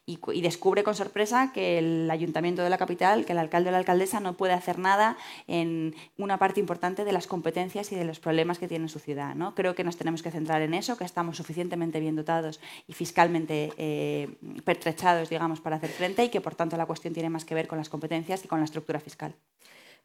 Y, 0.04 0.40
descubre 0.40 0.84
con 0.84 0.94
sorpresa 0.94 1.50
que 1.52 1.78
el 1.78 2.08
ayuntamiento 2.10 2.62
de 2.62 2.70
la 2.70 2.78
capital, 2.78 3.24
que 3.24 3.32
el 3.32 3.38
alcalde 3.38 3.70
o 3.70 3.72
la 3.72 3.78
alcaldesa 3.78 4.20
no 4.20 4.34
puede 4.34 4.52
hacer 4.52 4.78
nada 4.78 5.16
en 5.48 5.94
una 6.18 6.38
parte 6.38 6.60
importante 6.60 7.04
de 7.04 7.12
las 7.12 7.26
competencias 7.26 7.90
y 7.90 7.96
de 7.96 8.04
los 8.04 8.20
problemas 8.20 8.60
que 8.60 8.68
tiene 8.68 8.88
su 8.88 9.00
ciudad, 9.00 9.34
¿no? 9.34 9.56
Creo 9.56 9.74
que 9.74 9.82
nos 9.82 9.96
tenemos 9.96 10.22
que 10.22 10.30
centrar 10.30 10.62
en 10.62 10.72
eso, 10.72 10.96
que 10.96 11.04
estamos 11.04 11.36
suficientemente 11.36 11.98
bien 11.98 12.14
dotados 12.14 12.60
y 12.86 12.92
fiscalmente 12.92 13.72
eh, 13.76 14.36
pertrechados, 14.64 15.30
digamos, 15.30 15.60
para 15.60 15.76
hacer 15.76 15.90
frente 15.90 16.24
y 16.24 16.28
que, 16.28 16.40
por 16.40 16.54
tanto, 16.54 16.76
la 16.76 16.86
cuestión 16.86 17.12
tiene 17.12 17.28
más 17.28 17.44
que 17.44 17.56
ver 17.56 17.66
con 17.66 17.78
las 17.78 17.88
competencias 17.88 18.44
y 18.44 18.48
con 18.48 18.60
la 18.60 18.66
estructura 18.66 19.00
fiscal. 19.00 19.34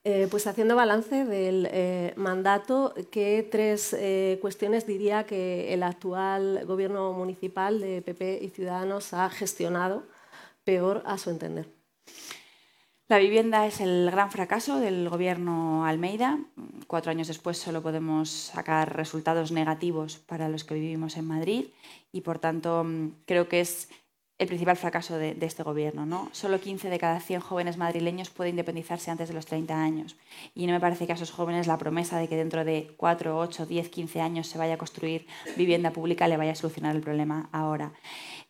Eh, 0.04 0.28
pues 0.32 0.48
haciendo 0.48 0.76
balance 0.76 1.26
del 1.26 1.68
eh, 1.72 2.14
mandato, 2.16 2.96
¿qué 3.12 3.48
tres 3.50 3.94
eh, 3.94 4.40
cuestiones 4.42 4.88
diría 4.88 5.28
que 5.28 5.76
el 5.76 5.84
actual 5.84 6.66
gobierno 6.66 7.14
municipal 7.14 7.80
de 7.80 8.02
PP 8.02 8.40
y 8.42 8.50
Ciudadanos 8.50 9.14
ha 9.14 9.30
gestionado 9.30 10.04
peor 10.64 11.04
a 11.06 11.20
su 11.20 11.30
entender? 11.30 11.68
La 13.10 13.20
vivienda 13.20 13.68
es 13.68 13.80
el 13.80 14.10
gran 14.10 14.32
fracaso 14.32 14.80
del 14.80 15.08
gobierno 15.08 15.86
Almeida. 15.86 16.40
Cuatro 16.88 17.12
años 17.12 17.28
después 17.28 17.58
solo 17.58 17.84
podemos 17.84 18.30
sacar 18.30 18.96
resultados 18.96 19.52
negativos 19.52 20.18
para 20.18 20.50
los 20.50 20.64
que 20.64 20.76
vivimos 20.76 21.16
en 21.18 21.28
Madrid 21.28 21.66
y, 22.12 22.22
por 22.22 22.40
tanto, 22.40 22.84
mm, 22.84 23.18
creo 23.28 23.48
que 23.50 23.60
es 23.60 23.90
el 24.42 24.48
principal 24.48 24.76
fracaso 24.76 25.20
de, 25.20 25.38
este 25.42 25.62
gobierno. 25.62 26.08
¿no? 26.08 26.28
Solo 26.32 26.60
15 26.60 26.90
de 26.90 26.98
cada 26.98 27.20
100 27.20 27.42
jóvenes 27.42 27.78
madrileños 27.78 28.32
pueden 28.32 28.54
independizarse 28.54 29.12
antes 29.12 29.28
de 29.28 29.36
los 29.36 29.46
30 29.46 29.80
años. 29.80 30.16
Y 30.56 30.66
no 30.66 30.74
me 30.74 30.80
parece 30.80 31.06
que 31.06 31.12
a 31.12 31.16
esos 31.16 31.30
jóvenes 31.30 31.68
la 31.68 31.78
promesa 31.78 32.18
de 32.18 32.28
que 32.28 32.36
dentro 32.36 32.66
de 32.66 32.92
4, 32.98 33.38
8, 33.38 33.66
10, 33.68 33.90
15 33.90 34.20
años 34.20 34.48
se 34.48 34.58
vaya 34.58 34.74
a 34.74 34.78
construir 34.80 35.28
vivienda 35.56 35.92
pública 35.92 36.28
le 36.28 36.38
vaya 36.38 36.54
a 36.54 36.56
solucionar 36.56 36.96
el 36.96 37.04
problema 37.04 37.50
ahora. 37.52 37.94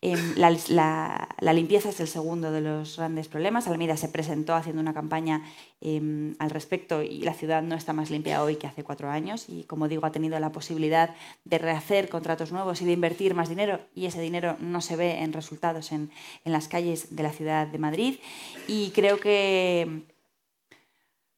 Em, 0.04 0.34
la, 0.38 1.54
limpieza 1.54 1.90
es 1.90 2.00
el 2.00 2.08
segundo 2.08 2.54
de 2.54 2.62
los 2.62 2.96
grandes 2.96 3.28
problemas. 3.28 3.68
Almeida 3.68 3.98
se 3.98 4.08
presentó 4.08 4.56
haciendo 4.56 4.82
una 4.82 4.94
campaña 4.94 5.44
em, 5.82 6.36
al 6.40 6.50
respecto 6.50 7.04
y 7.04 7.22
la 7.22 7.34
ciudad 7.34 7.62
no 7.62 7.76
está 7.76 7.92
más 7.92 8.10
limpia 8.10 8.44
hoy 8.44 8.56
que 8.56 8.68
hace 8.68 8.84
cuatro 8.84 9.10
años 9.10 9.50
y, 9.50 9.64
como 9.64 9.88
digo, 9.88 10.06
ha 10.06 10.12
tenido 10.12 10.40
la 10.40 10.52
posibilidad 10.52 11.16
de 11.44 11.58
rehacer 11.58 12.08
contratos 12.08 12.52
nuevos 12.52 12.82
y 12.82 12.86
de 12.86 12.94
invertir 12.94 13.34
más 13.34 13.50
dinero 13.50 13.80
y 13.94 14.06
ese 14.06 14.22
dinero 14.22 14.56
no 14.60 14.82
se 14.82 14.96
ve 14.96 15.20
en 15.20 15.34
resultados 15.34 15.92
en, 15.92 16.12
en 16.46 16.52
las 16.52 16.68
calles 16.68 17.16
de 17.16 17.24
la 17.24 17.32
ciudad 17.32 17.68
de 17.68 17.78
Madrid. 17.78 18.20
Y 18.68 18.92
creo 18.92 19.20
que 19.20 20.06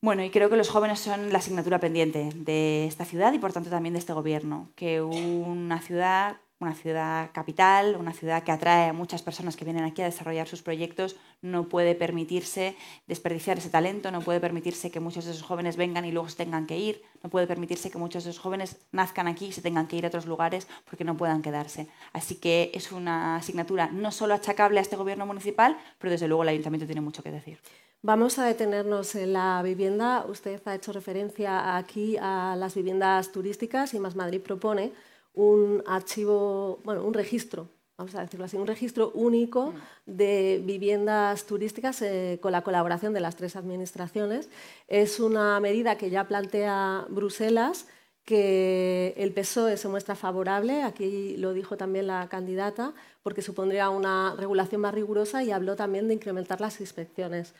bueno, 0.03 0.21
y 0.21 0.31
creo 0.31 0.49
que 0.49 0.57
los 0.57 0.67
jóvenes 0.67 0.99
son 0.99 1.31
la 1.31 1.39
asignatura 1.39 1.79
pendiente 1.79 2.29
de 2.35 2.85
esta 2.87 3.05
ciudad 3.05 3.31
y 3.31 3.39
por 3.39 3.53
tanto 3.53 3.69
también 3.69 3.93
de 3.93 3.99
este 3.99 4.11
gobierno. 4.11 4.69
Que 4.75 5.01
una 5.01 5.79
ciudad 5.79 6.35
una 6.63 6.73
ciudad 6.73 7.29
capital, 7.33 7.95
una 7.99 8.13
ciudad 8.13 8.43
que 8.43 8.51
atrae 8.51 8.89
a 8.89 8.93
muchas 8.93 9.21
personas 9.21 9.55
que 9.55 9.65
vienen 9.65 9.83
aquí 9.83 10.01
a 10.01 10.05
desarrollar 10.05 10.47
sus 10.47 10.63
proyectos, 10.63 11.15
no 11.41 11.69
puede 11.69 11.93
permitirse 11.93 12.75
desperdiciar 13.05 13.57
ese 13.57 13.69
talento, 13.69 14.11
no 14.11 14.21
puede 14.21 14.39
permitirse 14.39 14.89
que 14.89 14.99
muchos 14.99 15.25
de 15.25 15.31
esos 15.31 15.43
jóvenes 15.43 15.77
vengan 15.77 16.05
y 16.05 16.11
luego 16.11 16.29
se 16.29 16.37
tengan 16.37 16.65
que 16.65 16.77
ir, 16.77 17.03
no 17.21 17.29
puede 17.29 17.45
permitirse 17.45 17.91
que 17.91 17.97
muchos 17.97 18.23
de 18.23 18.31
esos 18.31 18.41
jóvenes 18.41 18.77
nazcan 18.91 19.27
aquí 19.27 19.47
y 19.47 19.51
se 19.51 19.61
tengan 19.61 19.87
que 19.87 19.97
ir 19.97 20.05
a 20.05 20.07
otros 20.07 20.25
lugares 20.25 20.67
porque 20.89 21.03
no 21.03 21.15
puedan 21.15 21.41
quedarse. 21.41 21.87
Así 22.13 22.35
que 22.35 22.71
es 22.73 22.91
una 22.91 23.35
asignatura 23.35 23.89
no 23.91 24.11
solo 24.11 24.33
achacable 24.33 24.79
a 24.79 24.81
este 24.81 24.95
gobierno 24.95 25.25
municipal, 25.25 25.77
pero 25.99 26.11
desde 26.11 26.27
luego 26.27 26.43
el 26.43 26.49
ayuntamiento 26.49 26.85
tiene 26.85 27.01
mucho 27.01 27.21
que 27.21 27.31
decir. 27.31 27.59
Vamos 28.05 28.37
a 28.37 28.45
detenernos 28.45 29.15
en 29.15 29.31
la 29.31 29.61
vivienda. 29.63 30.25
Usted 30.27 30.61
ha 30.65 30.75
hecho 30.75 30.91
referencia 30.91 31.77
aquí 31.77 32.17
a 32.19 32.53
las 32.57 32.75
viviendas 32.75 33.31
turísticas 33.31 33.93
y 33.93 33.99
Más 33.99 34.17
Madrid 34.17 34.41
propone 34.41 34.91
un 35.33 35.83
archivo, 35.87 36.79
bueno, 36.83 37.03
un 37.03 37.13
registro, 37.13 37.69
vamos 37.97 38.15
a 38.15 38.21
decirlo 38.21 38.45
así, 38.45 38.57
un 38.57 38.67
registro 38.67 39.11
único 39.13 39.71
mm. 39.71 39.75
de 40.05 40.61
viviendas 40.63 41.45
turísticas 41.45 42.01
eh, 42.01 42.39
con 42.41 42.51
la 42.51 42.63
colaboración 42.63 43.13
de 43.13 43.19
las 43.19 43.35
tres 43.35 43.55
administraciones. 43.55 44.49
Es 44.87 45.19
una 45.19 45.59
medida 45.59 45.97
que 45.97 46.09
ya 46.09 46.27
plantea 46.27 47.05
Bruselas, 47.09 47.87
que 48.25 49.13
el 49.17 49.33
PSOE 49.33 49.75
se 49.75 49.89
muestra 49.89 50.15
favorable, 50.15 50.83
aquí 50.83 51.35
lo 51.37 51.53
dijo 51.53 51.75
también 51.75 52.07
la 52.07 52.29
candidata, 52.29 52.93
porque 53.21 53.41
supondría 53.41 53.89
una 53.89 54.33
regulación 54.37 54.81
más 54.81 54.93
rigurosa 54.93 55.43
y 55.43 55.51
habló 55.51 55.75
también 55.75 56.07
de 56.07 56.13
incrementar 56.13 56.61
las 56.61 56.79
inspecciones. 56.79 57.53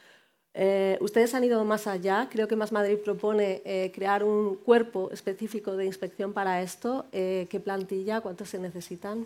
Eh, 0.54 0.98
ustedes 1.02 1.34
han 1.34 1.44
ido 1.44 1.63
más 1.66 1.88
allá. 1.88 2.28
Creo 2.32 2.48
que 2.48 2.56
Más 2.56 2.72
Madrid 2.72 2.98
propone 3.04 3.62
eh, 3.66 3.92
crear 3.94 4.24
un 4.24 4.56
cuerpo 4.56 5.10
específico 5.12 5.76
de 5.76 5.86
inspección 5.86 6.34
para 6.34 6.62
esto. 6.62 7.06
Eh, 7.12 7.48
¿Qué 7.50 7.60
plantilla? 7.60 8.22
¿Cuántos 8.22 8.50
se 8.50 8.60
necesitan? 8.60 9.26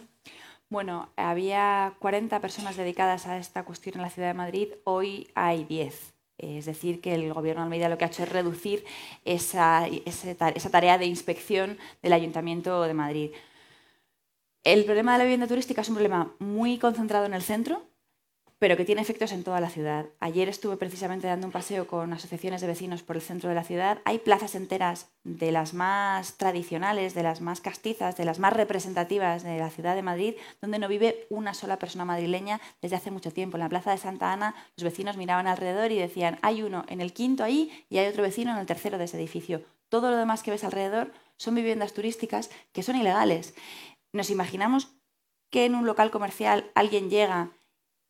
Bueno, 0.69 1.09
había 1.15 1.95
40 1.99 2.39
personas 2.41 2.75
dedicadas 2.77 3.25
a 3.27 3.37
esta 3.37 3.63
cuestión 3.63 3.95
en 3.95 4.01
la 4.01 4.09
ciudad 4.09 4.29
de 4.29 4.33
Madrid. 4.33 4.69
Hoy 4.83 5.29
hay 5.35 5.63
10. 5.63 6.13
Es 6.37 6.65
decir, 6.65 7.01
que 7.01 7.15
el 7.15 7.33
Gobierno 7.33 7.61
de 7.61 7.65
Almeida 7.65 7.89
lo 7.89 7.97
que 7.97 8.05
ha 8.05 8.09
hecho 8.09 8.23
es 8.23 8.29
reducir 8.29 8.85
esa, 9.25 9.87
esa 9.87 10.69
tarea 10.69 10.97
de 10.97 11.05
inspección 11.05 11.77
del 12.03 12.13
Ayuntamiento 12.13 12.83
de 12.83 12.93
Madrid. 12.93 13.31
El 14.63 14.83
problema 14.85 15.13
de 15.13 15.19
la 15.19 15.23
vivienda 15.23 15.47
turística 15.47 15.81
es 15.81 15.89
un 15.89 15.95
problema 15.95 16.35
muy 16.39 16.77
concentrado 16.77 17.25
en 17.25 17.33
el 17.33 17.41
centro, 17.41 17.81
pero 18.59 18.75
que 18.75 18.85
tiene 18.85 19.01
efectos 19.01 19.31
en 19.31 19.43
toda 19.43 19.61
la 19.61 19.69
ciudad. 19.69 20.07
Ayer 20.19 20.49
estuve 20.49 20.77
precisamente 20.77 21.27
dando 21.27 21.45
un 21.45 21.53
paseo 21.53 21.85
con 21.85 22.11
asociaciones 22.11 22.61
de 22.61 22.67
vecinos 22.67 23.03
por 23.03 23.15
el 23.15 23.21
centro 23.21 23.49
de 23.49 23.55
la 23.55 23.63
ciudad. 23.63 23.99
Hay 24.05 24.17
plazas 24.19 24.55
enteras 24.55 25.09
de 25.23 25.51
las 25.51 25.73
más 25.73 26.37
tradicionales, 26.37 27.13
de 27.13 27.23
las 27.23 27.41
más 27.41 27.61
castizas, 27.61 28.17
de 28.17 28.25
las 28.25 28.39
más 28.39 28.53
representativas 28.53 29.43
de 29.43 29.59
la 29.59 29.69
ciudad 29.69 29.95
de 29.95 30.01
Madrid, 30.01 30.35
donde 30.61 30.79
no 30.79 30.87
vive 30.87 31.27
una 31.29 31.53
sola 31.53 31.77
persona 31.77 32.05
madrileña 32.05 32.59
desde 32.81 32.95
hace 32.95 33.11
mucho 33.11 33.31
tiempo. 33.31 33.57
En 33.57 33.63
la 33.63 33.69
plaza 33.69 33.91
de 33.91 33.97
Santa 33.97 34.33
Ana 34.33 34.55
los 34.75 34.83
vecinos 34.83 35.17
miraban 35.17 35.47
alrededor 35.47 35.91
y 35.91 35.99
decían, 35.99 36.39
hay 36.41 36.63
uno 36.63 36.83
en 36.87 37.01
el 37.01 37.13
quinto 37.13 37.43
ahí 37.43 37.85
y 37.89 37.99
hay 37.99 38.07
otro 38.07 38.23
vecino 38.23 38.51
en 38.51 38.57
el 38.57 38.65
tercero 38.65 38.97
de 38.97 39.05
ese 39.05 39.17
edificio. 39.17 39.61
Todo 39.89 40.09
lo 40.09 40.17
demás 40.17 40.41
que 40.41 40.51
ves 40.51 40.63
alrededor 40.63 41.11
son 41.37 41.53
viviendas 41.53 41.93
turísticas 41.93 42.49
que 42.73 42.83
son 42.83 42.95
ilegales. 42.95 43.53
Nos 44.11 44.31
imaginamos 44.31 44.89
que 45.49 45.65
en 45.65 45.75
un 45.75 45.85
local 45.85 46.11
comercial 46.11 46.71
alguien 46.75 47.09
llega 47.09 47.51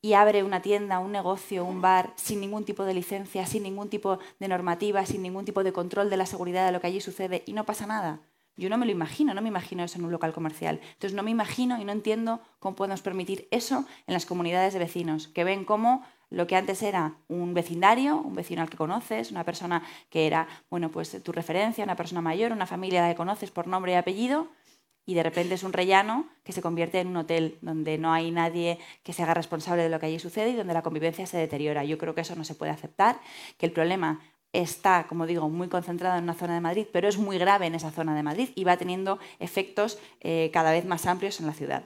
y 0.07 0.13
abre 0.13 0.41
una 0.41 0.61
tienda, 0.61 0.99
un 0.99 1.11
negocio, 1.11 1.65
un 1.65 1.81
bar 1.81 2.13
sin 2.15 2.39
ningún 2.39 2.63
tipo 2.63 2.85
de 2.85 2.93
licencia, 2.93 3.45
sin 3.45 3.63
ningún 3.63 3.89
tipo 3.89 4.19
de 4.39 4.47
normativa, 4.47 5.05
sin 5.05 5.21
ningún 5.21 5.43
tipo 5.43 5.65
de 5.65 5.73
control 5.73 6.09
de 6.09 6.15
la 6.15 6.25
seguridad 6.25 6.65
de 6.65 6.71
lo 6.71 6.79
que 6.79 6.87
allí 6.87 7.01
sucede 7.01 7.43
y 7.45 7.51
no 7.51 7.65
pasa 7.65 7.87
nada. 7.87 8.21
Yo 8.55 8.69
no 8.69 8.77
me 8.77 8.85
lo 8.85 8.93
imagino, 8.93 9.33
no 9.33 9.41
me 9.41 9.49
imagino 9.49 9.83
eso 9.83 9.99
en 9.99 10.05
un 10.05 10.11
local 10.13 10.31
comercial. 10.31 10.79
Entonces 10.93 11.13
no 11.13 11.23
me 11.23 11.31
imagino 11.31 11.77
y 11.77 11.83
no 11.83 11.91
entiendo 11.91 12.39
cómo 12.59 12.77
podemos 12.77 13.01
permitir 13.01 13.49
eso 13.51 13.83
en 14.07 14.13
las 14.13 14.25
comunidades 14.25 14.71
de 14.71 14.79
vecinos, 14.79 15.27
que 15.27 15.43
ven 15.43 15.65
cómo 15.65 16.05
lo 16.29 16.47
que 16.47 16.55
antes 16.55 16.81
era 16.83 17.15
un 17.27 17.53
vecindario, 17.53 18.15
un 18.15 18.33
vecino 18.33 18.61
al 18.61 18.69
que 18.69 18.77
conoces, 18.77 19.31
una 19.31 19.43
persona 19.43 19.83
que 20.09 20.25
era, 20.25 20.47
bueno, 20.69 20.89
pues 20.89 21.21
tu 21.21 21.33
referencia, 21.33 21.83
una 21.83 21.97
persona 21.97 22.21
mayor, 22.21 22.53
una 22.53 22.65
familia 22.65 23.09
que 23.09 23.15
conoces 23.15 23.51
por 23.51 23.67
nombre 23.67 23.91
y 23.91 23.95
apellido, 23.95 24.47
y 25.07 25.13
de 25.15 25.23
repente 25.23 25.55
es 25.55 25.63
un 25.63 25.73
rellano 25.73 26.27
que 26.43 26.51
se 26.51 26.61
convierte 26.61 26.99
en 26.99 27.07
un 27.07 27.17
hotel 27.17 27.57
donde 27.61 27.97
no 27.97 28.11
hay 28.13 28.29
nadie 28.29 28.77
que 29.03 29.13
se 29.13 29.23
haga 29.23 29.33
responsable 29.33 29.81
de 29.81 29.89
lo 29.89 29.99
que 29.99 30.05
allí 30.05 30.19
sucede 30.19 30.49
y 30.49 30.55
donde 30.55 30.73
la 30.73 30.83
convivencia 30.83 31.25
se 31.25 31.37
deteriora. 31.37 31.85
Yo 31.85 31.97
creo 31.97 32.13
que 32.13 32.21
eso 32.21 32.35
no 32.35 32.43
se 32.43 32.53
puede 32.53 32.73
aceptar, 32.73 33.19
que 33.57 33.65
el 33.65 33.71
problema 33.71 34.19
está, 34.51 35.07
como 35.07 35.25
digo, 35.25 35.49
muy 35.49 35.69
concentrado 35.69 36.17
en 36.17 36.25
una 36.25 36.33
zona 36.33 36.55
de 36.55 36.61
Madrid, 36.61 36.87
pero 36.91 37.07
es 37.07 37.17
muy 37.17 37.37
grave 37.37 37.67
en 37.67 37.75
esa 37.75 37.89
zona 37.89 38.15
de 38.15 38.23
Madrid 38.23 38.49
y 38.53 38.65
va 38.65 38.75
teniendo 38.75 39.17
efectos 39.39 39.97
eh, 40.19 40.51
cada 40.51 40.71
vez 40.71 40.85
más 40.85 41.05
amplios 41.05 41.39
en 41.39 41.47
la 41.47 41.53
ciudad. 41.53 41.83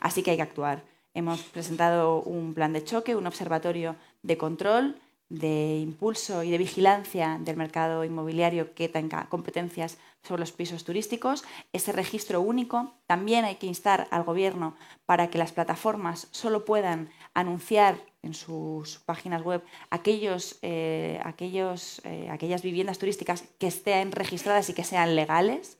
Así 0.00 0.22
que 0.22 0.30
hay 0.30 0.36
que 0.38 0.42
actuar. 0.42 0.82
Hemos 1.12 1.42
presentado 1.42 2.22
un 2.22 2.54
plan 2.54 2.72
de 2.72 2.84
choque, 2.84 3.16
un 3.16 3.26
observatorio 3.26 3.96
de 4.22 4.38
control, 4.38 4.96
de 5.32 5.78
impulso 5.78 6.42
y 6.42 6.50
de 6.50 6.58
vigilancia 6.58 7.38
del 7.40 7.56
mercado 7.56 8.04
inmobiliario 8.04 8.74
que 8.74 8.90
tenga 8.90 9.30
competencias 9.30 9.96
sobre 10.22 10.40
los 10.40 10.52
pisos 10.52 10.84
turísticos. 10.84 11.42
Ese 11.72 11.90
registro 11.90 12.42
único 12.42 12.92
también 13.06 13.46
hay 13.46 13.54
que 13.54 13.66
instar 13.66 14.08
al 14.10 14.24
Gobierno 14.24 14.76
para 15.06 15.30
que 15.30 15.38
las 15.38 15.52
plataformas 15.52 16.28
solo 16.32 16.66
puedan 16.66 17.08
anunciar 17.32 17.96
en 18.22 18.34
sus 18.34 18.98
páginas 18.98 19.42
web 19.42 19.62
aquellos, 19.90 20.58
eh, 20.62 21.20
eh, 21.22 22.28
aquellas 22.30 22.62
viviendas 22.62 22.98
turísticas 22.98 23.44
que 23.58 23.66
estén 23.66 24.12
registradas 24.12 24.68
y 24.68 24.74
que 24.74 24.84
sean 24.84 25.16
legales. 25.16 25.76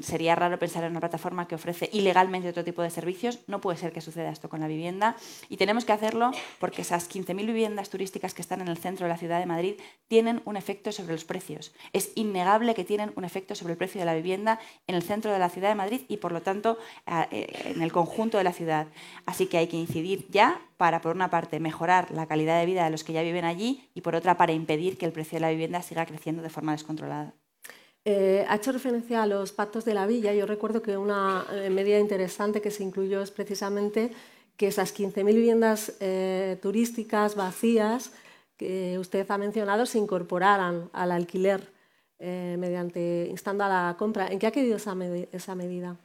Sería 0.00 0.34
raro 0.34 0.58
pensar 0.58 0.82
en 0.84 0.92
una 0.92 1.00
plataforma 1.00 1.46
que 1.46 1.54
ofrece 1.54 1.90
ilegalmente 1.92 2.48
otro 2.48 2.64
tipo 2.64 2.80
de 2.80 2.88
servicios. 2.88 3.40
No 3.46 3.60
puede 3.60 3.76
ser 3.76 3.92
que 3.92 4.00
suceda 4.00 4.30
esto 4.30 4.48
con 4.48 4.60
la 4.60 4.66
vivienda. 4.66 5.14
Y 5.50 5.58
tenemos 5.58 5.84
que 5.84 5.92
hacerlo 5.92 6.30
porque 6.58 6.82
esas 6.82 7.10
15.000 7.10 7.46
viviendas 7.46 7.90
turísticas 7.90 8.32
que 8.32 8.40
están 8.40 8.62
en 8.62 8.68
el 8.68 8.78
centro 8.78 9.04
de 9.04 9.12
la 9.12 9.18
ciudad 9.18 9.38
de 9.38 9.46
Madrid 9.46 9.74
tienen 10.08 10.40
un 10.46 10.56
efecto 10.56 10.90
sobre 10.90 11.12
los 11.12 11.24
precios. 11.24 11.74
Es 11.92 12.12
innegable 12.14 12.74
que 12.74 12.84
tienen 12.84 13.12
un 13.14 13.24
efecto 13.24 13.54
sobre 13.54 13.72
el 13.72 13.78
precio 13.78 14.00
de 14.00 14.06
la 14.06 14.14
vivienda 14.14 14.58
en 14.86 14.94
el 14.94 15.02
centro 15.02 15.32
de 15.32 15.38
la 15.38 15.50
ciudad 15.50 15.68
de 15.68 15.74
Madrid 15.74 16.00
y, 16.08 16.16
por 16.16 16.32
lo 16.32 16.40
tanto, 16.40 16.78
eh, 17.30 17.46
en 17.66 17.82
el 17.82 17.92
conjunto 17.92 18.38
de 18.38 18.44
la 18.44 18.54
ciudad. 18.54 18.86
Así 19.26 19.46
que 19.46 19.58
hay 19.58 19.66
que 19.66 19.76
incidir 19.76 20.26
ya 20.30 20.62
para, 20.78 21.00
por 21.02 21.14
una 21.14 21.28
parte, 21.28 21.57
mejorar 21.60 22.10
la 22.10 22.26
calidad 22.26 22.58
de 22.60 22.66
vida 22.66 22.84
de 22.84 22.90
los 22.90 23.04
que 23.04 23.12
ya 23.12 23.22
viven 23.22 23.44
allí 23.44 23.88
y, 23.94 24.00
por 24.00 24.14
otra, 24.14 24.36
para 24.36 24.52
impedir 24.52 24.98
que 24.98 25.06
el 25.06 25.12
precio 25.12 25.36
de 25.36 25.40
la 25.40 25.50
vivienda 25.50 25.82
siga 25.82 26.06
creciendo 26.06 26.42
de 26.42 26.50
forma 26.50 26.72
descontrolada. 26.72 27.34
Eh, 28.04 28.46
ha 28.48 28.56
hecho 28.56 28.72
referencia 28.72 29.22
a 29.22 29.26
los 29.26 29.52
pactos 29.52 29.84
de 29.84 29.92
la 29.92 30.06
villa. 30.06 30.32
Yo 30.32 30.46
recuerdo 30.46 30.80
que 30.80 30.96
una 30.96 31.44
eh, 31.52 31.68
medida 31.68 31.98
interesante 31.98 32.62
que 32.62 32.70
se 32.70 32.82
incluyó 32.82 33.20
es 33.20 33.30
precisamente 33.30 34.12
que 34.56 34.68
esas 34.68 34.98
15.000 34.98 35.24
viviendas 35.26 35.92
eh, 36.00 36.58
turísticas 36.62 37.34
vacías 37.34 38.12
que 38.56 38.98
usted 38.98 39.30
ha 39.30 39.38
mencionado 39.38 39.86
se 39.86 39.98
incorporaran 39.98 40.88
al 40.92 41.12
alquiler 41.12 41.76
mediante 42.20 43.28
instando 43.30 43.62
a 43.62 43.68
la 43.68 43.96
compra. 43.96 44.26
¿En 44.26 44.40
qué 44.40 44.48
ha 44.48 44.50
querido 44.50 44.76
esa 44.76 44.96
medida? 44.96 45.96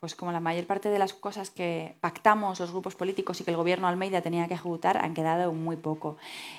Pues 0.00 0.14
como 0.14 0.32
la 0.32 0.40
mayor 0.40 0.66
parte 0.66 0.88
de 0.88 0.98
las 0.98 1.12
cosas 1.12 1.50
que 1.50 1.94
pactamos 2.00 2.58
los 2.58 2.70
grupos 2.70 2.94
políticos 2.94 3.38
y 3.40 3.44
que 3.44 3.50
el 3.50 3.58
gobierno 3.58 3.86
Almeida 3.86 4.22
tenía 4.22 4.48
que 4.48 4.54
ejecutar 4.54 4.96
han 4.96 5.12
quedado 5.12 5.52
muy 5.52 5.76
poco. 5.76 6.16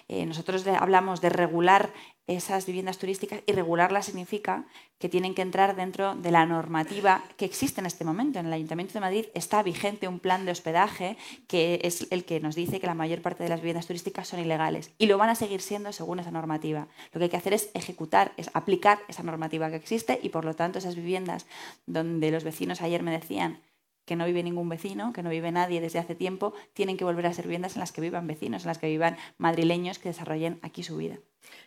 Eh, 0.07 0.27
nosotros 0.27 0.65
hablamos 0.67 1.21
de 1.21 1.29
regular 1.29 1.91
esas 2.27 2.65
viviendas 2.65 2.97
turísticas 2.97 3.41
y 3.45 3.51
regularlas 3.51 4.05
significa 4.05 4.65
que 4.99 5.09
tienen 5.09 5.33
que 5.33 5.41
entrar 5.41 5.75
dentro 5.75 6.15
de 6.15 6.31
la 6.31 6.45
normativa 6.45 7.23
que 7.35 7.45
existe 7.45 7.81
en 7.81 7.87
este 7.87 8.05
momento. 8.05 8.39
En 8.39 8.45
el 8.45 8.53
Ayuntamiento 8.53 8.93
de 8.93 8.99
Madrid 8.99 9.25
está 9.33 9.63
vigente 9.63 10.07
un 10.07 10.19
plan 10.19 10.45
de 10.45 10.51
hospedaje 10.51 11.17
que 11.47 11.79
es 11.83 12.07
el 12.11 12.23
que 12.23 12.39
nos 12.39 12.55
dice 12.55 12.79
que 12.79 12.87
la 12.87 12.93
mayor 12.93 13.21
parte 13.21 13.43
de 13.43 13.49
las 13.49 13.61
viviendas 13.61 13.87
turísticas 13.87 14.27
son 14.27 14.39
ilegales 14.39 14.91
y 14.97 15.07
lo 15.07 15.17
van 15.17 15.29
a 15.29 15.35
seguir 15.35 15.61
siendo 15.61 15.91
según 15.91 16.19
esa 16.19 16.31
normativa. 16.31 16.87
Lo 17.11 17.19
que 17.19 17.25
hay 17.25 17.29
que 17.29 17.37
hacer 17.37 17.53
es 17.53 17.71
ejecutar, 17.73 18.33
es 18.37 18.49
aplicar 18.53 18.99
esa 19.07 19.23
normativa 19.23 19.69
que 19.69 19.75
existe 19.75 20.19
y 20.21 20.29
por 20.29 20.45
lo 20.45 20.55
tanto 20.55 20.79
esas 20.79 20.95
viviendas 20.95 21.47
donde 21.85 22.31
los 22.31 22.43
vecinos 22.43 22.81
ayer 22.81 23.01
me 23.03 23.11
decían 23.11 23.59
que 24.05 24.15
no 24.15 24.25
vive 24.25 24.43
ningún 24.43 24.69
vecino, 24.69 25.13
que 25.13 25.23
no 25.23 25.29
vive 25.29 25.51
nadie 25.51 25.81
desde 25.81 25.99
hace 25.99 26.15
tiempo, 26.15 26.53
tienen 26.73 26.97
que 26.97 27.05
volver 27.05 27.25
a 27.25 27.33
ser 27.33 27.45
viviendas 27.45 27.75
en 27.75 27.81
las 27.81 27.91
que 27.91 28.01
vivan 28.01 28.27
vecinos, 28.27 28.63
en 28.63 28.67
las 28.67 28.77
que 28.77 28.87
vivan 28.87 29.17
madrileños 29.37 29.99
que 29.99 30.09
desarrollen 30.09 30.59
aquí 30.61 30.83
su 30.83 30.97
vida. 30.97 31.19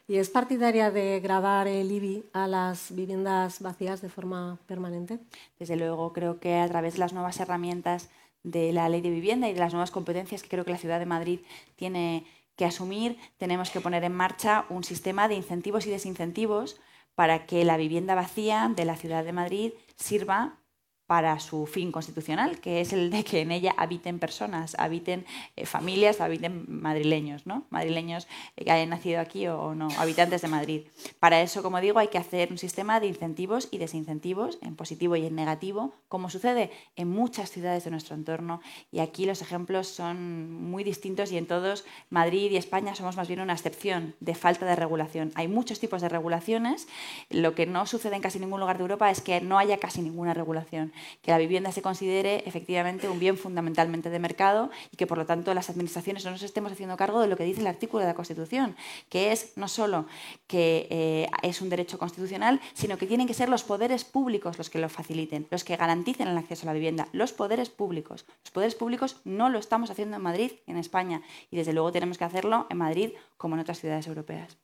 ¿Y 0.07 0.17
es 0.17 0.31
partidaria 0.31 0.91
de 0.91 1.21
grabar 1.21 1.67
el 1.67 1.91
IBI 1.91 2.25
a 2.33 2.47
las 2.47 2.95
viviendas 2.95 3.61
vacías 3.61 4.03
de 4.03 4.09
forma 4.09 4.59
permanente? 4.67 5.19
Desde 5.59 5.77
luego, 5.77 6.13
creo 6.13 6.39
que 6.39 6.57
a 6.57 6.69
través 6.69 6.95
de 6.95 7.01
las 7.01 7.13
nuevas 7.13 7.41
herramientas 7.41 8.11
de 8.43 8.73
la 8.73 8.89
ley 8.89 9.01
de 9.01 9.11
vivienda 9.11 9.49
y 9.49 9.55
de 9.55 9.61
las 9.61 9.73
nuevas 9.73 9.91
competencias 9.91 10.43
que 10.43 10.49
creo 10.49 10.65
que 10.65 10.71
la 10.71 10.79
ciudad 10.79 10.99
de 10.99 11.07
Madrid 11.07 11.41
tiene 11.77 12.27
que 12.57 12.67
asumir, 12.67 13.19
tenemos 13.39 13.71
que 13.71 13.81
poner 13.81 14.05
en 14.05 14.13
marcha 14.13 14.67
un 14.69 14.85
sistema 14.85 15.27
de 15.27 15.35
incentivos 15.35 15.87
y 15.87 15.91
desincentivos 15.91 16.81
para 17.15 17.47
que 17.47 17.65
la 17.65 17.77
vivienda 17.77 18.15
vacía 18.15 18.71
de 18.75 18.85
la 18.85 18.97
ciudad 18.97 19.25
de 19.25 19.33
Madrid 19.33 19.73
sirva 19.97 20.59
para 21.07 21.39
su 21.39 21.67
fin 21.67 21.93
constitucional, 21.93 22.61
que 22.61 22.81
es 22.81 22.93
el 22.95 23.11
de 23.11 23.25
que 23.25 23.43
en 23.43 23.53
ella 23.53 23.75
habiten 23.77 24.19
personas, 24.19 24.75
habiten 24.79 25.27
eh, 25.55 25.67
familias, 25.67 26.21
habiten 26.21 26.65
madrileños, 26.67 27.47
¿no? 27.47 27.67
Madrileños 27.69 28.27
que 28.57 28.71
hayan 28.71 28.89
nacido 28.89 29.21
aquí 29.21 29.47
o, 29.47 29.75
no, 29.75 29.89
habitantes 29.99 30.41
de 30.41 30.49
Madrid. 30.49 30.83
Para 31.21 31.43
eso, 31.43 31.63
como 31.63 31.81
digo, 31.81 31.99
hay 31.99 32.09
que 32.09 32.17
hacer 32.17 32.51
un 32.51 32.59
sistema 32.59 33.01
de 33.01 33.09
incentivos 33.09 33.69
y 33.71 33.79
desincentivos, 33.79 34.59
en 34.63 34.77
positivo 34.77 35.15
y 35.17 35.27
en 35.27 35.35
negativo, 35.35 35.95
como 36.09 36.31
sucede 36.31 36.71
en 36.97 37.09
muchas 37.09 37.51
ciudades 37.51 37.85
de 37.85 37.91
nuestro 37.91 38.15
entorno. 38.15 38.63
Y 38.91 39.01
aquí 39.01 39.27
los 39.27 39.43
ejemplos 39.43 39.89
son 39.89 40.53
muy 40.53 40.85
distintos 40.85 41.33
y 41.33 41.37
en 41.37 41.47
todos 41.47 41.85
Madrid 42.09 42.51
y 42.51 42.57
España 42.57 42.95
somos 42.95 43.17
más 43.17 43.29
bien 43.29 43.41
una 43.41 43.53
excepción 43.53 44.15
de 44.21 44.35
falta 44.35 44.65
de 44.65 44.77
regulación. 44.77 45.33
Hay 45.35 45.49
muchos 45.49 45.81
tipos 45.81 46.01
de 46.01 46.09
regulaciones. 46.09 46.89
Lo 47.29 47.55
que 47.55 47.67
no 47.67 47.85
sucede 47.85 48.17
en 48.17 48.23
casi 48.23 48.39
ningún 48.39 48.61
lugar 48.61 48.79
de 48.79 48.83
Europa 48.83 49.11
es 49.11 49.21
que 49.21 49.43
no 49.43 49.59
haya 49.59 49.77
casi 49.79 50.01
ninguna 50.01 50.33
regulación 50.33 50.94
que 51.23 51.31
la 51.31 51.39
vivienda 51.39 51.73
se 51.73 51.83
considere 51.83 52.43
efectivamente 52.47 53.09
un 53.09 53.19
bien 53.19 53.37
fundamentalmente 53.37 54.11
de 54.11 54.19
mercado 54.19 54.71
y 54.93 54.97
que 54.97 55.07
por 55.07 55.19
lo 55.19 55.27
tanto 55.27 55.55
las 55.55 55.71
administraciones 55.71 56.25
no 56.25 56.31
nos 56.31 56.43
estemos 56.43 56.73
haciendo 56.73 56.97
cargo 56.97 57.21
de 57.21 57.29
lo 57.29 57.37
que 57.37 57.45
dice 57.45 57.61
el 57.61 57.67
artículo 57.67 58.01
de 58.01 58.09
la 58.09 58.15
Constitución, 58.15 58.77
que 59.09 59.33
es 59.33 59.53
no 59.57 59.69
solo 59.69 60.07
que 60.47 60.87
eh, 60.91 61.29
es 61.43 61.61
un 61.61 61.69
derecho 61.69 61.99
constitucional, 61.99 62.61
sino 62.75 62.99
que 62.99 63.07
tienen 63.07 63.27
que 63.27 63.35
ser 63.35 63.49
los 63.49 63.65
poderes 63.65 64.05
públicos 64.05 64.59
los 64.59 64.71
que 64.71 64.79
lo 64.79 64.89
faciliten, 64.89 65.47
los 65.51 65.65
que 65.65 65.77
garanticen 65.77 66.29
el 66.29 66.39
acceso 66.39 66.65
a 66.65 66.67
la 66.67 66.73
vivienda, 66.73 67.09
los 67.13 67.33
poderes 67.33 67.71
públicos. 67.71 68.25
Los 68.43 68.51
poderes 68.51 68.75
públicos 68.75 69.21
no 69.25 69.49
lo 69.49 69.59
estamos 69.59 69.91
haciendo 69.91 70.17
en 70.17 70.23
Madrid, 70.23 70.53
en 70.67 70.77
España, 70.77 71.23
y 71.51 71.57
desde 71.57 71.73
luego 71.73 71.93
tenemos 71.93 72.19
que 72.19 72.25
hacerlo 72.25 72.67
en 72.71 72.79
Madrid 72.79 73.13
como 73.37 73.55
en 73.55 73.61
otras 73.61 73.81
ciudades 73.81 74.07
europeas. 74.07 74.57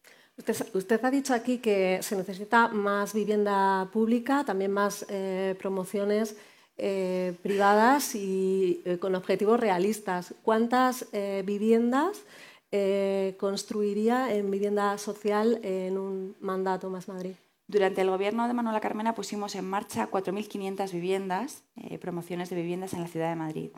Usted, 0.74 1.05
ha 1.05 1.11
dicho 1.11 1.34
aquí 1.34 1.59
que 1.59 2.01
se 2.03 2.16
necesita 2.16 2.68
más 2.68 3.12
vivienda 3.12 3.88
pública, 3.93 4.45
también 4.45 4.72
más 4.72 5.05
eh, 5.09 5.55
promociones 5.59 6.36
eh, 6.78 7.34
privadas 7.43 8.14
y 8.14 8.80
eh, 8.84 8.99
con 8.99 9.14
objetivos 9.14 9.61
realistas. 9.61 10.34
¿Cuántas 10.43 11.07
viviendas 11.45 12.22
construiría 13.36 14.32
en 14.34 14.51
vivienda 14.51 14.97
social 14.97 15.59
en 15.62 15.99
un 15.99 16.36
mandato 16.41 16.88
más 16.88 17.09
Madrid? 17.09 17.34
Durante 17.70 18.00
el 18.00 18.10
gobierno 18.10 18.48
de 18.48 18.52
Manuela 18.52 18.80
Carmena 18.80 19.14
pusimos 19.14 19.54
en 19.54 19.64
marcha 19.64 20.10
4.500 20.10 20.90
viviendas, 20.90 21.62
eh, 21.76 21.98
promociones 21.98 22.50
de 22.50 22.56
viviendas 22.56 22.94
en 22.94 23.00
la 23.00 23.06
ciudad 23.06 23.28
de 23.28 23.36
Madrid. 23.36 23.70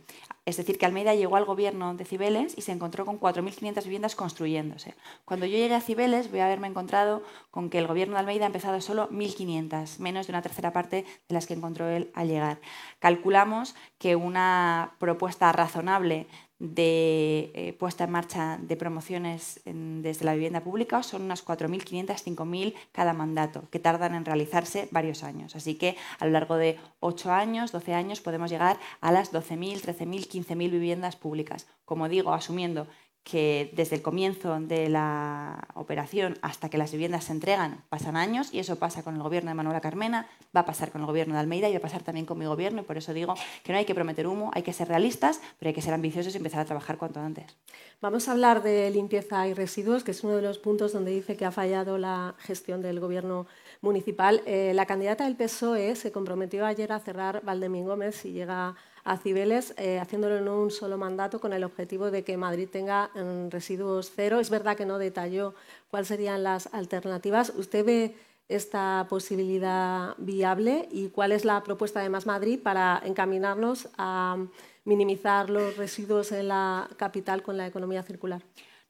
Es 0.47 0.57
decir, 0.57 0.79
que 0.79 0.87
Almeida 0.87 1.15
llegó 1.15 1.37
al 1.37 1.45
gobierno 1.45 1.93
de 1.93 2.07
Cibeles 2.07 2.57
y 2.57 2.63
se 2.63 2.73
encontró 2.73 3.05
con 3.05 3.21
4.500 3.21 3.85
viviendas 3.85 4.17
construyéndose. 4.17 4.95
Cuando 5.27 5.45
yo 5.45 5.59
llegué 5.59 5.75
a 5.75 5.83
Cibeles 5.83 6.31
voy 6.31 6.41
a 6.41 6.47
haberme 6.47 6.69
encontrado 6.69 7.23
con 7.51 7.69
que 7.69 7.81
el 7.81 7.87
gobierno 7.87 8.15
de 8.15 8.21
Almeida 8.21 8.45
ha 8.45 8.47
empezado 8.47 8.81
solo 8.81 9.11
1.500, 9.11 9.99
menos 9.99 10.27
de 10.27 10.33
una 10.33 10.41
tercera 10.41 10.73
parte 10.73 11.05
de 11.29 11.35
las 11.35 11.47
que 11.47 11.53
encontró 11.53 11.87
él 11.87 12.11
al 12.15 12.29
llegar. 12.29 12.63
Calculamos 12.99 13.75
que 13.99 14.17
una 14.17 14.97
propuesta 15.01 15.53
razonable 15.53 16.29
de 16.63 17.51
eh, 17.55 17.73
puesta 17.77 18.05
en 18.05 18.13
marcha 18.13 18.57
de 18.63 18.77
promociones 18.77 19.61
desde 19.65 20.25
la 20.25 20.35
vivienda 20.35 20.61
pública 20.61 21.03
son 21.03 21.23
unas 21.23 21.45
4.500, 21.45 22.07
5.000 22.07 22.75
cada 22.93 23.13
mandato, 23.13 23.65
que 23.73 23.81
tardan 23.81 24.15
en 24.15 24.25
realizarse 24.25 24.87
varios 24.93 25.25
años. 25.25 25.57
Así 25.57 25.75
que 25.75 25.97
a 26.21 26.25
lo 26.25 26.31
largo 26.31 26.55
de 26.55 26.79
8 27.01 27.33
años, 27.33 27.73
12 27.73 27.95
años, 27.95 28.21
podemos 28.21 28.49
llegar 28.49 28.79
a 29.01 29.11
las 29.11 29.33
12.000, 29.33 29.81
13.000, 29.81 30.29
15.000 30.29 30.71
viviendas 30.71 31.17
públicas. 31.17 31.67
Como 31.85 32.09
digo, 32.09 32.33
asumiendo 32.33 32.87
que 33.25 33.73
desde 33.75 33.97
el 33.97 34.03
comienzo 34.03 34.59
de 34.59 34.89
la 34.89 35.69
operación 35.75 36.39
hasta 36.43 36.69
que 36.69 36.79
las 36.79 36.93
viviendas 36.93 37.25
se 37.25 37.33
entregan 37.33 37.83
pasan 37.89 38.17
años 38.17 38.53
y 38.53 38.59
eso 38.59 38.77
pasa 38.77 39.03
con 39.03 39.15
el 39.15 39.23
gobierno 39.23 39.51
de 39.51 39.55
Manuela 39.55 39.81
Carmena, 39.81 40.27
va 40.55 40.61
a 40.61 40.67
pasar 40.67 40.91
con 40.91 41.03
el 41.03 41.07
gobierno 41.07 41.35
de 41.35 41.41
Almeida 41.41 41.69
y 41.69 41.73
va 41.73 41.79
a 41.79 41.83
pasar 41.83 42.03
también 42.03 42.27
con 42.27 42.39
mi 42.39 42.47
gobierno 42.47 42.81
y 42.81 42.85
por 42.85 42.99
eso 42.99 43.15
digo 43.15 43.35
que 43.63 43.73
no 43.73 43.79
hay 43.79 43.85
que 43.85 43.95
prometer 43.95 44.27
humo, 44.27 44.51
hay 44.55 44.63
que 44.63 44.73
ser 44.73 44.89
realistas, 44.89 45.41
pero 45.59 45.69
hay 45.69 45.75
que 45.75 45.83
ser 45.83 45.95
ambiciosos 45.95 46.35
y 46.35 46.39
empezar 46.39 46.61
a 46.61 46.65
trabajar 46.65 46.99
cuanto 46.99 47.21
antes. 47.21 47.57
Vamos 48.01 48.29
a 48.29 48.33
hablar 48.33 48.63
de 48.63 48.91
limpieza 48.91 49.47
y 49.47 49.55
residuos, 49.55 50.03
que 50.03 50.11
es 50.11 50.25
uno 50.25 50.35
de 50.35 50.43
los 50.43 50.59
puntos 50.59 50.93
donde 50.93 51.13
dice 51.13 51.37
que 51.37 51.45
ha 51.45 51.53
fallado 51.53 51.99
la 51.99 52.35
gestión 52.39 52.83
del 52.83 52.99
gobierno 52.99 53.47
municipal. 53.81 54.43
Eh, 54.47 54.73
la 54.75 54.87
candidata 54.87 55.25
del 55.25 55.37
PSOE 55.37 55.95
se 55.95 56.11
comprometió 56.11 56.67
ayer 56.67 56.93
a 56.93 56.99
cerrar 56.99 57.43
Valdemín 57.45 57.87
Gómez 57.87 58.17
si 58.17 58.33
llega 58.33 58.69
a 58.69 58.75
Cibeles, 59.23 59.75
eh, 59.77 59.99
haciéndolo 59.99 60.37
en 60.37 60.49
un 60.49 60.71
solo 60.71 60.97
mandato 60.97 61.41
con 61.41 61.53
el 61.53 61.65
objetivo 61.65 62.11
de 62.11 62.23
que 62.23 62.37
Madrid 62.37 62.69
tenga 62.71 63.11
mm, 63.15 63.51
residuos 63.51 64.13
cero. 64.15 64.41
Es 64.41 64.51
verdad 64.51 64.77
que 64.77 64.87
no 64.87 64.99
detalló 64.99 65.55
cuáles 65.91 66.09
serían 66.09 66.43
las 66.43 66.73
alternativas. 66.73 67.53
¿Usted 67.57 67.85
ve 67.85 68.15
esta 68.49 69.07
posibilidad 69.09 70.15
viable 70.19 70.89
y 70.91 71.09
cuál 71.09 71.33
es 71.33 71.45
la 71.45 71.63
propuesta 71.63 72.01
de 72.01 72.11
Más 72.11 72.27
Madrid 72.27 72.61
para 72.63 73.03
encaminarnos 73.05 73.89
a 73.99 74.37
minimizar 74.85 75.51
los 75.51 75.77
residuos 75.77 76.33
en 76.33 76.49
la 76.49 76.89
capital 76.97 77.43
con 77.43 77.57
la 77.57 77.67
economía 77.67 78.03
circular? 78.03 78.43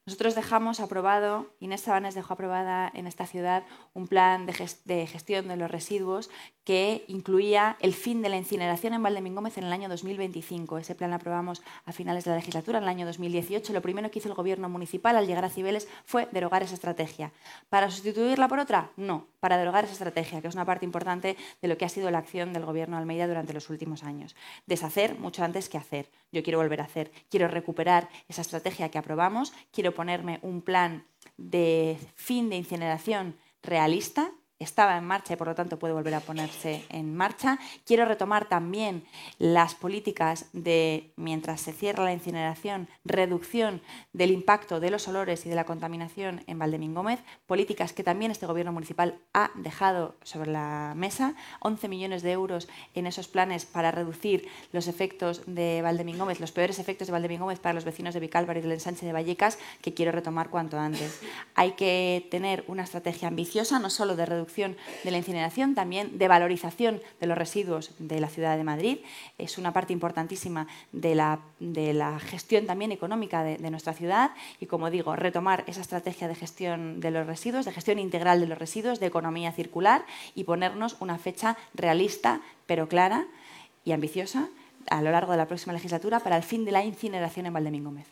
Nosotros 0.05 0.35
dejamos 0.35 0.81
aprobado, 0.81 1.47
Inés 1.61 1.81
Sabanes 1.81 2.13
dejó 2.13 2.33
aprobada 2.33 2.91
en 2.93 3.07
esta 3.07 3.25
ciudad 3.25 3.63
un 3.93 4.09
plan 4.09 4.45
de, 4.45 5.07
gestión 5.07 5.47
de 5.47 5.55
los 5.55 5.71
residuos 5.71 6.29
que 6.63 7.03
incluía 7.07 7.77
el 7.79 7.93
fin 7.93 8.21
de 8.21 8.29
la 8.29 8.37
incineración 8.37 8.93
en 8.93 9.03
Valdemín 9.03 9.35
Gómez 9.35 9.57
en 9.57 9.65
el 9.65 9.73
año 9.73 9.89
2025. 9.89 10.77
Ese 10.77 10.95
plan 10.95 11.09
lo 11.09 11.17
aprobamos 11.17 11.61
a 11.85 11.91
finales 11.91 12.23
de 12.23 12.31
la 12.31 12.37
legislatura, 12.37 12.77
en 12.77 12.85
el 12.85 12.89
año 12.89 13.05
2018. 13.05 13.73
Lo 13.73 13.81
primero 13.81 14.09
que 14.09 14.19
hizo 14.19 14.29
el 14.29 14.35
Gobierno 14.35 14.69
municipal 14.69 15.17
al 15.17 15.27
llegar 15.27 15.43
a 15.45 15.49
Cibeles 15.49 15.87
fue 16.05 16.27
derogar 16.31 16.63
esa 16.63 16.75
estrategia. 16.75 17.31
¿Para 17.69 17.91
sustituirla 17.91 18.47
por 18.47 18.59
otra? 18.59 18.91
No, 18.95 19.27
para 19.39 19.57
derogar 19.57 19.83
esa 19.83 19.93
estrategia, 19.93 20.41
que 20.41 20.47
es 20.47 20.55
una 20.55 20.65
parte 20.65 20.85
importante 20.85 21.35
de 21.61 21.67
lo 21.67 21.77
que 21.77 21.85
ha 21.85 21.89
sido 21.89 22.09
la 22.11 22.19
acción 22.19 22.53
del 22.53 22.65
Gobierno 22.65 22.95
de 22.95 23.01
Almeida 23.01 23.27
durante 23.27 23.53
los 23.53 23.69
últimos 23.69 24.03
años. 24.03 24.35
Deshacer 24.65 25.19
mucho 25.19 25.43
antes 25.43 25.67
que 25.67 25.77
hacer. 25.77 26.09
Yo 26.31 26.43
quiero 26.43 26.59
volver 26.59 26.81
a 26.81 26.85
hacer. 26.85 27.11
Quiero 27.29 27.47
recuperar 27.47 28.09
esa 28.29 28.41
estrategia 28.41 28.89
que 28.89 28.97
aprobamos. 28.97 29.53
Quiero 29.71 29.93
ponerme 29.93 30.39
un 30.41 30.61
plan 30.61 31.05
de 31.37 31.97
fin 32.15 32.49
de 32.49 32.57
incineración 32.57 33.35
realista 33.61 34.31
estaba 34.63 34.97
en 34.97 35.05
marcha 35.05 35.33
y 35.33 35.37
por 35.37 35.47
lo 35.47 35.55
tanto 35.55 35.79
puede 35.79 35.93
volver 35.93 36.15
a 36.15 36.19
ponerse 36.19 36.85
en 36.89 37.15
marcha. 37.15 37.59
Quiero 37.85 38.05
retomar 38.05 38.45
también 38.45 39.05
las 39.37 39.75
políticas 39.75 40.47
de, 40.53 41.13
mientras 41.15 41.61
se 41.61 41.73
cierra 41.73 42.03
la 42.03 42.13
incineración, 42.13 42.87
reducción 43.03 43.81
del 44.13 44.31
impacto 44.31 44.79
de 44.79 44.91
los 44.91 45.07
olores 45.07 45.45
y 45.45 45.49
de 45.49 45.55
la 45.55 45.65
contaminación 45.65 46.43
en 46.47 46.59
Valdemín 46.59 46.93
Gómez, 46.93 47.19
políticas 47.47 47.93
que 47.93 48.03
también 48.03 48.31
este 48.31 48.45
gobierno 48.45 48.71
municipal 48.71 49.19
ha 49.33 49.51
dejado 49.55 50.15
sobre 50.23 50.51
la 50.51 50.93
mesa, 50.95 51.35
11 51.59 51.87
millones 51.87 52.23
de 52.23 52.31
euros 52.31 52.67
en 52.93 53.07
esos 53.07 53.27
planes 53.27 53.65
para 53.65 53.91
reducir 53.91 54.47
los 54.71 54.87
efectos 54.87 55.43
de 55.45 55.81
Valdemín 55.81 56.17
Gómez, 56.17 56.39
los 56.39 56.51
peores 56.51 56.79
efectos 56.79 57.07
de 57.07 57.13
Valdemín 57.13 57.39
Gómez 57.39 57.59
para 57.59 57.73
los 57.73 57.85
vecinos 57.85 58.13
de 58.13 58.19
Vicálvaro 58.19 58.59
y 58.59 58.61
del 58.61 58.71
ensanche 58.71 59.05
de 59.05 59.13
Vallecas, 59.13 59.57
que 59.81 59.93
quiero 59.93 60.11
retomar 60.11 60.49
cuanto 60.49 60.79
antes. 60.79 61.21
Hay 61.55 61.71
que 61.71 62.27
tener 62.31 62.63
una 62.67 62.83
estrategia 62.83 63.27
ambiciosa, 63.27 63.79
no 63.79 63.89
solo 63.89 64.15
de 64.15 64.25
reducción 64.25 64.52
de 64.55 65.11
la 65.11 65.17
incineración, 65.17 65.75
también 65.75 66.17
de 66.17 66.27
valorización 66.27 67.01
de 67.19 67.27
los 67.27 67.37
residuos 67.37 67.91
de 67.99 68.19
la 68.19 68.29
ciudad 68.29 68.57
de 68.57 68.63
Madrid. 68.63 68.99
Es 69.37 69.57
una 69.57 69.73
parte 69.73 69.93
importantísima 69.93 70.67
de 70.91 71.15
la, 71.15 71.39
de 71.59 71.93
la 71.93 72.19
gestión 72.19 72.65
también 72.65 72.91
económica 72.91 73.43
de, 73.43 73.71
nuestra 73.71 73.93
ciudad 73.93 74.31
y, 74.59 74.67
como 74.67 74.91
digo, 74.91 75.15
retomar 75.15 75.63
esa 75.65 75.81
estrategia 75.81 76.27
de 76.27 76.35
gestión 76.35 76.99
de 76.99 77.11
los 77.11 77.25
residuos, 77.25 77.65
de 77.65 77.71
gestión 77.71 77.97
integral 77.97 78.39
de 78.39 78.47
los 78.47 78.57
residuos, 78.57 78.99
de 78.99 79.07
economía 79.07 79.51
circular 79.51 80.05
y 80.35 80.43
ponernos 80.43 80.97
una 80.99 81.17
fecha 81.17 81.57
realista 81.73 82.41
pero 82.67 82.87
clara 82.87 83.25
y 83.83 83.91
ambiciosa 83.91 84.49
a 84.89 85.01
lo 85.01 85.11
largo 85.11 85.31
de 85.31 85.37
la 85.37 85.47
próxima 85.47 85.73
legislatura 85.73 86.19
para 86.19 86.37
el 86.37 86.43
fin 86.43 86.65
de 86.65 86.71
la 86.71 86.83
incineración 86.83 87.47
en 87.47 87.53
Valdemín 87.53 87.83
Gómez. 87.83 88.07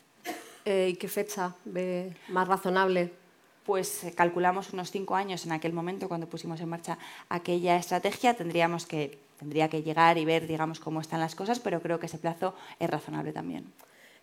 Eh, 0.64 0.90
¿Y 0.92 0.96
qué 0.96 1.08
fecha 1.08 1.54
ve 1.64 2.14
más 2.28 2.48
razonable 2.48 3.21
pues 3.64 4.04
eh, 4.04 4.12
calculamos 4.12 4.72
unos 4.72 4.90
cinco 4.90 5.14
años 5.14 5.44
en 5.46 5.52
aquel 5.52 5.72
momento 5.72 6.08
cuando 6.08 6.28
pusimos 6.28 6.60
en 6.60 6.68
marcha 6.68 6.98
aquella 7.28 7.76
estrategia. 7.76 8.34
Tendríamos 8.34 8.86
que, 8.86 9.18
tendría 9.38 9.68
que 9.68 9.82
llegar 9.82 10.18
y 10.18 10.24
ver, 10.24 10.46
digamos, 10.46 10.80
cómo 10.80 11.00
están 11.00 11.20
las 11.20 11.34
cosas, 11.34 11.60
pero 11.60 11.80
creo 11.80 11.98
que 11.98 12.06
ese 12.06 12.18
plazo 12.18 12.54
es 12.78 12.90
razonable 12.90 13.32
también. 13.32 13.72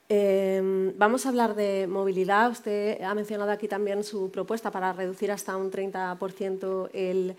Em, 0.09 0.97
vamos 0.97 1.25
a 1.25 1.29
hablar 1.29 1.55
de 1.55 1.87
movilidad. 1.87 2.49
Usted 2.49 3.01
ha 3.01 3.13
mencionado 3.13 3.51
aquí 3.51 3.67
también 3.67 4.03
su 4.03 4.31
propuesta 4.31 4.71
para 4.71 4.91
reducir 4.91 5.31
hasta 5.31 5.55
un 5.55 5.71
30% 5.71 6.89
el 6.93 7.35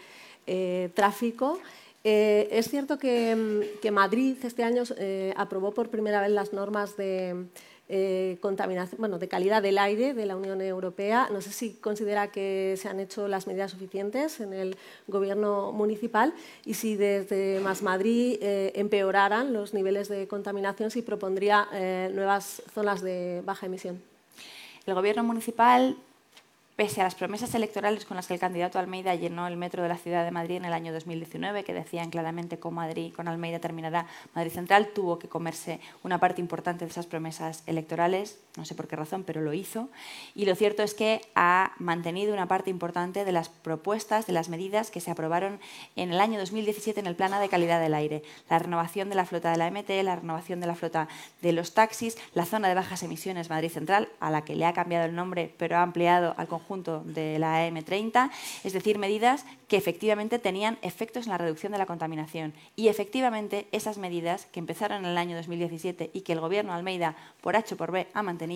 eh, 0.46 0.90
tráfico. 0.94 1.58
Eh, 2.02 2.48
es 2.50 2.70
cierto 2.70 2.98
que, 2.98 3.76
que, 3.82 3.90
Madrid 3.90 4.36
este 4.42 4.62
año 4.62 4.84
aprobó 5.36 5.72
por 5.72 5.90
primera 5.90 6.22
vez 6.22 6.30
las 6.30 6.54
normas 6.54 6.96
de 6.96 7.48
eh, 7.92 8.38
contaminación, 8.40 9.00
bueno, 9.00 9.18
de 9.18 9.26
calidad 9.26 9.62
del 9.62 9.76
aire 9.76 10.14
de 10.14 10.24
la 10.24 10.36
Unión 10.36 10.60
Europea. 10.60 11.28
No 11.32 11.40
sé 11.40 11.50
si 11.50 11.72
considera 11.74 12.28
que 12.28 12.76
se 12.78 12.88
han 12.88 13.00
hecho 13.00 13.26
las 13.26 13.48
medidas 13.48 13.72
suficientes 13.72 14.38
en 14.38 14.52
el 14.52 14.76
gobierno 15.08 15.72
municipal 15.72 16.32
y 16.64 16.74
si 16.74 16.94
desde 16.94 17.58
Más 17.60 17.82
Madrid 17.82 18.38
eh, 18.40 18.72
empeoraran 18.76 19.52
los 19.52 19.74
niveles 19.74 20.08
de 20.08 20.28
contaminación, 20.28 20.92
si 20.92 21.02
propondría 21.02 21.66
eh, 21.72 22.12
nuevas 22.14 22.62
zonas 22.72 23.02
de 23.02 23.42
baja 23.44 23.66
emisión. 23.66 24.00
El 24.86 24.94
gobierno 24.94 25.24
municipal 25.24 25.96
pese 26.80 27.02
a 27.02 27.04
las 27.04 27.14
promesas 27.14 27.54
electorales 27.54 28.06
con 28.06 28.16
las 28.16 28.26
que 28.26 28.32
el 28.32 28.40
candidato 28.40 28.78
Almeida 28.78 29.14
llenó 29.14 29.46
el 29.46 29.58
metro 29.58 29.82
de 29.82 29.90
la 29.90 29.98
ciudad 29.98 30.24
de 30.24 30.30
Madrid 30.30 30.56
en 30.56 30.64
el 30.64 30.72
año 30.72 30.94
2019, 30.94 31.62
que 31.62 31.74
decían 31.74 32.08
claramente 32.08 32.58
con 32.58 32.72
Madrid, 32.72 33.12
con 33.12 33.28
Almeida 33.28 33.58
terminará 33.58 34.06
Madrid 34.34 34.50
Central, 34.50 34.88
tuvo 34.94 35.18
que 35.18 35.28
comerse 35.28 35.78
una 36.04 36.18
parte 36.18 36.40
importante 36.40 36.86
de 36.86 36.90
esas 36.90 37.04
promesas 37.04 37.64
electorales, 37.66 38.40
no 38.60 38.66
sé 38.66 38.74
por 38.74 38.86
qué 38.86 38.94
razón, 38.94 39.24
pero 39.24 39.40
lo 39.40 39.52
hizo. 39.52 39.88
Y 40.34 40.44
lo 40.44 40.54
cierto 40.54 40.82
es 40.82 40.94
que 40.94 41.22
ha 41.34 41.72
mantenido 41.78 42.32
una 42.32 42.46
parte 42.46 42.70
importante 42.70 43.24
de 43.24 43.32
las 43.32 43.48
propuestas, 43.48 44.26
de 44.26 44.32
las 44.32 44.48
medidas 44.48 44.90
que 44.90 45.00
se 45.00 45.10
aprobaron 45.10 45.58
en 45.96 46.12
el 46.12 46.20
año 46.20 46.38
2017 46.38 47.00
en 47.00 47.06
el 47.06 47.16
Plano 47.16 47.40
de 47.40 47.48
Calidad 47.48 47.80
del 47.80 47.94
Aire. 47.94 48.22
La 48.48 48.58
renovación 48.58 49.08
de 49.08 49.14
la 49.14 49.24
flota 49.24 49.50
de 49.50 49.56
la 49.56 49.70
MT, 49.70 49.88
la 50.04 50.16
renovación 50.16 50.60
de 50.60 50.66
la 50.66 50.74
flota 50.74 51.08
de 51.40 51.52
los 51.52 51.74
taxis, 51.74 52.18
la 52.34 52.44
zona 52.44 52.68
de 52.68 52.74
bajas 52.74 53.02
emisiones 53.02 53.50
Madrid 53.50 53.70
Central, 53.70 54.08
a 54.20 54.30
la 54.30 54.44
que 54.44 54.54
le 54.54 54.66
ha 54.66 54.74
cambiado 54.74 55.06
el 55.06 55.14
nombre, 55.14 55.54
pero 55.56 55.76
ha 55.76 55.82
ampliado 55.82 56.34
al 56.36 56.48
conjunto 56.48 57.02
de 57.04 57.38
la 57.38 57.66
M30, 57.66 58.30
es 58.62 58.72
decir, 58.72 58.98
medidas 58.98 59.46
que 59.68 59.76
efectivamente 59.76 60.38
tenían 60.38 60.78
efectos 60.82 61.26
en 61.26 61.30
la 61.30 61.38
reducción 61.38 61.72
de 61.72 61.78
la 61.78 61.86
contaminación. 61.86 62.52
Y 62.76 62.88
efectivamente 62.88 63.68
esas 63.72 63.98
medidas 63.98 64.46
que 64.46 64.58
empezaron 64.58 65.04
en 65.04 65.10
el 65.12 65.16
año 65.16 65.36
2017 65.36 66.10
y 66.12 66.22
que 66.22 66.32
el 66.32 66.40
Gobierno 66.40 66.72
Almeida, 66.72 67.16
por 67.40 67.56
H 67.56 67.76
por 67.76 67.92
B, 67.92 68.08
ha 68.12 68.22
mantenido, 68.22 68.49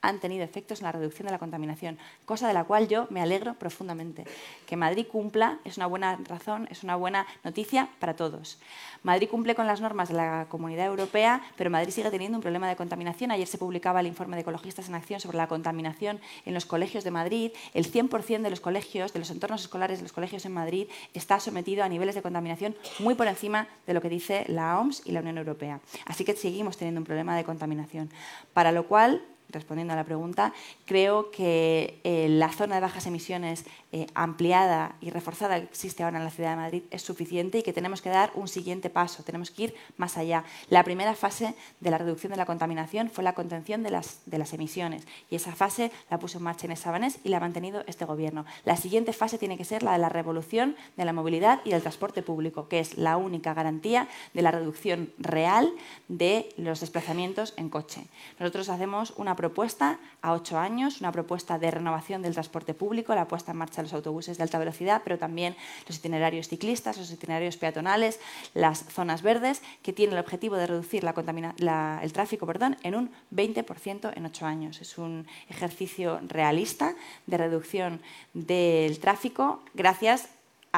han 0.00 0.20
tenido 0.20 0.44
efectos 0.44 0.80
en 0.80 0.84
la 0.84 0.92
reducción 0.92 1.26
de 1.26 1.32
la 1.32 1.38
contaminación, 1.38 1.98
cosa 2.24 2.46
de 2.46 2.54
la 2.54 2.64
cual 2.64 2.88
yo 2.88 3.06
me 3.10 3.20
alegro 3.20 3.54
profundamente. 3.54 4.24
Que 4.66 4.76
Madrid 4.76 5.06
cumpla 5.10 5.58
es 5.64 5.76
una 5.76 5.86
buena 5.86 6.16
razón, 6.24 6.68
es 6.70 6.84
una 6.84 6.96
buena 6.96 7.26
noticia 7.42 7.88
para 7.98 8.14
todos. 8.14 8.58
Madrid 9.02 9.28
cumple 9.28 9.54
con 9.54 9.66
las 9.66 9.80
normas 9.80 10.08
de 10.08 10.14
la 10.14 10.46
Comunidad 10.48 10.86
Europea, 10.86 11.42
pero 11.56 11.70
Madrid 11.70 11.92
sigue 11.92 12.10
teniendo 12.10 12.38
un 12.38 12.42
problema 12.42 12.68
de 12.68 12.76
contaminación. 12.76 13.30
Ayer 13.30 13.46
se 13.46 13.58
publicaba 13.58 14.00
el 14.00 14.06
informe 14.06 14.36
de 14.36 14.42
Ecologistas 14.42 14.88
en 14.88 14.94
Acción 14.94 15.20
sobre 15.20 15.36
la 15.36 15.48
contaminación 15.48 16.20
en 16.44 16.54
los 16.54 16.66
colegios 16.66 17.04
de 17.04 17.10
Madrid. 17.10 17.52
El 17.74 17.90
100% 17.90 18.42
de 18.42 18.50
los 18.50 18.60
colegios, 18.60 19.12
de 19.12 19.18
los 19.18 19.30
entornos 19.30 19.62
escolares 19.62 19.98
de 19.98 20.04
los 20.04 20.12
colegios 20.12 20.44
en 20.44 20.52
Madrid, 20.52 20.88
está 21.14 21.40
sometido 21.40 21.84
a 21.84 21.88
niveles 21.88 22.14
de 22.14 22.22
contaminación 22.22 22.76
muy 22.98 23.14
por 23.14 23.26
encima 23.26 23.68
de 23.86 23.94
lo 23.94 24.00
que 24.00 24.08
dice 24.08 24.44
la 24.48 24.78
OMS 24.78 25.02
y 25.04 25.12
la 25.12 25.20
Unión 25.20 25.38
Europea. 25.38 25.80
Así 26.06 26.24
que 26.24 26.34
seguimos 26.34 26.76
teniendo 26.76 27.00
un 27.00 27.06
problema 27.06 27.36
de 27.36 27.44
contaminación. 27.44 28.10
Para 28.52 28.72
lo 28.72 28.86
cual, 28.86 29.22
respondiendo 29.50 29.92
a 29.92 29.96
la 29.96 30.04
pregunta, 30.04 30.52
creo 30.84 31.30
que 31.30 32.00
eh, 32.04 32.28
la 32.28 32.52
zona 32.52 32.76
de 32.76 32.80
bajas 32.80 33.06
emisiones 33.06 33.64
eh, 33.90 34.06
ampliada 34.14 34.96
y 35.00 35.08
reforzada 35.08 35.58
que 35.58 35.64
existe 35.64 36.02
ahora 36.02 36.18
en 36.18 36.24
la 36.24 36.30
ciudad 36.30 36.50
de 36.50 36.56
Madrid 36.56 36.82
es 36.90 37.00
suficiente 37.00 37.56
y 37.56 37.62
que 37.62 37.72
tenemos 37.72 38.02
que 38.02 38.10
dar 38.10 38.30
un 38.34 38.46
siguiente 38.46 38.90
paso, 38.90 39.22
tenemos 39.22 39.50
que 39.50 39.62
ir 39.62 39.74
más 39.96 40.18
allá. 40.18 40.44
La 40.68 40.84
primera 40.84 41.14
fase 41.14 41.54
de 41.80 41.90
la 41.90 41.96
reducción 41.96 42.30
de 42.30 42.36
la 42.36 42.44
contaminación 42.44 43.08
fue 43.08 43.24
la 43.24 43.32
contención 43.32 43.82
de 43.82 43.90
las, 43.90 44.20
emisiones 44.52 45.06
y 45.30 45.36
esa 45.36 45.54
fase 45.54 45.90
la 46.10 46.18
puso 46.18 46.36
en 46.36 46.44
marcha 46.44 46.66
en 46.66 46.76
Sabanés 46.76 47.18
y 47.24 47.30
la 47.30 47.38
ha 47.38 47.40
mantenido 47.40 47.82
este 47.86 48.04
Gobierno. 48.04 48.44
La 48.66 48.76
siguiente 48.76 49.14
fase 49.14 49.38
tiene 49.38 49.56
que 49.56 49.64
ser 49.64 49.82
la 49.82 49.92
de 49.92 49.98
la 49.98 50.10
revolución 50.10 50.76
de 50.98 51.06
la 51.06 51.14
movilidad 51.14 51.60
y 51.64 51.70
del 51.70 51.80
transporte 51.80 52.22
público, 52.22 52.68
que 52.68 52.80
es 52.80 52.98
la 52.98 53.16
única 53.16 53.54
garantía 53.54 54.06
de 54.34 54.42
la 54.42 54.50
reducción 54.50 55.14
real 55.16 55.72
de 56.08 56.50
los 56.58 56.80
desplazamientos 56.80 57.54
en 57.56 57.70
coche. 57.70 58.06
Nosotros 58.38 58.68
hacemos 58.68 59.14
una 59.16 59.34
propuesta 59.34 59.98
a 60.20 60.34
ocho 60.34 60.58
años, 60.58 61.00
una 61.00 61.10
propuesta 61.12 61.58
de 61.58 61.70
renovación 61.70 62.20
del 62.20 62.34
transporte 62.34 62.74
público, 62.74 63.14
la 63.14 63.28
puesta 63.28 63.52
en 63.52 63.58
marcha 63.58 63.77
de 63.78 63.84
los 63.84 63.94
autobuses 63.94 64.36
de 64.36 64.42
alta 64.42 64.58
velocidad, 64.58 65.02
pero 65.04 65.18
también 65.18 65.56
los 65.86 65.98
itinerarios 65.98 66.48
ciclistas, 66.48 66.98
los 66.98 67.10
itinerarios 67.10 67.56
peatonales, 67.56 68.20
las 68.54 68.84
zonas 68.84 69.22
verdes, 69.22 69.62
que 69.82 69.92
tiene 69.92 70.12
el 70.12 70.18
objetivo 70.18 70.56
de 70.56 70.66
reducir 70.66 71.04
el 71.04 72.12
tráfico 72.12 72.46
perdón, 72.46 72.76
en 72.82 72.94
un 72.94 73.10
20% 73.34 74.12
en 74.14 74.26
ocho 74.26 74.46
años. 74.46 74.80
Es 74.80 74.98
un 74.98 75.26
ejercicio 75.48 76.20
realista 76.26 76.94
de 77.26 77.36
reducción 77.36 78.00
del 78.34 78.98
tráfico 78.98 79.62
gracias 79.74 80.28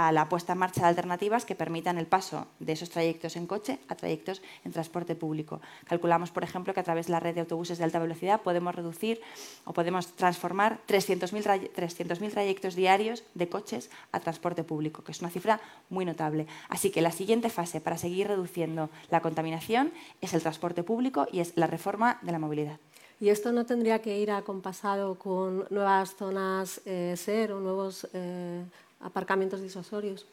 a 0.06 0.12
la 0.12 0.28
puesta 0.28 0.52
en 0.52 0.58
marcha 0.58 0.82
de 0.82 0.88
alternativas 0.88 1.44
que 1.44 1.54
permitan 1.54 1.98
el 1.98 2.06
paso 2.06 2.46
de 2.58 2.72
esos 2.72 2.90
trayectos 2.90 3.36
en 3.36 3.46
coche 3.46 3.78
a 3.88 3.94
trayectos 3.94 4.42
en 4.64 4.72
transporte 4.72 5.14
público. 5.14 5.60
Calculamos, 5.84 6.30
por 6.30 6.44
ejemplo, 6.44 6.74
que 6.74 6.80
a 6.80 6.84
través 6.84 7.06
de 7.06 7.12
la 7.12 7.20
red 7.20 7.34
de 7.34 7.40
autobuses 7.40 7.78
de 7.78 7.84
alta 7.84 7.98
velocidad 7.98 8.42
podemos 8.42 8.74
reducir 8.74 9.20
o 9.64 9.72
podemos 9.72 10.08
transformar 10.16 10.80
300.000 10.86 12.30
trayectos 12.30 12.74
diarios 12.74 13.24
de 13.34 13.48
coches 13.48 13.90
a 14.12 14.20
transporte 14.20 14.64
público, 14.64 15.02
que 15.04 15.12
es 15.12 15.20
una 15.20 15.30
cifra 15.30 15.60
muy 15.88 16.04
notable. 16.04 16.46
Así 16.68 16.90
que 16.90 17.02
la 17.02 17.12
siguiente 17.12 17.50
fase 17.50 17.80
para 17.80 17.98
seguir 17.98 18.28
reduciendo 18.28 18.90
la 19.10 19.20
contaminación 19.20 19.92
es 20.20 20.34
el 20.34 20.42
transporte 20.42 20.82
público 20.82 21.26
y 21.32 21.40
es 21.40 21.56
la 21.56 21.66
reforma 21.66 22.18
de 22.22 22.32
la 22.32 22.38
movilidad. 22.38 22.78
¿Y 23.20 23.28
esto 23.28 23.52
no 23.52 23.66
tendría 23.66 24.00
que 24.00 24.18
ir 24.18 24.30
acompasado 24.30 25.16
con 25.16 25.66
nuevas 25.68 26.16
zonas 26.16 26.80
eh, 26.86 27.14
SER 27.18 27.52
o 27.52 27.60
nuevos 27.60 28.08
eh, 28.14 28.64
aparcamientos 29.00 29.62
disuasorios? 29.62 30.26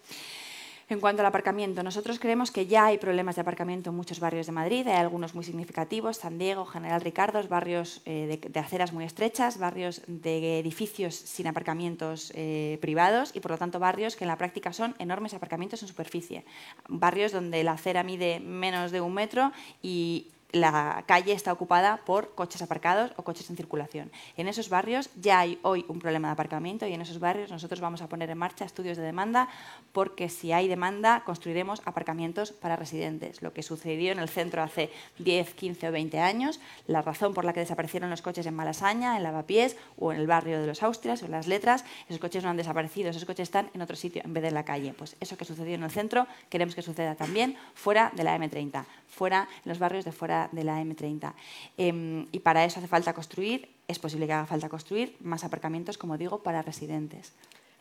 En 0.89 1.01
cuanto 1.01 1.22
al 1.22 1.26
aparcamiento, 1.26 1.84
nosotros 1.84 2.18
creemos 2.18 2.49
que 2.49 2.65
ya 2.65 2.86
hay 2.86 2.97
problemas 2.97 3.36
de 3.36 3.41
aparcamiento 3.41 3.89
en 3.89 3.95
muchos 3.97 4.22
barrios 4.22 4.45
de 4.45 4.53
Madrid, 4.53 4.88
hay 4.88 4.95
algunos 4.95 5.36
muy 5.36 5.43
significativos, 5.43 6.15
San 6.15 6.38
Diego, 6.38 6.65
General 6.65 7.01
Ricardo, 7.01 7.45
barrios 7.49 8.01
eh, 8.05 8.39
de, 8.41 8.59
aceras 8.59 8.93
muy 8.93 9.03
estrechas, 9.03 9.57
barrios 9.59 10.01
de 10.07 10.59
edificios 10.59 11.13
sin 11.13 11.47
aparcamientos 11.47 12.32
eh, 12.36 12.78
privados 12.80 13.36
y 13.36 13.41
por 13.41 13.51
lo 13.51 13.57
tanto 13.57 13.80
barrios 13.80 14.15
que 14.15 14.24
en 14.24 14.30
la 14.30 14.38
práctica 14.38 14.72
son 14.72 14.95
enormes 14.97 15.34
aparcamientos 15.34 15.82
en 15.82 15.89
superficie. 15.89 16.45
Barrios 16.88 17.34
donde 17.34 17.65
la 17.65 17.74
acera 17.74 18.03
mide 18.03 18.39
menos 18.39 18.91
de 18.91 19.01
un 19.01 19.13
metro 19.13 19.51
y 19.82 20.32
la 20.52 21.04
calle 21.06 21.34
está 21.34 21.52
ocupada 21.52 21.98
por 22.06 22.34
coches 22.34 22.62
aparcados 22.62 23.12
o 23.18 23.24
coches 23.24 23.50
en 23.50 23.58
circulación. 23.58 24.12
En 24.38 24.48
esos 24.48 24.70
barrios 24.70 25.10
ya 25.20 25.39
hay 25.39 25.60
hoy 25.62 25.86
un 25.88 26.00
problema 26.00 26.30
de 26.30 26.34
aparcamiento 26.34 26.88
y 26.88 26.93
en 26.93 27.02
esos 27.02 27.20
barrios 27.20 27.52
nosotros 27.52 27.82
vamos 27.82 28.02
a 28.02 28.08
poner 28.08 28.30
en 28.30 28.38
marcha 28.38 28.66
estudios 28.66 28.98
de 28.98 29.04
demanda 29.04 29.50
porque 29.91 30.30
si 30.30 30.54
hay 30.54 30.68
demanda 30.68 31.24
construiremos 31.26 31.82
aparcamientos 31.86 32.52
para 32.52 32.76
residentes. 32.76 33.41
Lo 33.41 33.54
que 33.54 33.62
sucedió 33.62 34.12
en 34.12 34.20
el 34.20 34.30
centro 34.30 34.64
hace 34.64 34.89
10, 35.20 35.54
15 35.54 35.89
o 35.89 35.91
20 35.91 36.20
años, 36.20 36.60
la 36.88 37.02
razón 37.02 37.34
por 37.34 37.43
la 37.43 37.54
que 37.54 37.60
desaparecieron 37.60 38.10
los 38.10 38.22
coches 38.22 38.45
en 38.45 38.56
Malasaña, 38.56 39.18
en 39.18 39.24
Lavapiés 39.24 39.76
o 39.98 40.14
en 40.14 40.20
el 40.20 40.28
barrio 40.28 40.62
de 40.62 40.68
los 40.68 40.82
Austrias 40.82 41.22
o 41.24 41.26
en 41.26 41.32
las 41.32 41.48
Letras, 41.48 41.84
esos 42.08 42.20
coches 42.20 42.43
no 42.43 42.50
han 42.50 42.58
desaparecido, 42.58 43.10
esos 43.10 43.26
coches 43.26 43.43
están 43.43 43.70
en 43.74 43.82
otro 43.82 43.95
sitio 43.95 44.22
en 44.24 44.34
vez 44.34 44.43
de 44.43 44.48
en 44.48 44.54
la 44.54 44.64
calle. 44.64 44.93
Pues 44.98 45.16
eso 45.20 45.38
que 45.38 45.45
sucedió 45.45 45.76
en 45.76 45.84
el 45.84 45.91
centro 45.91 46.26
queremos 46.50 46.74
que 46.74 46.82
suceda 46.82 47.16
también 47.16 47.58
fuera 47.74 48.12
de 48.16 48.24
la 48.24 48.38
M30, 48.38 48.86
fuera 49.08 49.48
en 49.66 49.70
los 49.70 49.80
barrios 49.80 50.06
de 50.06 50.12
fuera 50.12 50.37
de 50.52 50.64
la 50.64 50.82
M30. 50.82 51.34
Em, 51.78 52.28
y 52.32 52.40
para 52.40 52.64
eso 52.66 52.80
hace 52.80 52.88
falta 52.88 53.14
construir, 53.14 53.70
es 53.88 54.00
posible 54.00 54.28
que 54.28 54.34
haga 54.34 54.46
falta 54.46 54.70
construir 54.70 55.16
más 55.22 55.44
aparcamientos, 55.44 55.98
como 55.98 56.18
digo, 56.18 56.44
para 56.44 56.62
residentes. 56.62 57.34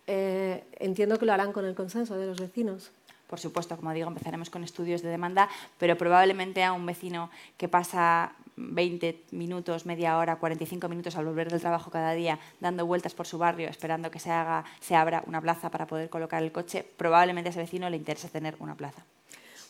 Eh, 0.06 0.62
entiendo 0.78 1.18
que 1.18 1.26
lo 1.26 1.32
harán 1.32 1.52
con 1.52 1.64
el 1.64 1.74
consenso 1.74 2.16
de 2.16 2.26
los 2.26 2.38
vecinos. 2.40 2.90
Por 3.26 3.40
supuesto, 3.40 3.76
como 3.76 3.92
digo, 3.92 4.08
empezaremos 4.08 4.50
con 4.50 4.62
estudios 4.62 5.02
de 5.02 5.08
demanda, 5.08 5.48
pero 5.78 5.98
probablemente 5.98 6.62
a 6.62 6.72
un 6.72 6.86
vecino 6.86 7.28
que 7.56 7.68
pasa 7.68 8.32
20 8.56 9.24
minutos, 9.32 9.84
media 9.84 10.16
hora, 10.18 10.36
45 10.36 10.88
minutos 10.88 11.16
al 11.16 11.26
volver 11.26 11.50
del 11.50 11.60
trabajo 11.60 11.90
cada 11.90 12.12
día, 12.12 12.38
dando 12.60 12.86
vueltas 12.86 13.14
por 13.14 13.26
su 13.26 13.36
barrio, 13.36 13.68
esperando 13.68 14.10
que 14.10 14.20
se, 14.20 14.30
haga, 14.30 14.64
se 14.80 14.94
abra 14.94 15.24
una 15.26 15.40
plaza 15.40 15.70
para 15.70 15.86
poder 15.86 16.08
colocar 16.08 16.42
el 16.42 16.52
coche, 16.52 16.84
probablemente 16.96 17.48
a 17.48 17.50
ese 17.50 17.60
vecino 17.60 17.90
le 17.90 17.96
interese 17.96 18.28
tener 18.28 18.56
una 18.60 18.76
plaza. 18.76 19.04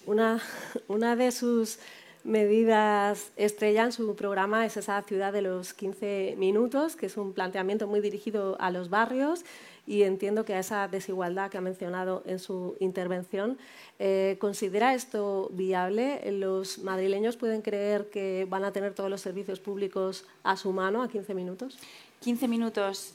Una, 0.04 0.40
una 0.86 1.16
de 1.16 1.32
sus 1.32 1.78
medidas 2.26 3.30
estrella 3.36 3.84
en 3.84 3.92
su 3.92 4.16
programa 4.16 4.66
es 4.66 4.76
esa 4.76 5.00
ciudad 5.02 5.32
de 5.32 5.42
los 5.42 5.72
15 5.74 6.34
minutos, 6.36 6.96
que 6.96 7.06
es 7.06 7.16
un 7.16 7.32
planteamiento 7.32 7.86
muy 7.86 8.00
dirigido 8.00 8.56
a 8.60 8.70
los 8.70 8.90
barrios 8.90 9.44
y 9.86 10.02
entiendo 10.02 10.44
que 10.44 10.54
a 10.54 10.58
esa 10.58 10.88
desigualdad 10.88 11.50
que 11.50 11.58
ha 11.58 11.60
mencionado 11.60 12.24
en 12.26 12.40
su 12.40 12.76
intervención. 12.80 13.56
Eh, 14.00 14.36
¿Considera 14.40 14.94
esto 14.94 15.48
viable? 15.52 16.20
¿Los 16.32 16.78
madrileños 16.80 17.36
pueden 17.36 17.62
creer 17.62 18.10
que 18.10 18.44
van 18.50 18.64
a 18.64 18.72
tener 18.72 18.92
todos 18.92 19.08
los 19.08 19.20
servicios 19.20 19.60
públicos 19.60 20.24
a 20.42 20.56
su 20.56 20.72
mano 20.72 21.02
a 21.02 21.08
15 21.08 21.32
minutos? 21.32 21.78
15 22.20 22.48
minutos 22.48 23.14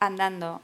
andando 0.00 0.62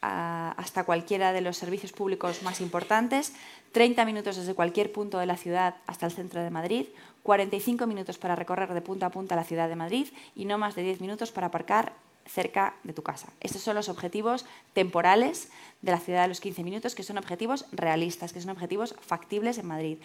hasta 0.00 0.84
cualquiera 0.84 1.32
de 1.32 1.40
los 1.40 1.56
servicios 1.56 1.92
públicos 1.92 2.42
más 2.42 2.60
importantes, 2.60 3.32
30 3.72 4.04
minutos 4.04 4.36
desde 4.36 4.54
cualquier 4.54 4.92
punto 4.92 5.18
de 5.18 5.26
la 5.26 5.36
ciudad 5.36 5.76
hasta 5.86 6.06
el 6.06 6.12
centro 6.12 6.40
de 6.40 6.50
Madrid, 6.50 6.86
45 7.28 7.86
minutos 7.86 8.16
para 8.16 8.36
recorrer 8.36 8.72
de 8.72 8.80
punta 8.80 9.04
a 9.04 9.10
punta 9.10 9.36
la 9.36 9.44
ciudad 9.44 9.68
de 9.68 9.76
Madrid 9.76 10.08
y 10.34 10.46
no 10.46 10.56
más 10.56 10.74
de 10.74 10.82
10 10.82 11.02
minutos 11.02 11.30
para 11.30 11.48
aparcar 11.48 11.92
cerca 12.24 12.76
de 12.84 12.94
tu 12.94 13.02
casa. 13.02 13.28
Estos 13.40 13.60
son 13.60 13.74
los 13.74 13.90
objetivos 13.90 14.46
temporales 14.72 15.50
de 15.82 15.90
la 15.92 16.00
ciudad 16.00 16.22
de 16.22 16.28
los 16.28 16.40
15 16.40 16.64
minutos, 16.64 16.94
que 16.94 17.02
son 17.02 17.18
objetivos 17.18 17.66
realistas, 17.70 18.32
que 18.32 18.40
son 18.40 18.48
objetivos 18.48 18.94
factibles 19.02 19.58
en 19.58 19.66
Madrid. 19.66 19.98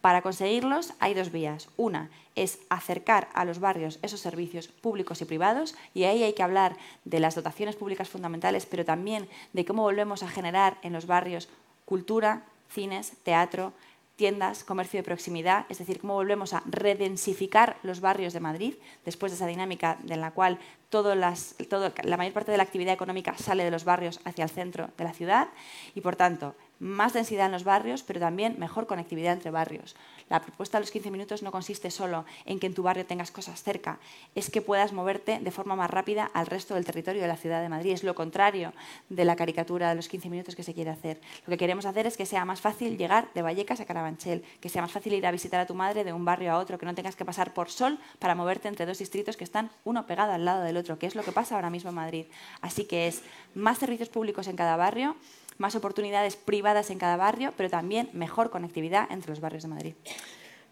Para 0.00 0.22
conseguirlos 0.22 0.92
hay 1.00 1.14
dos 1.14 1.32
vías. 1.32 1.68
Una 1.76 2.10
es 2.36 2.60
acercar 2.68 3.28
a 3.34 3.44
los 3.44 3.58
barrios 3.58 3.98
esos 4.02 4.20
servicios 4.20 4.68
públicos 4.68 5.20
y 5.20 5.24
privados 5.24 5.74
y 5.94 6.04
ahí 6.04 6.22
hay 6.22 6.34
que 6.34 6.44
hablar 6.44 6.76
de 7.04 7.18
las 7.18 7.34
dotaciones 7.34 7.74
públicas 7.74 8.08
fundamentales, 8.08 8.66
pero 8.66 8.84
también 8.84 9.28
de 9.52 9.64
cómo 9.64 9.82
volvemos 9.82 10.22
a 10.22 10.28
generar 10.28 10.78
en 10.82 10.92
los 10.92 11.06
barrios 11.06 11.48
cultura, 11.84 12.44
cines, 12.70 13.14
teatro, 13.24 13.72
tiendas, 14.18 14.64
comercio 14.64 14.98
de 14.98 15.04
proximidad, 15.04 15.64
es 15.68 15.78
decir, 15.78 16.00
cómo 16.00 16.14
volvemos 16.14 16.52
a 16.52 16.64
redensificar 16.66 17.76
los 17.84 18.00
barrios 18.00 18.32
de 18.32 18.40
Madrid 18.40 18.74
después 19.04 19.30
de 19.30 19.36
esa 19.36 19.46
dinámica 19.46 19.96
en 20.06 20.20
la 20.20 20.32
cual 20.32 20.58
la 20.90 22.16
mayor 22.16 22.32
parte 22.32 22.50
de 22.50 22.56
la 22.56 22.64
actividad 22.64 22.92
económica 22.92 23.38
sale 23.38 23.62
de 23.62 23.70
los 23.70 23.84
barrios 23.84 24.20
hacia 24.24 24.42
el 24.42 24.50
centro 24.50 24.90
de 24.98 25.04
la 25.04 25.12
ciudad 25.12 25.48
y, 25.94 26.00
por 26.00 26.16
tanto, 26.16 26.56
más 26.80 27.12
densidad 27.12 27.46
en 27.46 27.52
los 27.52 27.62
barrios, 27.62 28.02
pero 28.02 28.18
también 28.18 28.58
mejor 28.58 28.88
conectividad 28.88 29.34
entre 29.34 29.52
barrios. 29.52 29.94
La 30.28 30.40
propuesta 30.40 30.78
de 30.78 30.82
los 30.82 30.90
15 30.90 31.10
minutos 31.10 31.42
no 31.42 31.50
consiste 31.50 31.90
solo 31.90 32.24
en 32.44 32.60
que 32.60 32.66
en 32.66 32.74
tu 32.74 32.82
barrio 32.82 33.06
tengas 33.06 33.30
cosas 33.30 33.62
cerca, 33.62 33.98
es 34.34 34.50
que 34.50 34.60
puedas 34.60 34.92
moverte 34.92 35.38
de 35.40 35.50
forma 35.50 35.76
más 35.76 35.90
rápida 35.90 36.30
al 36.34 36.46
resto 36.46 36.74
del 36.74 36.84
territorio 36.84 37.22
de 37.22 37.28
la 37.28 37.36
ciudad 37.36 37.62
de 37.62 37.68
Madrid. 37.68 37.92
Es 37.92 38.04
lo 38.04 38.14
contrario 38.14 38.72
de 39.08 39.24
la 39.24 39.36
caricatura 39.36 39.88
de 39.88 39.94
los 39.94 40.08
15 40.08 40.28
minutos 40.28 40.54
que 40.54 40.62
se 40.62 40.74
quiere 40.74 40.90
hacer. 40.90 41.20
Lo 41.46 41.50
que 41.50 41.56
queremos 41.56 41.86
hacer 41.86 42.06
es 42.06 42.16
que 42.16 42.26
sea 42.26 42.44
más 42.44 42.60
fácil 42.60 42.98
llegar 42.98 43.28
de 43.34 43.42
Vallecas 43.42 43.80
a 43.80 43.86
Carabanchel, 43.86 44.44
que 44.60 44.68
sea 44.68 44.82
más 44.82 44.92
fácil 44.92 45.14
ir 45.14 45.26
a 45.26 45.30
visitar 45.30 45.60
a 45.60 45.66
tu 45.66 45.74
madre 45.74 46.04
de 46.04 46.12
un 46.12 46.24
barrio 46.24 46.52
a 46.52 46.58
otro, 46.58 46.78
que 46.78 46.86
no 46.86 46.94
tengas 46.94 47.16
que 47.16 47.24
pasar 47.24 47.54
por 47.54 47.70
sol 47.70 47.98
para 48.18 48.34
moverte 48.34 48.68
entre 48.68 48.86
dos 48.86 48.98
distritos 48.98 49.36
que 49.36 49.44
están 49.44 49.70
uno 49.84 50.06
pegado 50.06 50.32
al 50.32 50.44
lado 50.44 50.62
del 50.62 50.76
otro, 50.76 50.98
que 50.98 51.06
es 51.06 51.14
lo 51.14 51.22
que 51.22 51.32
pasa 51.32 51.54
ahora 51.54 51.70
mismo 51.70 51.90
en 51.90 51.96
Madrid. 51.96 52.26
Así 52.60 52.84
que 52.84 53.08
es 53.08 53.22
más 53.54 53.78
servicios 53.78 54.08
públicos 54.08 54.46
en 54.48 54.56
cada 54.56 54.76
barrio, 54.76 55.16
más 55.58 55.74
oportunidades 55.74 56.36
privadas 56.36 56.90
en 56.90 56.98
cada 56.98 57.16
barrio, 57.16 57.52
pero 57.56 57.68
también 57.68 58.08
mejor 58.12 58.50
conectividad 58.50 59.10
entre 59.10 59.30
los 59.30 59.40
barrios 59.40 59.64
de 59.64 59.68
Madrid. 59.68 59.94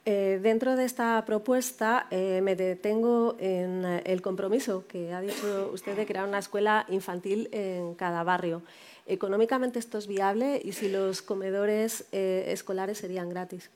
Eh, 0.09 0.39
dentro 0.41 0.77
de 0.77 0.85
esta 0.85 1.25
propuesta 1.27 2.07
eh, 2.13 2.41
me 2.41 2.55
detengo 2.55 3.35
en 3.41 3.85
eh, 3.85 4.03
el 4.07 4.23
compromiso 4.23 4.87
que 4.87 5.13
ha 5.13 5.21
dicho 5.21 5.69
usted 5.75 5.97
de 5.97 6.07
crear 6.07 6.29
una 6.29 6.39
escuela 6.39 6.87
infantil 6.89 7.49
en 7.51 7.97
cada 7.97 8.23
barrio. 8.23 8.63
¿Económicamente 9.07 9.81
esto 9.81 9.99
es 9.99 10.07
viable 10.07 10.61
y 10.65 10.73
si 10.73 10.89
los 10.89 11.23
comedores 11.23 12.07
escolares 12.13 12.99
serían 12.99 13.29
gratis? 13.29 13.71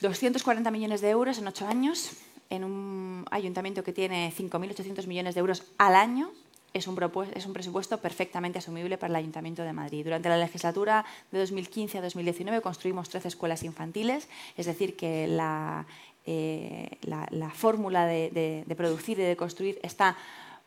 240 0.00 0.70
millones 0.70 1.00
de 1.00 1.10
euros 1.10 1.38
en 1.38 1.46
ocho 1.46 1.66
años 1.66 2.12
en 2.50 2.64
un 2.64 3.24
ayuntamiento 3.30 3.82
que 3.82 3.92
tiene 3.92 4.32
5.800 4.36 5.06
millones 5.06 5.34
de 5.34 5.40
euros 5.40 5.64
al 5.78 5.94
año 5.94 6.32
es 6.72 6.86
un, 6.86 6.98
es 7.34 7.46
un, 7.46 7.52
presupuesto 7.52 7.98
perfectamente 7.98 8.58
asumible 8.58 8.98
para 8.98 9.10
el 9.10 9.16
Ayuntamiento 9.16 9.62
de 9.62 9.72
Madrid. 9.72 10.04
Durante 10.04 10.28
la 10.28 10.36
legislatura 10.36 11.04
de 11.32 11.38
2015 11.38 11.98
a 11.98 12.02
2019 12.02 12.60
construimos 12.60 13.08
13 13.08 13.28
escuelas 13.28 13.62
infantiles, 13.62 14.28
es 14.56 14.66
decir, 14.66 14.96
que 14.96 15.26
la, 15.26 15.86
eh, 16.26 16.98
la, 17.02 17.50
fórmula 17.50 18.06
de, 18.06 18.64
de, 18.66 18.74
producir 18.74 19.18
y 19.18 19.22
de 19.22 19.36
construir 19.36 19.78
está 19.82 20.16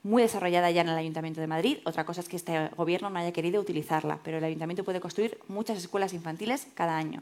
muy 0.02 0.22
desarrollada 0.24 0.72
ya 0.72 0.82
en 0.82 0.90
el 0.90 0.98
Ayuntamiento 0.98 1.42
de 1.42 1.48
Madrid. 1.48 1.78
Otra 1.84 2.06
cosa 2.06 2.22
es 2.22 2.30
que 2.30 2.38
este 2.38 2.70
Gobierno 2.78 3.10
no 3.10 3.20
haya 3.20 3.34
querido 3.34 3.62
utilizarla, 3.62 4.20
pero 4.24 4.38
el 4.38 4.44
Ayuntamiento 4.44 4.84
puede 4.84 5.02
construir 5.02 5.38
muchas 5.48 5.78
escuelas 5.78 6.14
infantiles 6.14 6.68
cada 6.74 6.98
año. 6.98 7.22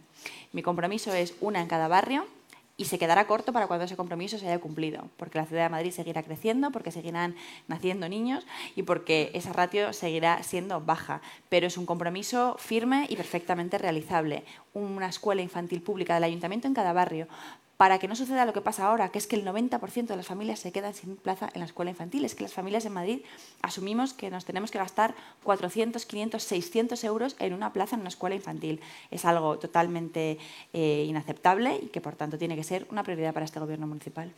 Mi 0.53 0.61
compromiso 0.61 1.13
es 1.13 1.33
una 1.41 1.61
en 1.61 1.67
cada 1.67 1.87
barrio 1.87 2.25
y 2.77 2.85
se 2.85 2.99
quedará 2.99 3.25
corto 3.25 3.51
para 3.51 3.67
cuando 3.67 3.85
ese 3.85 3.97
compromiso 3.97 4.37
se 4.37 4.47
haya 4.47 4.59
cumplido, 4.59 5.09
porque 5.17 5.39
la 5.39 5.47
ciudad 5.47 5.63
de 5.63 5.69
Madrid 5.69 5.91
seguirá 5.91 6.21
creciendo, 6.21 6.71
porque 6.71 6.91
seguirán 6.91 7.35
naciendo 7.67 8.07
niños 8.07 8.45
y 8.75 8.83
porque 8.83 9.31
esa 9.33 9.51
ratio 9.51 9.93
seguirá 9.93 10.43
siendo 10.43 10.79
baja. 10.79 11.21
Pero 11.49 11.65
es 11.65 11.77
un 11.77 11.87
compromiso 11.87 12.55
firme 12.59 13.07
y 13.09 13.15
perfectamente 13.15 13.79
realizable. 13.79 14.43
Una 14.73 15.07
escuela 15.07 15.41
infantil 15.41 15.81
pública 15.81 16.13
del 16.13 16.25
ayuntamiento 16.25 16.67
en 16.67 16.75
cada 16.75 16.93
barrio 16.93 17.27
para 17.77 17.99
que 17.99 18.07
no 18.07 18.15
suceda 18.15 18.45
lo 18.45 18.53
que 18.53 18.61
pasa 18.61 18.87
ahora, 18.87 19.09
que 19.09 19.19
es 19.19 19.27
que 19.27 19.35
el 19.35 19.45
90% 19.45 20.07
de 20.07 20.17
las 20.17 20.25
familias 20.25 20.59
se 20.59 20.71
quedan 20.71 20.95
sin 20.95 21.15
plaza 21.15 21.49
en 21.53 21.59
la 21.59 21.65
escuela 21.65 21.91
infantil. 21.91 22.25
Es 22.25 22.33
que 22.33 22.41
las 22.41 22.53
familias 22.53 22.85
en 22.85 22.93
Madrid 22.93 23.21
asumimos 23.61 24.13
que 24.13 24.31
nos 24.31 24.45
tenemos 24.45 24.71
que 24.71 24.79
gastar 24.79 25.13
400, 25.43 26.05
500, 26.05 26.41
600 26.43 27.03
euros 27.03 27.35
en 27.37 27.53
una 27.53 27.73
plaza 27.73 27.95
en 27.95 28.01
una 28.01 28.09
escuela 28.09 28.35
infantil. 28.35 28.81
Es 29.11 29.25
algo 29.25 29.59
totalmente 29.59 30.39
eh, 30.73 31.05
inaceptable 31.07 31.79
y 31.83 31.87
que, 31.87 32.01
por 32.01 32.15
tanto, 32.15 32.39
tiene 32.39 32.55
que 32.55 32.63
ser 32.63 32.87
una 32.89 33.03
prioridad 33.03 33.33
para 33.33 33.45
este 33.45 33.59
Gobierno 33.59 33.85
municipal. 33.85 34.33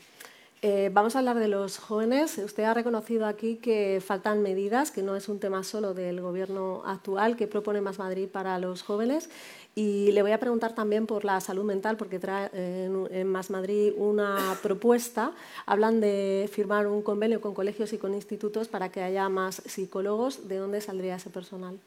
Eh, 0.62 0.90
vamos 0.92 1.16
a 1.16 1.20
hablar 1.20 1.40
de 1.40 1.48
los 1.48 1.78
jóvenes. 1.78 2.38
Usted 2.38 2.64
ha 2.64 2.74
reconocido 2.74 3.26
aquí 3.26 3.56
que 3.56 4.02
faltan 4.06 4.42
medidas, 4.42 4.92
que 4.92 5.02
no 5.04 5.16
es 5.16 5.30
un 5.30 5.40
tema 5.40 5.64
solo 5.64 5.94
del 5.94 6.20
Gobierno 6.20 6.84
actual, 6.86 7.38
que 7.38 7.48
propone 7.48 7.80
Más 7.80 7.98
Madrid 7.98 8.28
para 8.28 8.60
los 8.60 8.82
jóvenes. 8.82 9.30
Y 9.74 10.12
le 10.12 10.22
voy 10.22 10.34
a 10.34 10.40
preguntar 10.40 10.76
también 10.76 11.08
por 11.08 11.24
la 11.24 11.40
salud 11.40 11.64
mental, 11.64 11.96
porque 11.96 12.20
trae 12.20 12.50
en, 12.54 13.28
Más 13.28 13.50
Madrid 13.50 13.94
una 13.96 14.58
propuesta. 14.62 15.32
Hablan 15.66 16.02
de 16.02 16.50
firmar 16.52 16.88
un 16.88 17.04
convenio 17.04 17.40
con 17.40 17.54
colegios 17.54 17.94
y 17.94 17.98
con 17.98 18.14
institutos 18.14 18.68
para 18.68 18.90
que 18.90 19.02
haya 19.02 19.30
más 19.30 19.62
psicólogos. 19.66 20.50
¿De 20.50 20.58
dónde 20.58 20.82
saldría 20.82 21.16
ese 21.16 21.30
personal? 21.30 21.80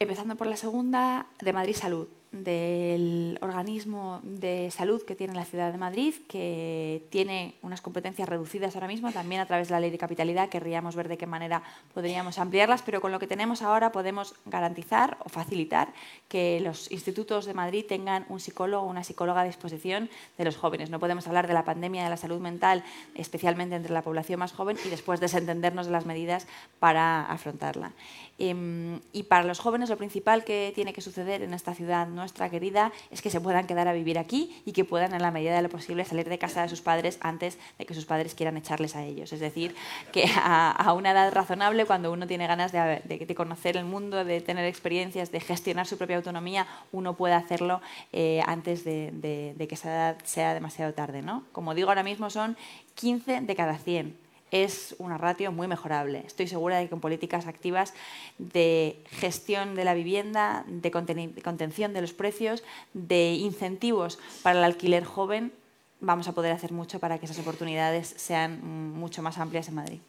Empezando 0.00 0.34
por 0.34 0.48
la 0.48 0.56
segunda, 0.56 1.26
de 1.40 1.52
Madrid 1.52 1.76
Salud 1.76 2.08
del 2.44 3.38
organismo 3.40 4.20
de 4.22 4.70
salud 4.70 5.02
que 5.02 5.14
tiene 5.14 5.34
la 5.34 5.44
ciudad 5.44 5.72
de 5.72 5.78
Madrid, 5.78 6.14
que 6.28 7.06
tiene 7.10 7.54
unas 7.62 7.80
competencias 7.80 8.28
reducidas 8.28 8.74
ahora 8.74 8.88
mismo, 8.88 9.12
también 9.12 9.40
a 9.40 9.46
través 9.46 9.68
de 9.68 9.72
la 9.72 9.80
ley 9.80 9.90
de 9.90 9.98
capitalidad 9.98 10.48
querríamos 10.48 10.96
ver 10.96 11.08
de 11.08 11.16
qué 11.16 11.26
manera 11.26 11.62
podríamos 11.94 12.38
ampliarlas, 12.38 12.82
pero 12.82 13.00
con 13.00 13.12
lo 13.12 13.18
que 13.18 13.26
tenemos 13.26 13.62
ahora 13.62 13.92
podemos 13.92 14.34
garantizar 14.44 15.18
o 15.24 15.28
facilitar 15.28 15.92
que 16.28 16.60
los 16.60 16.90
institutos 16.90 17.44
de 17.46 17.54
Madrid 17.54 17.84
tengan 17.88 18.26
un 18.28 18.40
psicólogo 18.40 18.86
o 18.86 18.90
una 18.90 19.04
psicóloga 19.04 19.42
a 19.42 19.44
disposición 19.44 20.08
de 20.38 20.44
los 20.44 20.56
jóvenes. 20.56 20.90
No 20.90 21.00
podemos 21.00 21.26
hablar 21.26 21.46
de 21.46 21.54
la 21.54 21.64
pandemia 21.64 22.04
de 22.04 22.10
la 22.10 22.16
salud 22.16 22.40
mental, 22.40 22.84
especialmente 23.14 23.76
entre 23.76 23.92
la 23.92 24.02
población 24.02 24.40
más 24.40 24.52
joven, 24.52 24.76
y 24.84 24.88
después 24.88 25.20
desentendernos 25.20 25.86
de 25.86 25.92
las 25.92 26.06
medidas 26.06 26.46
para 26.78 27.24
afrontarla. 27.26 27.92
Em, 28.38 29.00
y 29.12 29.22
para 29.22 29.44
los 29.44 29.60
jóvenes 29.60 29.88
lo 29.88 29.96
principal 29.96 30.44
que 30.44 30.70
tiene 30.74 30.92
que 30.92 31.00
suceder 31.00 31.42
en 31.42 31.54
esta 31.54 31.74
ciudad 31.74 32.06
nuestra 32.06 32.50
querida 32.50 32.92
es 33.10 33.22
que 33.22 33.30
se 33.30 33.40
puedan 33.40 33.66
quedar 33.66 33.88
a 33.88 33.94
vivir 33.94 34.18
aquí 34.18 34.54
y 34.66 34.72
que 34.72 34.84
puedan 34.84 35.14
en 35.14 35.22
la 35.22 35.30
medida 35.30 35.56
de 35.56 35.62
lo 35.62 35.70
posible 35.70 36.04
salir 36.04 36.28
de 36.28 36.38
casa 36.38 36.60
de 36.60 36.68
sus 36.68 36.82
padres 36.82 37.18
antes 37.22 37.58
de 37.78 37.86
que 37.86 37.94
sus 37.94 38.04
padres 38.04 38.34
quieran 38.34 38.58
echarles 38.58 38.94
a 38.94 39.04
ellos. 39.04 39.32
Es 39.32 39.40
decir, 39.40 39.74
que 40.12 40.26
a, 40.36 40.92
una 40.92 41.12
edad 41.12 41.32
razonable, 41.32 41.86
cuando 41.86 42.12
uno 42.12 42.26
tiene 42.26 42.46
ganas 42.46 42.72
de, 42.72 43.34
conocer 43.34 43.76
el 43.76 43.86
mundo, 43.86 44.24
de 44.24 44.40
tener 44.40 44.66
experiencias, 44.66 45.32
de 45.32 45.40
gestionar 45.40 45.86
su 45.86 45.96
propia 45.96 46.16
autonomía, 46.16 46.66
uno 46.92 47.14
puede 47.14 47.34
hacerlo 47.34 47.80
eh, 48.12 48.42
antes 48.46 48.84
de, 48.84 49.54
que 49.58 49.74
esa 49.74 49.88
edad 49.88 50.16
sea 50.24 50.52
demasiado 50.52 50.92
tarde. 50.92 51.22
¿no? 51.22 51.44
Como 51.52 51.74
digo, 51.74 51.88
ahora 51.88 52.02
mismo 52.02 52.28
son 52.28 52.56
15 52.94 53.40
de 53.40 53.56
cada 53.56 53.78
100 53.78 54.25
es 54.50 54.94
una 54.98 55.18
ratio 55.18 55.52
muy 55.52 55.68
mejorable. 55.68 56.22
Estoy 56.26 56.46
segura 56.46 56.78
de 56.78 56.84
que 56.84 56.90
con 56.90 57.00
políticas 57.00 57.46
activas 57.46 57.94
de 58.38 59.02
gestión 59.10 59.74
de 59.74 59.84
la 59.84 59.94
vivienda, 59.94 60.64
de 60.68 60.90
contención 60.90 61.92
de 61.92 62.00
los 62.00 62.12
precios, 62.12 62.62
de 62.94 63.34
incentivos 63.34 64.18
para 64.42 64.58
el 64.58 64.64
alquiler 64.64 65.04
joven, 65.04 65.52
vamos 66.00 66.28
a 66.28 66.32
poder 66.32 66.52
hacer 66.52 66.72
mucho 66.72 67.00
para 67.00 67.18
que 67.18 67.26
esas 67.26 67.38
oportunidades 67.38 68.14
sean 68.16 68.60
mucho 68.94 69.22
más 69.22 69.38
amplias 69.38 69.68
en 69.68 69.74
Madrid. 69.74 70.00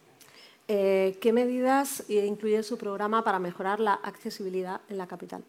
Eh, 0.67 1.17
¿Qué 1.21 1.31
medidas 1.31 2.03
incluye 2.09 2.61
su 2.61 2.77
programa 2.77 3.23
para 3.23 3.39
mejorar 3.39 3.79
la 3.79 3.93
accesibilidad 3.93 4.81
en 4.89 4.97
la 4.97 5.07
capital? 5.07 5.43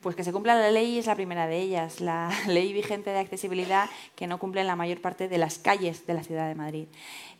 Pues 0.00 0.16
que 0.16 0.24
se 0.24 0.32
cumpla 0.32 0.54
la 0.54 0.70
ley 0.70 0.98
es 0.98 1.06
la 1.06 1.14
primera 1.14 1.46
de 1.46 1.58
ellas, 1.58 2.00
la 2.00 2.30
ley 2.46 2.72
vigente 2.72 3.10
de 3.10 3.18
accesibilidad 3.18 3.88
que 4.16 4.26
no 4.26 4.38
cumple 4.38 4.62
en 4.62 4.66
la 4.66 4.76
mayor 4.76 5.00
parte 5.00 5.28
de 5.28 5.38
las 5.38 5.58
calles 5.58 6.06
de 6.06 6.14
la 6.14 6.22
ciudad 6.22 6.48
de 6.48 6.54
Madrid. 6.54 6.86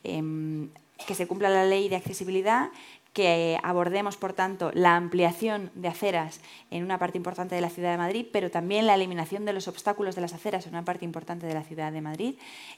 Em, 0.05 0.71
que 1.07 1.15
se 1.15 1.27
cumpla 1.27 1.49
la 1.49 1.65
ley 1.65 1.89
de 1.89 1.97
accesibilidad, 1.97 2.69
que 3.13 3.59
abordemos, 3.63 4.17
por 4.17 4.33
tanto, 4.33 4.71
la 4.73 4.97
ampliación 4.97 5.71
de 5.75 5.89
aceras 5.89 6.41
en 6.71 6.85
una 6.85 6.99
parte 6.99 7.19
importante 7.19 7.55
de 7.55 7.61
la 7.61 7.71
ciudad 7.71 7.91
de 7.91 7.99
Madrid, 7.99 8.27
pero 8.33 8.51
también 8.51 8.87
la 8.87 8.95
eliminación 8.95 9.45
de 9.45 9.53
los 9.53 9.67
obstáculos 9.67 10.15
de 10.15 10.21
las 10.21 10.33
aceras 10.33 10.67
en 10.67 10.75
una 10.75 10.85
parte 10.85 11.05
importante 11.05 11.47
de 11.47 11.55
la 11.55 11.65
ciudad 11.65 11.91
de 11.91 12.01
Madrid, 12.01 12.35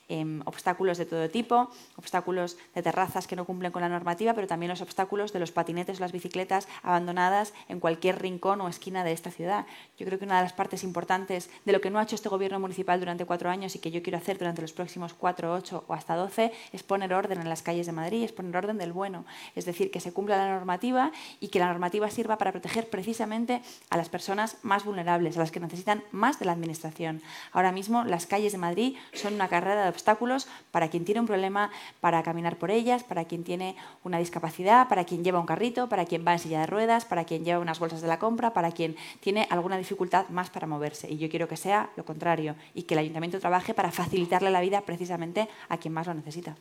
em, 0.09 0.41
obstáculos 0.47 0.97
de 0.97 1.05
todo 1.05 1.29
tipo, 1.29 1.71
obstáculos 1.97 2.57
de 2.75 2.83
terrazas 2.83 3.27
que 3.27 3.37
no 3.37 3.45
cumplen 3.45 3.73
con 3.73 3.83
la 3.83 3.89
normativa, 3.89 4.33
pero 4.33 4.47
también 4.47 4.71
los 4.71 4.81
obstáculos 4.81 5.33
de 5.33 5.41
los 5.41 5.53
patinetes 5.53 5.99
o 5.99 6.01
las 6.01 6.13
bicicletas 6.13 6.67
abandonadas 6.83 7.53
en 7.69 7.81
cualquier 7.81 8.21
rincón 8.21 8.61
o 8.63 8.69
esquina 8.69 9.05
de 9.05 9.13
esta 9.13 9.31
ciudad. 9.31 9.67
Yo 9.99 10.07
creo 10.07 10.19
que 10.19 10.25
una 10.25 10.39
de 10.39 10.45
las 10.45 10.53
partes 10.55 10.83
importantes 10.83 11.51
de 11.65 11.73
lo 11.73 11.81
que 11.81 11.91
no 11.91 11.99
ha 11.99 12.05
hecho 12.05 12.15
este 12.15 12.31
gobierno 12.31 12.59
municipal 12.59 12.99
durante 13.01 13.27
cuatro 13.27 13.51
años 13.51 13.75
y 13.75 13.79
que 13.81 13.91
yo 13.91 14.03
quiero 14.03 14.19
hacer 14.19 14.39
durante 14.39 14.63
los 14.63 14.73
próximos 14.73 15.13
cuatro, 15.13 15.53
ocho 15.53 15.85
o 15.89 15.95
hasta 15.95 16.17
doce 16.17 16.53
es 16.73 16.83
poner 16.83 17.13
orden 17.13 17.41
en 17.41 17.49
las 17.49 17.63
calles 17.63 17.87
de 17.87 17.93
Madrid, 17.93 18.25
es 18.25 18.33
poner 18.33 18.57
orden 18.57 18.79
del 18.79 18.93
bueno, 18.93 19.25
es 19.55 19.65
decir, 19.65 19.91
que 19.91 20.01
se 20.01 20.13
cumpla 20.23 20.37
la 20.37 20.55
normativa 20.55 21.11
y 21.41 21.49
que 21.49 21.59
la 21.59 21.67
normativa 21.67 22.09
sirva 22.09 22.39
para 22.39 22.53
proteger 22.53 22.89
precisamente 22.89 23.61
a 23.91 23.97
las 23.97 24.09
personas 24.09 24.57
más 24.63 24.85
vulnerables, 24.85 25.37
a 25.37 25.41
las 25.41 25.51
que 25.51 25.59
necesitan 25.59 26.05
más 26.13 26.39
de 26.39 26.45
la 26.45 26.53
Administración. 26.53 27.21
Ahora 27.51 27.73
mismo 27.73 28.05
las 28.05 28.27
calles 28.27 28.53
de 28.53 28.59
Madrid 28.59 28.97
son 29.15 29.35
una 29.35 29.49
carrera 29.49 29.83
de 29.83 29.89
obstáculos 29.89 30.47
para 30.71 30.87
quien 30.89 31.05
tiene 31.05 31.21
un 31.21 31.27
problema 31.27 31.73
para 32.01 32.23
caminar 32.23 32.57
por 32.57 32.71
ellas, 32.71 33.03
para 33.03 33.25
quien 33.25 33.43
tiene 33.43 33.75
una 34.05 34.19
discapacidad, 34.19 34.89
para 34.89 35.05
quien 35.05 35.25
lleva 35.25 35.41
un 35.41 35.47
carrito, 35.47 35.89
para 35.89 36.05
quien 36.05 36.25
va 36.25 36.35
en 36.35 36.39
silla 36.39 36.61
de 36.61 36.67
ruedas, 36.67 37.05
para 37.05 37.25
quien 37.25 37.45
lleva 37.45 37.59
unas 37.59 37.81
bolsas 37.81 38.01
de 38.01 38.07
la 38.07 38.21
compra, 38.21 38.53
para 38.53 38.71
quien 38.71 38.95
tiene 39.19 39.49
alguna 39.51 39.77
dificultad 39.77 40.29
más 40.29 40.51
para 40.51 40.69
moverse. 40.69 41.11
Y 41.11 41.19
yo 41.19 41.29
quiero 41.29 41.49
que 41.49 41.57
sea 41.57 41.91
lo 41.97 42.05
contrario 42.05 42.55
y 42.75 42.85
que 42.85 42.95
el 42.95 43.01
ayuntamiento 43.01 43.41
trabaje 43.41 43.75
para 43.75 43.91
facilitarle 43.91 44.53
la 44.53 44.61
vida 44.61 44.83
precisamente 44.83 45.49
a 45.69 45.79
quien 45.79 45.93
más 45.95 46.07
lo 46.07 46.15
necesita. 46.15 46.55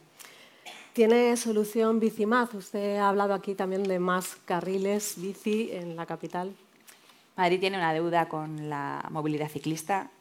¿Tiene 0.93 1.37
solución 1.37 2.01
Bicimaz? 2.01 2.53
Usted 2.53 2.97
ha 2.97 3.07
hablado 3.07 3.33
aquí 3.33 3.55
también 3.55 3.83
de 3.83 3.97
más 3.97 4.35
carriles 4.43 5.13
bici 5.15 5.69
en 5.71 5.95
la 5.95 6.05
capital. 6.05 6.53
Madrid 7.37 7.61
tiene 7.61 7.77
una 7.77 7.93
deuda 7.93 8.27
con 8.27 8.69
la 8.69 9.07
movilidad 9.09 9.47
ciclista 9.47 10.11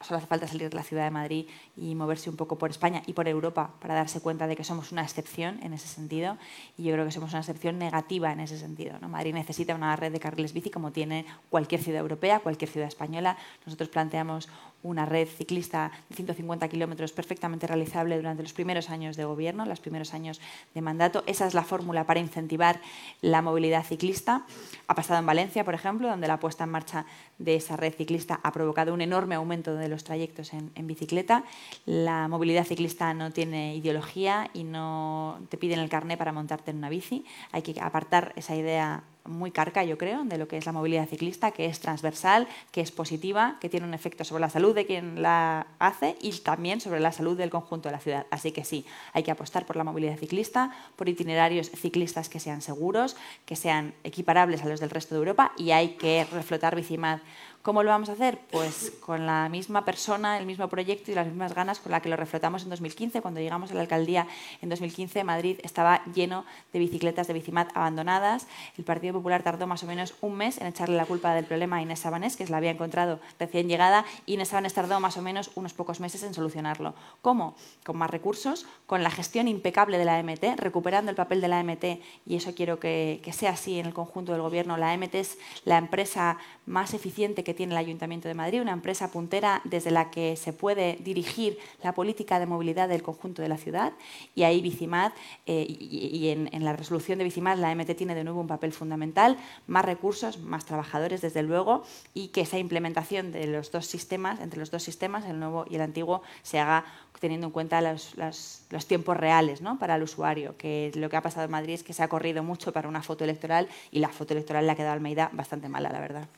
solo 0.00 0.18
hace 0.18 0.26
falta 0.26 0.46
salir 0.46 0.70
de 0.70 0.76
la 0.76 0.82
ciudad 0.82 1.04
de 1.04 1.10
Madrid 1.10 1.46
y 1.76 1.94
moverse 1.94 2.30
un 2.30 2.36
poco 2.36 2.56
por 2.56 2.70
España 2.70 3.02
y 3.06 3.12
por 3.12 3.26
Europa 3.26 3.74
para 3.80 3.94
darse 3.94 4.20
cuenta 4.20 4.46
de 4.46 4.56
que 4.56 4.64
somos 4.64 4.92
una 4.92 5.02
excepción 5.02 5.58
en 5.62 5.72
ese 5.72 5.88
sentido 5.88 6.38
y 6.76 6.84
yo 6.84 6.92
creo 6.92 7.04
que 7.04 7.10
somos 7.10 7.30
una 7.30 7.40
excepción 7.40 7.78
negativa 7.78 8.32
en 8.32 8.40
ese 8.40 8.58
sentido. 8.58 8.96
Madrid 9.08 9.34
necesita 9.34 9.74
una 9.74 9.96
red 9.96 10.12
de 10.12 10.20
carriles 10.20 10.52
bici 10.52 10.70
como 10.70 10.92
tiene 10.92 11.26
cualquier 11.50 11.82
ciudad 11.82 12.00
europea, 12.00 12.40
cualquier 12.40 12.70
ciudad 12.70 12.88
española. 12.88 13.36
Nosotros 13.66 13.88
planteamos 13.88 14.48
una 14.82 15.06
red 15.06 15.26
ciclista 15.28 15.90
de 16.08 16.16
150 16.16 16.68
kilómetros 16.68 17.12
perfectamente 17.12 17.66
realizable 17.66 18.16
durante 18.16 18.42
los 18.42 18.52
primeros 18.52 18.90
años 18.90 19.16
de 19.16 19.24
gobierno, 19.24 19.64
los 19.64 19.80
primeros 19.80 20.14
años 20.14 20.40
de 20.74 20.80
mandato. 20.80 21.24
Esa 21.26 21.46
es 21.46 21.54
la 21.54 21.64
fórmula 21.64 22.04
para 22.04 22.20
incentivar 22.20 22.80
la 23.20 23.42
movilidad 23.42 23.84
ciclista. 23.84 24.46
Ha 24.86 24.94
pasado 24.94 25.18
en 25.20 25.26
Valencia, 25.26 25.64
por 25.64 25.74
ejemplo, 25.74 26.08
donde 26.08 26.28
la 26.28 26.38
puesta 26.38 26.64
en 26.64 26.70
marcha 26.70 27.06
de 27.38 27.56
esa 27.56 27.76
red 27.76 27.94
ciclista 27.94 28.40
ha 28.42 28.52
provocado 28.52 28.94
un 28.94 29.00
enorme 29.00 29.34
aumento 29.34 29.74
de 29.74 29.88
los 29.88 30.04
trayectos 30.04 30.52
en, 30.52 30.86
bicicleta. 30.86 31.44
La 31.84 32.28
movilidad 32.28 32.64
ciclista 32.64 33.12
no 33.14 33.30
tiene 33.30 33.76
ideología 33.76 34.50
y 34.54 34.64
no 34.64 35.40
te 35.48 35.58
piden 35.58 35.80
el 35.80 35.88
carné 35.88 36.16
para 36.16 36.32
montarte 36.32 36.70
en 36.70 36.78
una 36.78 36.88
bici. 36.88 37.24
Hay 37.52 37.62
que 37.62 37.78
apartar 37.80 38.32
esa 38.36 38.54
idea 38.56 39.02
muy 39.28 39.50
carca, 39.50 39.84
yo 39.84 39.98
creo, 39.98 40.24
de 40.24 40.38
lo 40.38 40.48
que 40.48 40.56
es 40.56 40.66
la 40.66 40.72
movilidad 40.72 41.08
ciclista, 41.08 41.52
que 41.52 41.66
es 41.66 41.80
transversal, 41.80 42.48
que 42.72 42.80
es 42.80 42.90
positiva, 42.90 43.56
que 43.60 43.68
tiene 43.68 43.86
un 43.86 43.94
efecto 43.94 44.24
sobre 44.24 44.40
la 44.40 44.50
salud 44.50 44.74
de 44.74 44.86
quien 44.86 45.22
la 45.22 45.66
hace 45.78 46.16
y 46.20 46.32
también 46.38 46.80
sobre 46.80 47.00
la 47.00 47.12
salud 47.12 47.36
del 47.36 47.50
conjunto 47.50 47.88
de 47.88 47.92
la 47.92 48.00
ciudad. 48.00 48.26
Así 48.30 48.52
que 48.52 48.64
sí, 48.64 48.84
hay 49.12 49.22
que 49.22 49.30
apostar 49.30 49.66
por 49.66 49.76
la 49.76 49.84
movilidad 49.84 50.16
ciclista, 50.16 50.70
por 50.96 51.08
itinerarios 51.08 51.70
ciclistas 51.70 52.28
que 52.28 52.40
sean 52.40 52.62
seguros, 52.62 53.16
que 53.44 53.56
sean 53.56 53.94
equiparables 54.04 54.62
a 54.62 54.68
los 54.68 54.80
del 54.80 54.90
resto 54.90 55.14
de 55.14 55.20
Europa 55.20 55.52
y 55.56 55.70
hay 55.70 55.90
que 55.96 56.26
reflotar 56.32 56.74
Bicimad 56.74 57.20
¿Cómo 57.62 57.82
lo 57.82 57.90
vamos 57.90 58.08
a 58.08 58.12
hacer? 58.12 58.38
Pues 58.50 58.92
con 59.00 59.26
la 59.26 59.48
misma 59.48 59.84
persona, 59.84 60.38
el 60.38 60.46
mismo 60.46 60.68
proyecto 60.68 61.10
y 61.10 61.14
las 61.14 61.26
mismas 61.26 61.54
ganas 61.54 61.80
con 61.80 61.92
la 61.92 62.00
que 62.00 62.08
lo 62.08 62.16
reflotamos 62.16 62.62
en 62.62 62.70
2015. 62.70 63.20
Cuando 63.20 63.40
llegamos 63.40 63.70
a 63.70 63.74
la 63.74 63.80
alcaldía 63.80 64.26
en 64.62 64.68
2015, 64.68 65.24
Madrid 65.24 65.58
estaba 65.62 66.02
lleno 66.14 66.44
de 66.72 66.78
bicicletas 66.78 67.26
de 67.26 67.34
Bicimat 67.34 67.76
abandonadas. 67.76 68.46
El 68.78 68.84
Partido 68.84 69.14
Popular 69.14 69.42
tardó 69.42 69.66
más 69.66 69.82
o 69.82 69.86
menos 69.86 70.14
un 70.20 70.36
mes 70.36 70.58
en 70.58 70.68
echarle 70.68 70.96
la 70.96 71.04
culpa 71.04 71.34
del 71.34 71.44
problema 71.44 71.76
a 71.76 71.82
Inés 71.82 71.98
Sabanés, 71.98 72.36
que 72.36 72.46
se 72.46 72.52
la 72.52 72.58
había 72.58 72.70
encontrado 72.70 73.20
recién 73.38 73.68
llegada. 73.68 74.04
Y 74.24 74.34
Inés 74.34 74.48
Sabanés 74.48 74.72
tardó 74.72 74.98
más 75.00 75.16
o 75.16 75.22
menos 75.22 75.50
unos 75.56 75.74
pocos 75.74 76.00
meses 76.00 76.22
en 76.22 76.34
solucionarlo. 76.34 76.94
¿Cómo? 77.22 77.56
Con 77.84 77.98
más 77.98 78.10
recursos, 78.10 78.66
con 78.86 79.02
la 79.02 79.10
gestión 79.10 79.48
impecable 79.48 79.98
de 79.98 80.04
la 80.04 80.16
AMT, 80.18 80.44
recuperando 80.56 81.10
el 81.10 81.16
papel 81.16 81.40
de 81.40 81.48
la 81.48 81.58
AMT, 81.58 81.84
y 82.24 82.36
eso 82.36 82.54
quiero 82.54 82.78
que, 82.78 83.20
sea 83.32 83.50
así 83.50 83.78
en 83.78 83.86
el 83.86 83.94
conjunto 83.94 84.32
del 84.32 84.42
Gobierno. 84.42 84.76
La 84.76 84.92
AMT 84.92 85.14
es 85.16 85.38
la 85.64 85.76
empresa 85.76 86.38
más 86.66 86.94
eficiente 86.94 87.44
que 87.44 87.47
tiene 87.54 87.72
el 87.72 87.78
Ayuntamiento 87.78 88.28
de 88.28 88.34
Madrid, 88.34 88.60
una 88.60 88.72
empresa 88.72 89.10
puntera 89.10 89.60
desde 89.64 89.90
la 89.90 90.10
que 90.10 90.36
se 90.36 90.52
puede 90.52 90.96
dirigir 91.00 91.58
la 91.82 91.92
política 91.92 92.38
de 92.38 92.46
movilidad 92.46 92.88
del 92.88 93.02
conjunto 93.02 93.42
de 93.42 93.48
la 93.48 93.56
ciudad. 93.56 93.92
Y 94.34 94.42
ahí 94.42 94.60
Bicimad, 94.60 95.12
eh, 95.46 95.66
y, 95.68 96.28
en, 96.28 96.64
la 96.64 96.72
resolución 96.74 97.18
de 97.18 97.24
Bicimad, 97.24 97.58
la 97.58 97.74
MT 97.74 97.94
tiene 97.96 98.14
de 98.14 98.24
nuevo 98.24 98.40
un 98.40 98.46
papel 98.46 98.72
fundamental, 98.72 99.36
más 99.66 99.84
recursos, 99.84 100.38
más 100.38 100.64
trabajadores, 100.64 101.20
desde 101.20 101.42
luego, 101.42 101.84
y 102.14 102.28
que 102.28 102.42
esa 102.42 102.58
implementación 102.58 103.32
de 103.32 103.46
los 103.46 103.70
dos 103.70 103.86
sistemas, 103.86 104.40
entre 104.40 104.58
los 104.58 104.70
dos 104.70 104.82
sistemas, 104.82 105.24
el 105.24 105.38
nuevo 105.38 105.64
y 105.68 105.76
el 105.76 105.80
antiguo, 105.80 106.22
se 106.42 106.58
haga 106.58 106.84
teniendo 107.20 107.48
en 107.48 107.52
cuenta 107.52 107.80
los, 107.80 108.14
los 108.16 108.86
tiempos 108.86 109.16
reales 109.16 109.60
¿no? 109.60 109.78
para 109.78 109.96
el 109.96 110.02
usuario, 110.02 110.56
que 110.56 110.92
lo 110.94 111.10
que 111.10 111.16
ha 111.16 111.22
pasado 111.22 111.44
en 111.44 111.50
Madrid 111.50 111.74
es 111.74 111.82
que 111.82 111.92
se 111.92 112.02
ha 112.02 112.08
corrido 112.08 112.42
mucho 112.42 112.72
para 112.72 112.88
una 112.88 113.02
foto 113.02 113.24
electoral 113.24 113.68
y 113.90 113.98
la 113.98 114.08
foto 114.08 114.34
electoral 114.34 114.66
le 114.66 114.72
ha 114.72 114.76
quedado 114.76 114.90
a 114.90 114.94
Almeida 114.94 115.30
bastante 115.32 115.68
mala, 115.68 115.90
la 115.90 116.00
verdad. 116.00 116.28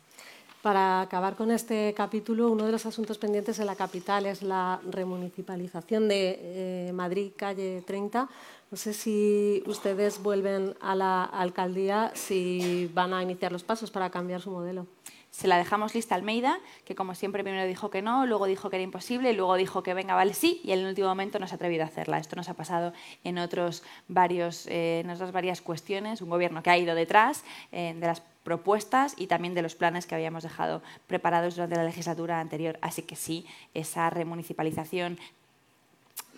Para 0.63 1.01
acabar 1.01 1.37
con 1.37 1.51
este 1.51 1.95
capítulo, 1.95 2.51
uno 2.51 2.67
de 2.67 2.73
los 2.73 2.85
asuntos 2.85 3.17
pendientes 3.17 3.59
en 3.61 3.67
la 3.67 3.77
capital 3.77 4.27
es 4.27 4.43
la 4.43 4.79
remunicipalización 4.91 6.07
de 6.07 6.39
eh, 6.39 6.93
Madrid, 6.93 7.33
calle 7.35 7.83
30. 7.87 8.29
No 8.71 8.77
sé 8.77 8.93
si 8.93 9.63
ustedes 9.67 10.23
vuelven 10.23 10.75
a 10.83 10.95
la 10.95 11.25
alcaldía, 11.25 12.13
si 12.15 12.91
van 12.93 13.15
a 13.15 13.23
iniciar 13.23 13.53
los 13.53 13.65
pasos 13.65 13.91
para 13.91 14.11
cambiar 14.11 14.43
su 14.43 14.51
modelo. 14.51 14.87
Se 15.31 15.49
la 15.49 15.57
dejamos 15.57 15.95
lista 15.95 16.15
a 16.15 16.19
Almeida, 16.19 16.61
que 16.85 16.95
como 16.95 17.15
siempre 17.15 17.43
primero 17.43 17.67
dijo 17.67 17.89
que 17.89 18.03
no, 18.03 18.27
luego 18.27 18.45
dijo 18.45 18.69
que 18.69 18.77
era 18.77 18.83
imposible, 18.83 19.33
luego 19.33 19.55
dijo 19.55 19.83
que 19.83 19.95
venga, 19.95 20.15
vale, 20.15 20.35
sí, 20.35 20.61
y 20.63 20.73
en 20.73 20.81
el 20.81 20.89
último 20.89 21.09
momento 21.09 21.39
no 21.39 21.47
se 21.47 21.55
ha 21.55 21.57
atrevido 21.57 21.85
a 21.85 21.87
hacerla. 21.87 22.19
Esto 22.19 22.37
nos 22.37 22.51
ha 22.51 22.55
pasado 22.55 22.93
en, 23.25 23.39
otros 23.39 23.83
varios, 24.09 24.67
eh, 24.67 25.01
en 25.01 25.09
otras 25.09 25.33
varias 25.33 25.63
cuestiones. 25.63 26.21
Un 26.21 26.29
gobierno 26.29 26.63
que 26.63 26.69
ha 26.69 26.77
ido 26.77 26.95
detrás 26.95 27.45
eh, 27.73 27.97
de 27.99 28.07
las 28.07 28.21
propuestas 28.43 29.15
y 29.17 29.27
también 29.27 29.55
de 29.55 29.63
los 29.63 29.75
planes 29.75 30.07
que 30.07 30.15
habíamos 30.15 30.43
dejado 30.43 30.83
preparados 31.07 31.57
durante 31.57 31.77
la 31.77 31.85
legislatura 31.85 32.41
anterior. 32.41 32.79
Así 32.83 33.03
que 33.03 33.17
sí, 33.17 33.47
esa 33.75 34.11
remunicipalización 34.11 35.19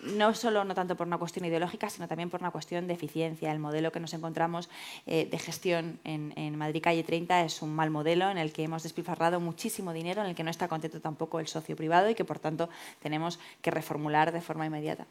no 0.03 0.33
solo 0.33 0.63
no 0.65 0.75
tanto 0.75 0.95
por 0.95 1.07
una 1.07 1.17
cuestión 1.17 1.45
ideológica, 1.45 1.89
sino 1.89 2.07
también 2.07 2.29
por 2.29 2.41
una 2.41 2.51
cuestión 2.51 2.87
de 2.87 2.93
eficiencia. 2.93 3.51
El 3.51 3.59
modelo 3.59 3.91
que 3.91 3.99
nos 3.99 4.13
encontramos 4.13 4.69
eh, 5.05 5.27
de 5.29 5.39
gestión 5.39 5.99
en, 6.03 6.57
Madrid 6.57 6.81
Calle 6.83 7.03
30 7.03 7.45
es 7.45 7.61
un 7.61 7.73
mal 7.73 7.89
modelo 7.89 8.29
en 8.29 8.37
el 8.37 8.51
que 8.51 8.63
hemos 8.63 8.83
despilfarrado 8.83 9.39
muchísimo 9.39 9.93
dinero, 9.93 10.21
en 10.21 10.27
el 10.27 10.35
que 10.35 10.43
no 10.43 10.51
está 10.51 10.67
contento 10.67 10.99
tampoco 10.99 11.39
el 11.39 11.47
socio 11.47 11.75
privado 11.75 12.09
y 12.09 12.15
que, 12.15 12.25
por 12.25 12.39
tanto, 12.39 12.69
tenemos 13.01 13.39
que 13.61 13.71
reformular 13.71 14.31
de 14.31 14.41
forma 14.41 14.65
inmediata. 14.65 15.07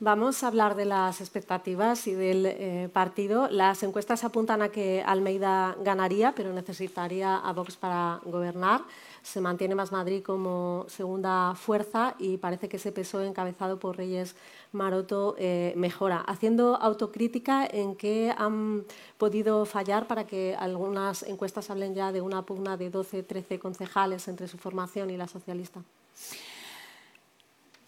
Vamos 0.00 0.42
a 0.42 0.48
hablar 0.48 0.74
de 0.74 0.84
las 0.84 1.20
expectativas 1.20 2.06
y 2.06 2.14
del 2.14 2.46
eh, 2.46 2.90
partido. 2.92 3.48
Las 3.48 3.82
encuestas 3.82 4.24
apuntan 4.24 4.60
a 4.62 4.68
que 4.68 5.02
Almeida 5.06 5.76
ganaría, 5.80 6.32
pero 6.34 6.52
necesitaría 6.52 7.36
a 7.36 7.52
Vox 7.52 7.76
para 7.76 8.20
gobernar 8.24 8.82
se 9.22 9.40
mantiene 9.40 9.74
Más 9.74 9.92
Madrid 9.92 10.22
como 10.22 10.84
segunda 10.88 11.54
fuerza 11.54 12.14
y 12.18 12.38
parece 12.38 12.68
que 12.68 12.76
ese 12.76 12.92
PSOE 12.92 13.26
encabezado 13.26 13.78
por 13.78 13.96
Reyes 13.96 14.34
Maroto 14.72 15.36
eh, 15.38 15.72
mejora. 15.76 16.18
Haciendo 16.18 16.76
autocrítica 16.76 17.64
en 17.64 17.94
qué 17.94 18.34
han 18.36 18.84
podido 19.18 19.64
fallar 19.64 20.08
para 20.08 20.26
que 20.26 20.56
algunas 20.58 21.22
encuestas 21.22 21.70
hablen 21.70 21.94
ya 21.94 22.10
de 22.10 22.20
una 22.20 22.42
pugna 22.42 22.76
de 22.76 22.90
12, 22.90 23.22
13 23.22 23.58
concejales 23.60 24.26
entre 24.26 24.48
su 24.48 24.58
formación 24.58 25.10
y 25.10 25.16
la 25.16 25.28
socialista. 25.28 25.82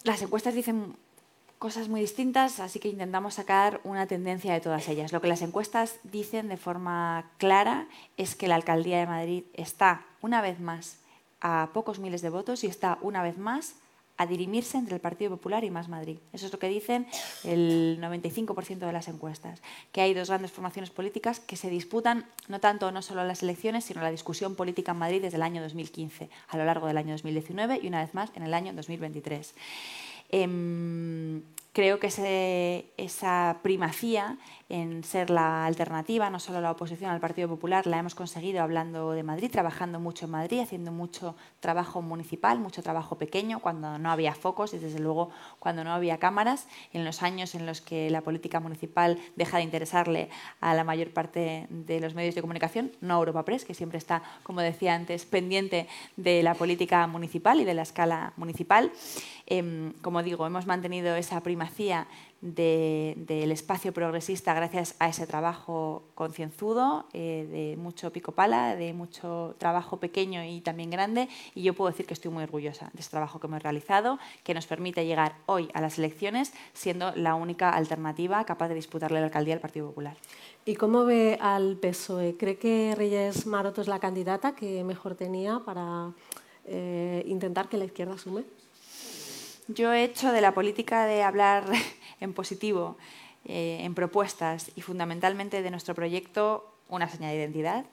Las 0.05 0.23
encuestas 0.23 0.55
dicen 0.55 0.95
cosas 1.65 1.89
muy 1.89 2.03
distintas, 2.03 2.61
así 2.61 2.79
que 2.79 2.91
intentamos 2.91 3.33
sacar 3.33 3.81
una 3.85 4.07
tendencia 4.07 4.53
de 4.53 4.61
todas 4.61 4.87
ellas. 4.87 5.15
Lo 5.15 5.23
que 5.23 5.29
las 5.29 5.41
encuestas 5.41 5.99
dicen 6.03 6.49
de 6.49 6.59
forma 6.59 7.31
clara 7.39 7.89
es 8.19 8.35
que 8.35 8.49
la 8.49 8.57
alcaldía 8.57 8.99
de 8.99 9.07
Madrid 9.07 9.45
está, 9.55 10.05
una 10.21 10.43
vez 10.43 10.61
más, 10.61 10.99
a 11.41 11.71
pocos 11.73 12.01
miles 12.01 12.21
de 12.21 12.29
votos 12.29 12.65
y 12.65 12.67
está 12.67 12.99
una 13.01 13.23
vez 13.23 13.39
más 13.39 13.77
a 14.19 14.27
dirimirse 14.27 14.77
entre 14.77 14.97
el 14.97 15.01
Partido 15.01 15.31
Popular 15.31 15.65
y 15.65 15.71
Más 15.71 15.89
Madrid. 15.89 16.19
Eso 16.35 16.45
es 16.45 16.53
lo 16.53 16.59
que 16.59 16.69
dicen 16.69 17.07
el 17.45 17.99
95% 17.99 18.81
de 18.81 18.93
las 18.93 19.09
encuestas, 19.09 19.63
que 19.91 20.03
hay 20.03 20.13
dos 20.13 20.29
grandes 20.29 20.53
formaciones 20.53 20.91
políticas 20.91 21.41
que 21.41 21.57
se 21.57 21.71
disputan 21.71 22.27
no 22.47 22.61
tanto 22.61 22.93
no 22.93 23.01
solo 23.01 23.25
las 23.25 23.43
elecciones, 23.43 23.87
sino 23.87 24.03
la 24.03 24.11
discusión 24.11 24.55
política 24.55 24.93
en 24.93 24.99
Madrid 24.99 25.23
desde 25.23 25.37
el 25.37 25.43
año 25.43 25.63
2015, 25.63 26.29
a 26.47 26.59
lo 26.59 26.67
largo 26.67 26.89
del 26.89 26.99
año 26.99 27.13
2019 27.13 27.81
y 27.83 27.89
una 27.89 28.03
vez 28.03 28.13
más 28.13 28.31
en 28.35 28.43
el 28.43 28.53
año 28.53 28.75
2023 28.75 29.55
creo 31.75 31.99
que 31.99 32.07
esa 32.97 33.59
primacía 33.63 34.39
en 34.69 35.05
ser 35.05 35.31
la 35.31 35.67
alternativa, 35.67 36.31
no 36.31 36.41
solo 36.41 36.61
la 36.61 36.71
oposición 36.71 37.11
al 37.11 37.21
Partido 37.21 37.49
Popular, 37.49 37.87
la 37.87 37.99
hemos 37.99 38.15
conseguido 38.15 38.63
hablando 38.63 39.13
de 39.13 39.23
Madrid, 39.23 39.51
trabajando 39.51 40.01
mucho 40.01 40.25
en 40.25 40.31
Madrid, 40.33 40.61
haciendo 40.61 40.91
mucho 40.91 41.37
trabajo 41.61 42.01
municipal, 42.03 42.59
mucho 42.59 42.83
trabajo 42.83 43.17
pequeño, 43.17 43.61
cuando 43.61 43.99
no 43.99 44.11
había 44.11 44.35
focos 44.35 44.75
y 44.75 44.79
desde 44.79 45.01
luego 45.01 45.31
cuando 45.59 45.85
no 45.85 45.93
había 45.93 46.19
cámaras, 46.19 46.67
en 46.93 47.05
los 47.05 47.23
años 47.23 47.55
en 47.55 47.67
los 47.67 47.81
que 47.81 48.11
la 48.11 48.23
política 48.23 48.61
municipal 48.61 49.19
deja 49.37 49.59
de 49.59 49.65
interesarle 49.65 50.31
a 50.61 50.75
la 50.75 50.85
mayor 50.85 51.11
parte 51.11 51.67
de 51.69 52.01
los 52.01 52.15
medios 52.15 52.35
de 52.35 52.41
comunicación, 52.41 52.93
no 53.01 53.19
Europa 53.19 53.45
Press, 53.45 53.65
que 53.65 53.75
siempre 53.75 53.99
está, 53.99 54.23
como 54.43 54.61
decía 54.61 54.95
antes, 54.95 55.27
pendiente 55.27 55.89
de 56.17 56.43
la 56.43 56.55
política 56.55 57.07
municipal 57.07 57.61
y 57.61 57.65
de 57.65 57.75
la 57.75 57.83
escala 57.83 58.33
municipal. 58.37 58.93
Em, 59.47 59.93
como 60.01 60.23
digo, 60.23 60.47
hemos 60.47 60.67
mantenido 60.67 61.15
esa 61.17 61.43
primacía 61.43 62.07
del 62.45 63.53
espacio 63.53 63.95
progresista 63.95 64.53
gracias 64.53 64.97
a 64.99 65.09
ese 65.09 65.27
trabajo 65.27 66.03
concienzudo, 66.15 67.07
eh, 67.15 67.49
de 67.51 67.77
mucho 67.81 68.13
pico 68.13 68.33
pala, 68.33 68.77
de 68.77 68.93
mucho 68.93 69.55
trabajo 69.57 69.97
pequeño 69.97 70.45
y 70.45 70.61
también 70.61 70.91
grande. 70.91 71.31
Y 71.55 71.63
yo 71.63 71.73
puedo 71.73 71.91
decir 71.91 72.05
que 72.05 72.13
estoy 72.13 72.31
muy 72.31 72.45
orgullosa 72.45 72.91
de 72.93 73.01
ese 73.01 73.09
trabajo 73.09 73.41
que 73.41 73.47
hemos 73.47 73.63
realizado, 73.63 74.19
que 74.43 74.53
nos 74.53 74.67
permite 74.67 75.07
llegar 75.07 75.37
hoy 75.47 75.71
a 75.73 75.81
las 75.81 75.99
elecciones 75.99 76.53
siendo 76.75 77.17
la 77.17 77.35
única 77.35 77.71
alternativa 77.71 78.45
capaz 78.45 78.69
de 78.69 78.75
disputarle 78.75 79.21
la 79.21 79.27
alcaldía 79.27 79.55
al 79.55 79.61
Partido 79.61 79.89
Popular. 79.89 80.15
¿Y 80.67 80.75
cómo 80.75 81.07
ve 81.07 81.39
al 81.41 81.79
PSOE? 81.79 82.37
¿Cree 82.37 82.59
que 82.59 82.95
Reyes 82.95 83.47
Maroto 83.47 83.81
es 83.81 83.89
la 83.89 84.01
candidata 84.01 84.55
que 84.55 84.85
mejor 84.85 85.15
tenía 85.15 85.61
para 85.65 86.13
eh, 86.67 87.25
intentar 87.27 87.71
que 87.71 87.79
la 87.79 87.87
izquierda 87.87 88.19
sume? 88.19 88.45
Yo 89.69 89.95
he 89.95 90.05
hecho 90.05 90.31
de 90.31 90.43
la 90.43 90.53
política 90.53 91.07
de 91.07 91.23
hablar 91.23 91.65
en 92.21 92.33
positivo, 92.33 92.97
eh, 93.45 93.79
en 93.83 93.95
propuestas 93.95 94.71
y 94.75 94.81
fundamentalmente 94.81 95.63
de 95.63 95.71
nuestro 95.71 95.95
proyecto 95.95 96.75
una 96.89 97.09
señal 97.09 97.33
de 97.33 97.39
identidad. 97.39 97.85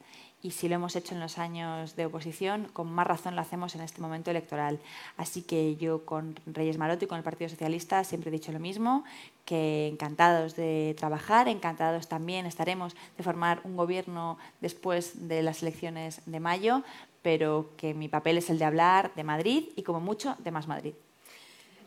Y 0.44 0.52
si 0.52 0.68
lo 0.68 0.76
hemos 0.76 0.96
hecho 0.96 1.14
en 1.14 1.20
los 1.20 1.38
años 1.38 1.96
de 1.96 2.08
oposición, 2.08 2.68
con 2.74 2.92
más 2.92 3.06
razón 3.06 3.36
lo 3.36 3.42
hacemos 3.42 3.76
en 3.76 3.82
este 3.82 4.02
momento 4.02 4.32
electoral. 4.32 4.80
Así 5.16 5.44
que 5.44 5.76
yo 5.76 6.04
con 6.04 6.36
Reyes 6.48 6.80
Maroto 6.80 7.06
y 7.06 7.08
con 7.08 7.20
el 7.20 7.24
Partido 7.24 7.50
Socialista 7.50 8.04
siempre 8.04 8.30
he 8.30 8.32
dicho 8.32 8.52
lo 8.52 8.60
mismo, 8.60 9.04
que 9.46 9.88
encantados 9.88 10.56
de 10.56 10.96
trabajar, 10.98 11.48
encantados 11.48 12.08
también 12.08 12.48
estaremos 12.48 12.96
de 13.18 13.24
formar 13.24 13.62
un 13.64 13.78
gobierno 13.78 14.40
después 14.62 15.28
de 15.28 15.44
las 15.44 15.62
elecciones 15.62 16.22
de 16.26 16.40
mayo, 16.40 16.82
pero 17.22 17.70
que 17.78 17.94
mi 17.94 18.08
papel 18.08 18.40
es 18.40 18.50
el 18.50 18.58
de 18.58 18.66
hablar 18.66 19.14
de 19.16 19.24
Madrid 19.24 19.66
y 19.76 19.84
como 19.84 20.00
mucho 20.00 20.36
de 20.40 20.50
más 20.50 20.68
Madrid. 20.68 20.94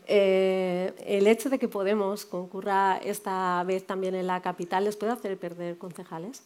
Eh, 0.07 0.93
el 1.05 1.27
hecho 1.27 1.49
de 1.49 1.57
que 1.57 1.67
Podemos 1.67 2.25
concurra 2.25 2.97
esta 2.97 3.63
vez 3.63 3.85
también 3.85 4.15
en 4.15 4.27
la 4.27 4.41
capital 4.41 4.85
les 4.85 4.95
puede 4.95 5.13
hacer 5.13 5.37
perder 5.37 5.77
concejales. 5.77 6.43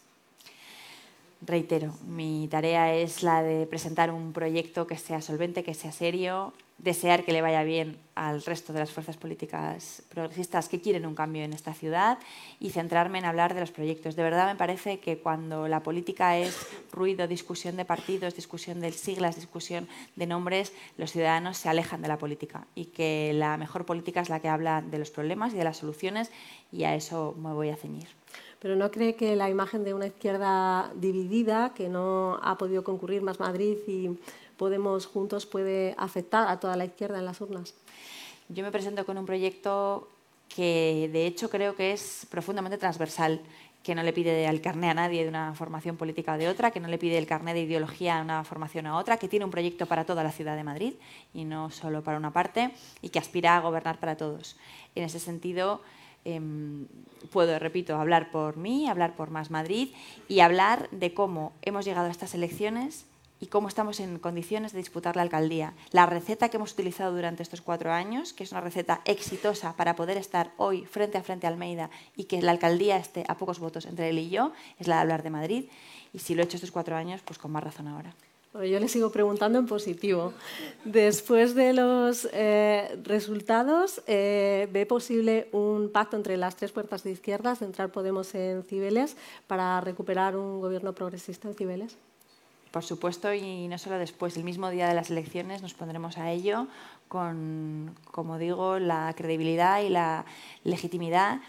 Reitero, 1.41 1.93
mi 2.05 2.47
tarea 2.49 2.93
es 2.95 3.24
la 3.24 3.41
de 3.43 3.66
presentar 3.66 4.12
un 4.12 4.34
proyecto 4.34 4.88
que 4.88 4.97
sea 4.97 5.22
solvente, 5.22 5.64
que 5.64 5.74
sea 5.74 5.91
serio, 5.91 6.53
desear 6.80 7.26
que 7.26 7.34
le 7.34 7.42
vaya 7.42 7.64
bien 7.64 7.98
al 8.16 8.42
resto 8.44 8.74
de 8.74 8.80
las 8.80 8.92
fuerzas 8.92 9.18
políticas 9.18 10.04
progresistas 10.10 10.68
que 10.68 10.82
quieren 10.82 11.06
un 11.06 11.16
cambio 11.16 11.44
en 11.44 11.54
esta 11.54 11.74
ciudad 11.74 12.18
y 12.60 12.72
centrarme 12.72 13.20
en 13.20 13.26
hablar 13.26 13.54
de 13.54 13.62
los 13.62 13.72
proyectos. 13.72 14.16
De 14.16 14.24
verdad 14.24 14.48
me 14.48 14.58
parece 14.58 15.00
que 15.00 15.20
cuando 15.20 15.68
la 15.68 15.82
política 15.84 16.38
es 16.38 16.68
ruido, 16.92 17.28
discusión 17.28 17.78
de 17.78 17.86
partidos, 17.86 18.36
discusión 18.36 18.80
de 18.82 18.92
siglas, 18.92 19.36
discusión 19.36 19.88
de 20.16 20.28
nombres, 20.28 20.74
los 20.98 21.12
ciudadanos 21.12 21.58
se 21.58 21.70
alejan 21.70 22.02
de 22.02 22.08
la 22.08 22.18
política 22.18 22.68
y 22.76 22.86
que 22.86 23.32
la 23.34 23.58
mejor 23.58 23.86
política 23.86 24.22
es 24.22 24.30
la 24.30 24.40
que 24.40 24.50
habla 24.50 24.82
de 24.82 25.00
los 25.00 25.12
problemas 25.12 25.54
y 25.54 25.58
de 25.58 25.64
las 25.64 25.78
soluciones 25.78 26.32
y 26.72 26.84
a 26.84 26.96
eso 26.96 27.36
me 27.38 27.54
voy 27.54 27.70
a 27.70 27.76
ceñir. 27.76 28.08
Pero 28.60 28.76
¿no 28.76 28.92
cree 28.92 29.16
que 29.16 29.38
la 29.38 29.50
imagen 29.50 29.86
de 29.86 29.94
una 29.94 30.08
izquierda 30.08 30.92
dividida, 30.96 31.74
que 31.74 31.88
no 31.88 32.38
ha 32.44 32.58
podido 32.58 32.84
concurrir 32.84 33.22
más 33.22 33.40
Madrid 33.40 33.78
y 33.88 34.10
Podemos 34.60 35.05
Juntos 35.05 35.45
puede 35.45 35.95
afectar 35.97 36.49
a 36.49 36.60
toda 36.60 36.76
la 36.76 36.84
izquierda 36.84 37.18
en 37.18 37.24
las 37.24 37.39
urnas? 37.39 37.74
Yo 38.49 38.62
me 38.62 38.74
presento 38.74 39.05
con 39.05 39.18
un 39.18 39.26
proyecto 39.26 40.10
que 40.53 41.10
de 41.14 41.26
hecho 41.26 41.49
creo 41.49 41.78
que 41.78 41.93
es 41.93 42.28
profundamente 42.30 42.78
transversal, 42.78 43.39
que 43.84 43.95
no 43.95 44.03
le 44.03 44.12
pide 44.12 44.45
el 44.45 44.60
carné 44.60 44.89
a 44.89 44.93
nadie 44.93 45.24
de 45.24 45.30
una 45.30 45.53
formación 45.53 45.95
política 45.95 46.34
o 46.34 46.38
de 46.38 46.49
otra, 46.49 46.72
que 46.72 46.82
no 46.82 46.89
le 46.89 46.97
pide 46.97 47.18
el 47.18 47.26
carné 47.26 47.53
de 47.53 47.62
ideología 47.62 48.20
a 48.20 48.22
una 48.22 48.43
formación 48.43 48.86
a 48.86 48.97
otra, 48.97 49.16
que 49.16 49.30
tiene 49.30 49.45
un 49.45 49.51
proyecto 49.51 49.86
para 49.86 50.03
toda 50.03 50.26
la 50.26 50.32
ciudad 50.34 50.57
de 50.57 50.66
Madrid 50.66 50.95
y 51.34 51.45
no 51.45 51.70
solo 51.70 52.03
para 52.03 52.18
una 52.18 52.34
parte, 52.34 52.72
y 53.01 53.10
que 53.10 53.20
aspira 53.20 53.55
a 53.55 53.62
gobernar 53.62 53.97
para 54.01 54.18
todos. 54.18 54.57
En 54.93 55.05
ese 55.05 55.22
sentido, 55.22 55.82
em, 56.26 56.86
puedo, 57.32 57.57
repito, 57.60 57.95
hablar 57.95 58.30
por 58.30 58.57
mí, 58.57 58.89
hablar 58.89 59.16
por 59.16 59.30
Más 59.30 59.51
Madrid 59.51 59.93
y 60.28 60.41
hablar 60.41 60.89
de 60.91 61.14
cómo 61.14 61.53
hemos 61.62 61.86
llegado 61.86 62.10
a 62.10 62.12
estas 62.12 62.36
elecciones 62.36 63.05
y 63.40 63.48
cómo 63.48 63.68
estamos 63.68 64.00
en 64.00 64.20
condiciones 64.20 64.74
de 64.74 64.80
disputar 64.80 65.16
la 65.16 65.22
alcaldía. 65.22 65.74
La 65.92 66.06
receta 66.06 66.50
que 66.50 66.58
hemos 66.58 66.74
utilizado 66.74 67.16
durante 67.16 67.44
estos 67.44 67.62
cuatro 67.62 67.92
años, 67.92 68.34
que 68.34 68.44
es 68.44 68.52
una 68.52 68.62
receta 68.62 69.02
exitosa 69.06 69.76
para 69.76 69.96
poder 69.96 70.18
estar 70.18 70.52
hoy 70.58 70.86
frente 70.86 71.18
a 71.18 71.24
frente 71.24 71.48
a 71.48 71.50
Almeida 71.50 71.90
y 72.16 72.26
que 72.26 72.42
la 72.42 72.52
alcaldía 72.52 72.98
esté 72.98 73.24
a 73.28 73.38
pocos 73.38 73.60
votos 73.60 73.86
entre 73.86 74.10
él 74.10 74.20
y 74.20 74.30
yo, 74.30 74.52
es 74.78 74.88
la 74.88 74.96
de 74.96 75.02
hablar 75.02 75.24
de 75.24 75.30
Madrid. 75.30 75.66
Y 76.14 76.20
si 76.20 76.36
lo 76.36 76.42
he 76.42 76.46
hecho 76.46 76.58
estos 76.58 76.72
cuatro 76.72 76.96
años, 76.96 77.22
pues 77.24 77.38
con 77.38 77.52
más 77.52 77.64
razón 77.64 77.88
ahora. 77.88 78.14
yo 78.54 78.80
le 78.80 78.88
sigo 78.88 79.12
preguntando 79.12 79.60
en 79.60 79.68
positivo. 79.68 80.34
Después 80.84 81.54
de 81.56 81.74
los 81.74 82.28
eh, 82.34 83.00
resultados, 83.04 84.02
eh, 84.08 84.68
¿ve 84.72 84.86
posible 84.86 85.48
un 85.52 85.92
pacto 85.92 86.18
entre 86.18 86.36
las 86.36 86.56
tres 86.56 86.72
fuerzas 86.72 87.04
de 87.04 87.12
izquierdas, 87.12 87.60
de 87.60 87.68
entrar 87.68 87.92
Podemos 87.92 88.34
en 88.36 88.64
Cibeles, 88.64 89.16
para 89.48 89.80
recuperar 89.82 90.36
un 90.36 90.60
gobierno 90.60 90.94
progresista 90.94 91.48
en 91.48 91.54
Cibeles? 91.54 91.96
Por 92.72 92.84
supuesto, 92.84 93.34
y 93.34 93.67
no 93.67 93.78
solo 93.78 93.97
después, 93.97 94.38
el 94.38 94.43
mismo 94.43 94.70
día 94.70 94.88
de 94.88 94.93
las 94.93 95.09
elecciones 95.09 95.61
nos 95.61 95.74
pondremos 95.74 96.17
a 96.17 96.32
ello 96.32 96.67
con, 97.07 97.95
como 98.11 98.38
digo, 98.38 98.80
la 98.80 99.13
credibilidad 99.15 99.82
y 99.82 99.89
la 99.89 100.26
legitimidad, 100.63 101.39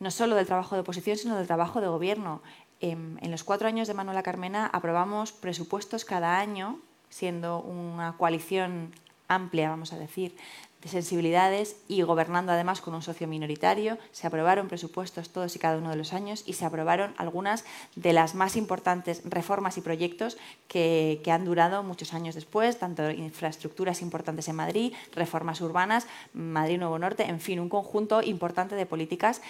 no 0.00 0.10
solo 0.10 0.36
del 0.36 0.46
trabajo 0.46 0.74
de 0.74 0.82
oposición, 0.82 1.16
sino 1.16 1.36
del 1.36 1.46
trabajo 1.46 1.80
de 1.80 1.88
gobierno. 1.88 2.42
En, 2.80 3.18
en 3.22 3.30
los 3.30 3.44
cuatro 3.44 3.68
años 3.68 3.88
de 3.88 3.94
Manuela 3.94 4.22
Carmena 4.22 4.66
aprobamos 4.66 5.32
presupuestos 5.32 6.04
cada 6.04 6.38
año, 6.38 6.78
siendo 7.08 7.60
una 7.60 8.16
coalición 8.18 8.92
amplia, 9.28 9.70
vamos 9.70 9.92
a 9.92 9.98
decir, 9.98 10.36
de 10.84 10.90
sensibilidades 10.90 11.76
y 11.88 12.02
gobernando 12.02 12.52
además 12.52 12.82
con 12.82 12.94
un 12.94 13.02
socio 13.02 13.26
minoritario. 13.26 13.98
Se 14.12 14.26
aprobaron 14.26 14.68
presupuestos 14.68 15.30
todos 15.30 15.56
y 15.56 15.58
cada 15.58 15.78
uno 15.78 15.90
de 15.90 15.96
los 15.96 16.12
años 16.12 16.44
y 16.46 16.52
se 16.52 16.66
aprobaron 16.66 17.14
algunas 17.16 17.64
de 17.96 18.12
las 18.12 18.34
más 18.34 18.54
importantes 18.54 19.22
reformas 19.24 19.78
y 19.78 19.80
proyectos 19.80 20.36
que, 20.68 21.22
que 21.24 21.32
han 21.32 21.46
durado 21.46 21.82
muchos 21.82 22.12
años 22.12 22.34
después, 22.34 22.78
tanto 22.78 23.10
infraestructuras 23.10 24.02
importantes 24.02 24.46
en 24.48 24.56
Madrid, 24.56 24.92
reformas 25.14 25.62
urbanas, 25.62 26.06
Madrid 26.34 26.78
Nuevo 26.78 26.98
Norte, 26.98 27.24
en 27.24 27.40
fin, 27.40 27.58
un 27.60 27.70
conjunto 27.70 28.22
importante 28.22 28.74
de 28.74 28.84
políticas 28.84 29.40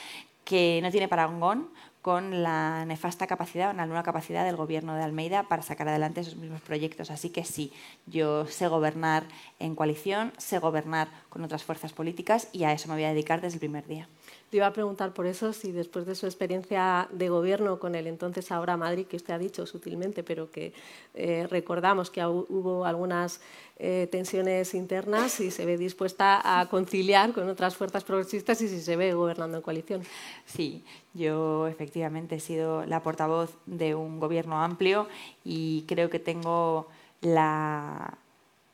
que 0.44 0.78
no 0.82 0.90
tiene 0.90 1.08
parangón 1.08 1.68
con 2.04 2.42
la 2.42 2.84
nefasta 2.84 3.26
capacidad 3.26 3.70
o 3.70 3.72
la 3.72 4.02
capacidad 4.02 4.44
del 4.44 4.56
gobierno 4.56 4.94
de 4.94 5.02
Almeida 5.02 5.44
para 5.44 5.62
sacar 5.62 5.88
adelante 5.88 6.20
esos 6.20 6.36
mismos 6.36 6.60
proyectos. 6.60 7.10
Así 7.10 7.30
que 7.30 7.46
sí, 7.46 7.72
yo 8.04 8.46
sé 8.46 8.68
gobernar 8.68 9.24
en 9.58 9.74
coalición, 9.74 10.30
sé 10.36 10.58
gobernar 10.58 11.08
con 11.30 11.42
otras 11.42 11.64
fuerzas 11.64 11.94
políticas 11.94 12.48
y 12.52 12.64
a 12.64 12.72
eso 12.72 12.88
me 12.88 12.94
voy 12.96 13.04
a 13.04 13.08
dedicar 13.08 13.40
desde 13.40 13.54
el 13.54 13.60
primer 13.60 13.86
día. 13.86 14.06
Te 14.54 14.58
iba 14.58 14.68
a 14.68 14.72
preguntar 14.72 15.12
por 15.12 15.26
eso 15.26 15.52
si 15.52 15.72
después 15.72 16.06
de 16.06 16.14
su 16.14 16.26
experiencia 16.26 17.08
de 17.10 17.28
gobierno 17.28 17.80
con 17.80 17.96
el 17.96 18.06
entonces 18.06 18.52
ahora 18.52 18.76
Madrid, 18.76 19.04
que 19.04 19.16
usted 19.16 19.34
ha 19.34 19.38
dicho 19.38 19.66
sutilmente, 19.66 20.22
pero 20.22 20.48
que 20.48 20.72
eh, 21.14 21.48
recordamos 21.50 22.08
que 22.08 22.24
hubo 22.24 22.84
algunas 22.84 23.40
eh, 23.80 24.06
tensiones 24.12 24.72
internas, 24.74 25.32
si 25.32 25.50
se 25.50 25.66
ve 25.66 25.76
dispuesta 25.76 26.40
a 26.60 26.68
conciliar 26.68 27.32
con 27.32 27.48
otras 27.48 27.74
fuerzas 27.74 28.04
progresistas 28.04 28.60
y 28.60 28.68
si 28.68 28.80
se 28.80 28.94
ve 28.94 29.12
gobernando 29.12 29.56
en 29.56 29.62
coalición. 29.64 30.02
Sí, 30.46 30.84
yo 31.14 31.66
efectivamente 31.66 32.36
he 32.36 32.40
sido 32.40 32.86
la 32.86 33.02
portavoz 33.02 33.56
de 33.66 33.96
un 33.96 34.20
gobierno 34.20 34.62
amplio 34.62 35.08
y 35.42 35.82
creo 35.88 36.10
que 36.10 36.20
tengo 36.20 36.86
la 37.22 38.18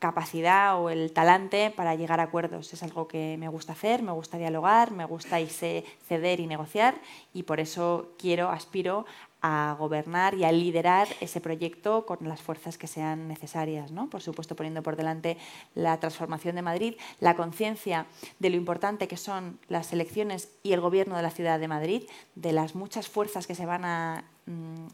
capacidad 0.00 0.80
o 0.80 0.90
el 0.90 1.12
talante 1.12 1.70
para 1.70 1.94
llegar 1.94 2.18
a 2.18 2.24
acuerdos. 2.24 2.72
Es 2.72 2.82
algo 2.82 3.06
que 3.06 3.36
me 3.38 3.48
gusta 3.48 3.74
hacer, 3.74 4.02
me 4.02 4.12
gusta 4.12 4.38
dialogar, 4.38 4.90
me 4.90 5.04
gusta 5.04 5.38
ceder 5.38 6.40
y 6.40 6.46
negociar 6.46 6.96
y 7.32 7.44
por 7.44 7.60
eso 7.60 8.14
quiero, 8.18 8.48
aspiro 8.48 9.04
a 9.42 9.76
gobernar 9.78 10.34
y 10.34 10.44
a 10.44 10.52
liderar 10.52 11.08
ese 11.20 11.40
proyecto 11.40 12.04
con 12.04 12.18
las 12.28 12.42
fuerzas 12.42 12.76
que 12.76 12.86
sean 12.86 13.28
necesarias. 13.28 13.90
¿no? 13.90 14.08
Por 14.10 14.22
supuesto, 14.22 14.56
poniendo 14.56 14.82
por 14.82 14.96
delante 14.96 15.38
la 15.74 15.98
transformación 15.98 16.56
de 16.56 16.62
Madrid, 16.62 16.94
la 17.20 17.36
conciencia 17.36 18.06
de 18.38 18.50
lo 18.50 18.56
importante 18.56 19.08
que 19.08 19.16
son 19.16 19.58
las 19.68 19.92
elecciones 19.92 20.50
y 20.62 20.72
el 20.72 20.80
gobierno 20.80 21.16
de 21.16 21.22
la 21.22 21.30
ciudad 21.30 21.60
de 21.60 21.68
Madrid, 21.68 22.02
de 22.34 22.52
las 22.52 22.74
muchas 22.74 23.08
fuerzas 23.08 23.46
que 23.46 23.54
se 23.54 23.66
van 23.66 23.84
a 23.84 24.24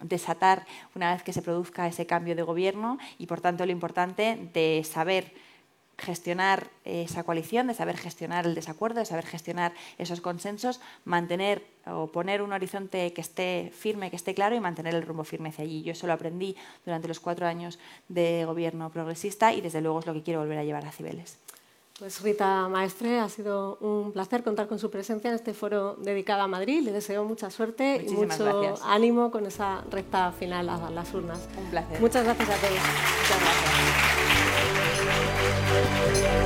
desatar 0.02 0.66
una 0.94 1.12
vez 1.12 1.22
que 1.22 1.32
se 1.32 1.42
produzca 1.42 1.86
ese 1.86 2.06
cambio 2.06 2.34
de 2.36 2.42
gobierno 2.42 2.98
y, 3.18 3.26
por 3.26 3.40
tanto, 3.40 3.66
lo 3.66 3.72
importante 3.72 4.50
de 4.52 4.82
saber 4.84 5.32
gestionar 5.98 6.68
esa 6.84 7.24
coalición, 7.24 7.66
de 7.68 7.74
saber 7.74 7.96
gestionar 7.96 8.46
el 8.46 8.54
desacuerdo, 8.54 9.00
de 9.00 9.06
saber 9.06 9.24
gestionar 9.24 9.72
esos 9.98 10.20
consensos, 10.20 10.80
mantener 11.04 11.64
o 11.86 12.08
poner 12.08 12.42
un 12.42 12.52
horizonte 12.52 13.12
que 13.12 13.20
esté 13.20 13.72
firme, 13.74 14.10
que 14.10 14.16
esté 14.16 14.34
claro 14.34 14.54
y 14.54 14.60
mantener 14.60 14.94
el 14.94 15.02
rumbo 15.02 15.24
firme 15.24 15.48
hacia 15.48 15.64
allí. 15.64 15.82
Yo 15.82 15.92
eso 15.92 16.06
lo 16.06 16.12
aprendí 16.12 16.54
durante 16.84 17.08
los 17.08 17.20
cuatro 17.20 17.46
años 17.46 17.78
de 18.08 18.44
gobierno 18.44 18.90
progresista 18.90 19.52
y 19.54 19.60
desde 19.60 19.80
luego 19.80 20.00
es 20.00 20.06
lo 20.06 20.12
que 20.12 20.22
quiero 20.22 20.40
volver 20.40 20.58
a 20.58 20.64
llevar 20.64 20.84
a 20.84 20.92
Cibeles. 20.92 21.38
Pues 21.98 22.20
Rita 22.20 22.68
Maestre, 22.68 23.20
ha 23.20 23.28
sido 23.30 23.78
un 23.80 24.12
placer 24.12 24.42
contar 24.42 24.68
con 24.68 24.78
su 24.78 24.90
presencia 24.90 25.28
en 25.30 25.34
este 25.34 25.54
foro 25.54 25.96
dedicado 25.96 26.42
a 26.42 26.46
Madrid. 26.46 26.82
Le 26.82 26.92
deseo 26.92 27.24
mucha 27.24 27.50
suerte 27.50 28.04
y 28.06 28.10
mucho 28.12 28.74
ánimo 28.84 29.30
con 29.30 29.46
esa 29.46 29.82
recta 29.90 30.30
final 30.32 30.68
a 30.68 30.90
las 30.90 31.14
urnas. 31.14 31.48
Un 31.56 31.70
placer. 31.70 31.98
Muchas 31.98 32.24
gracias 32.24 32.50
a 32.50 32.54
todos. 32.56 32.72
Muchas 32.72 33.40
gracias. 36.20 36.45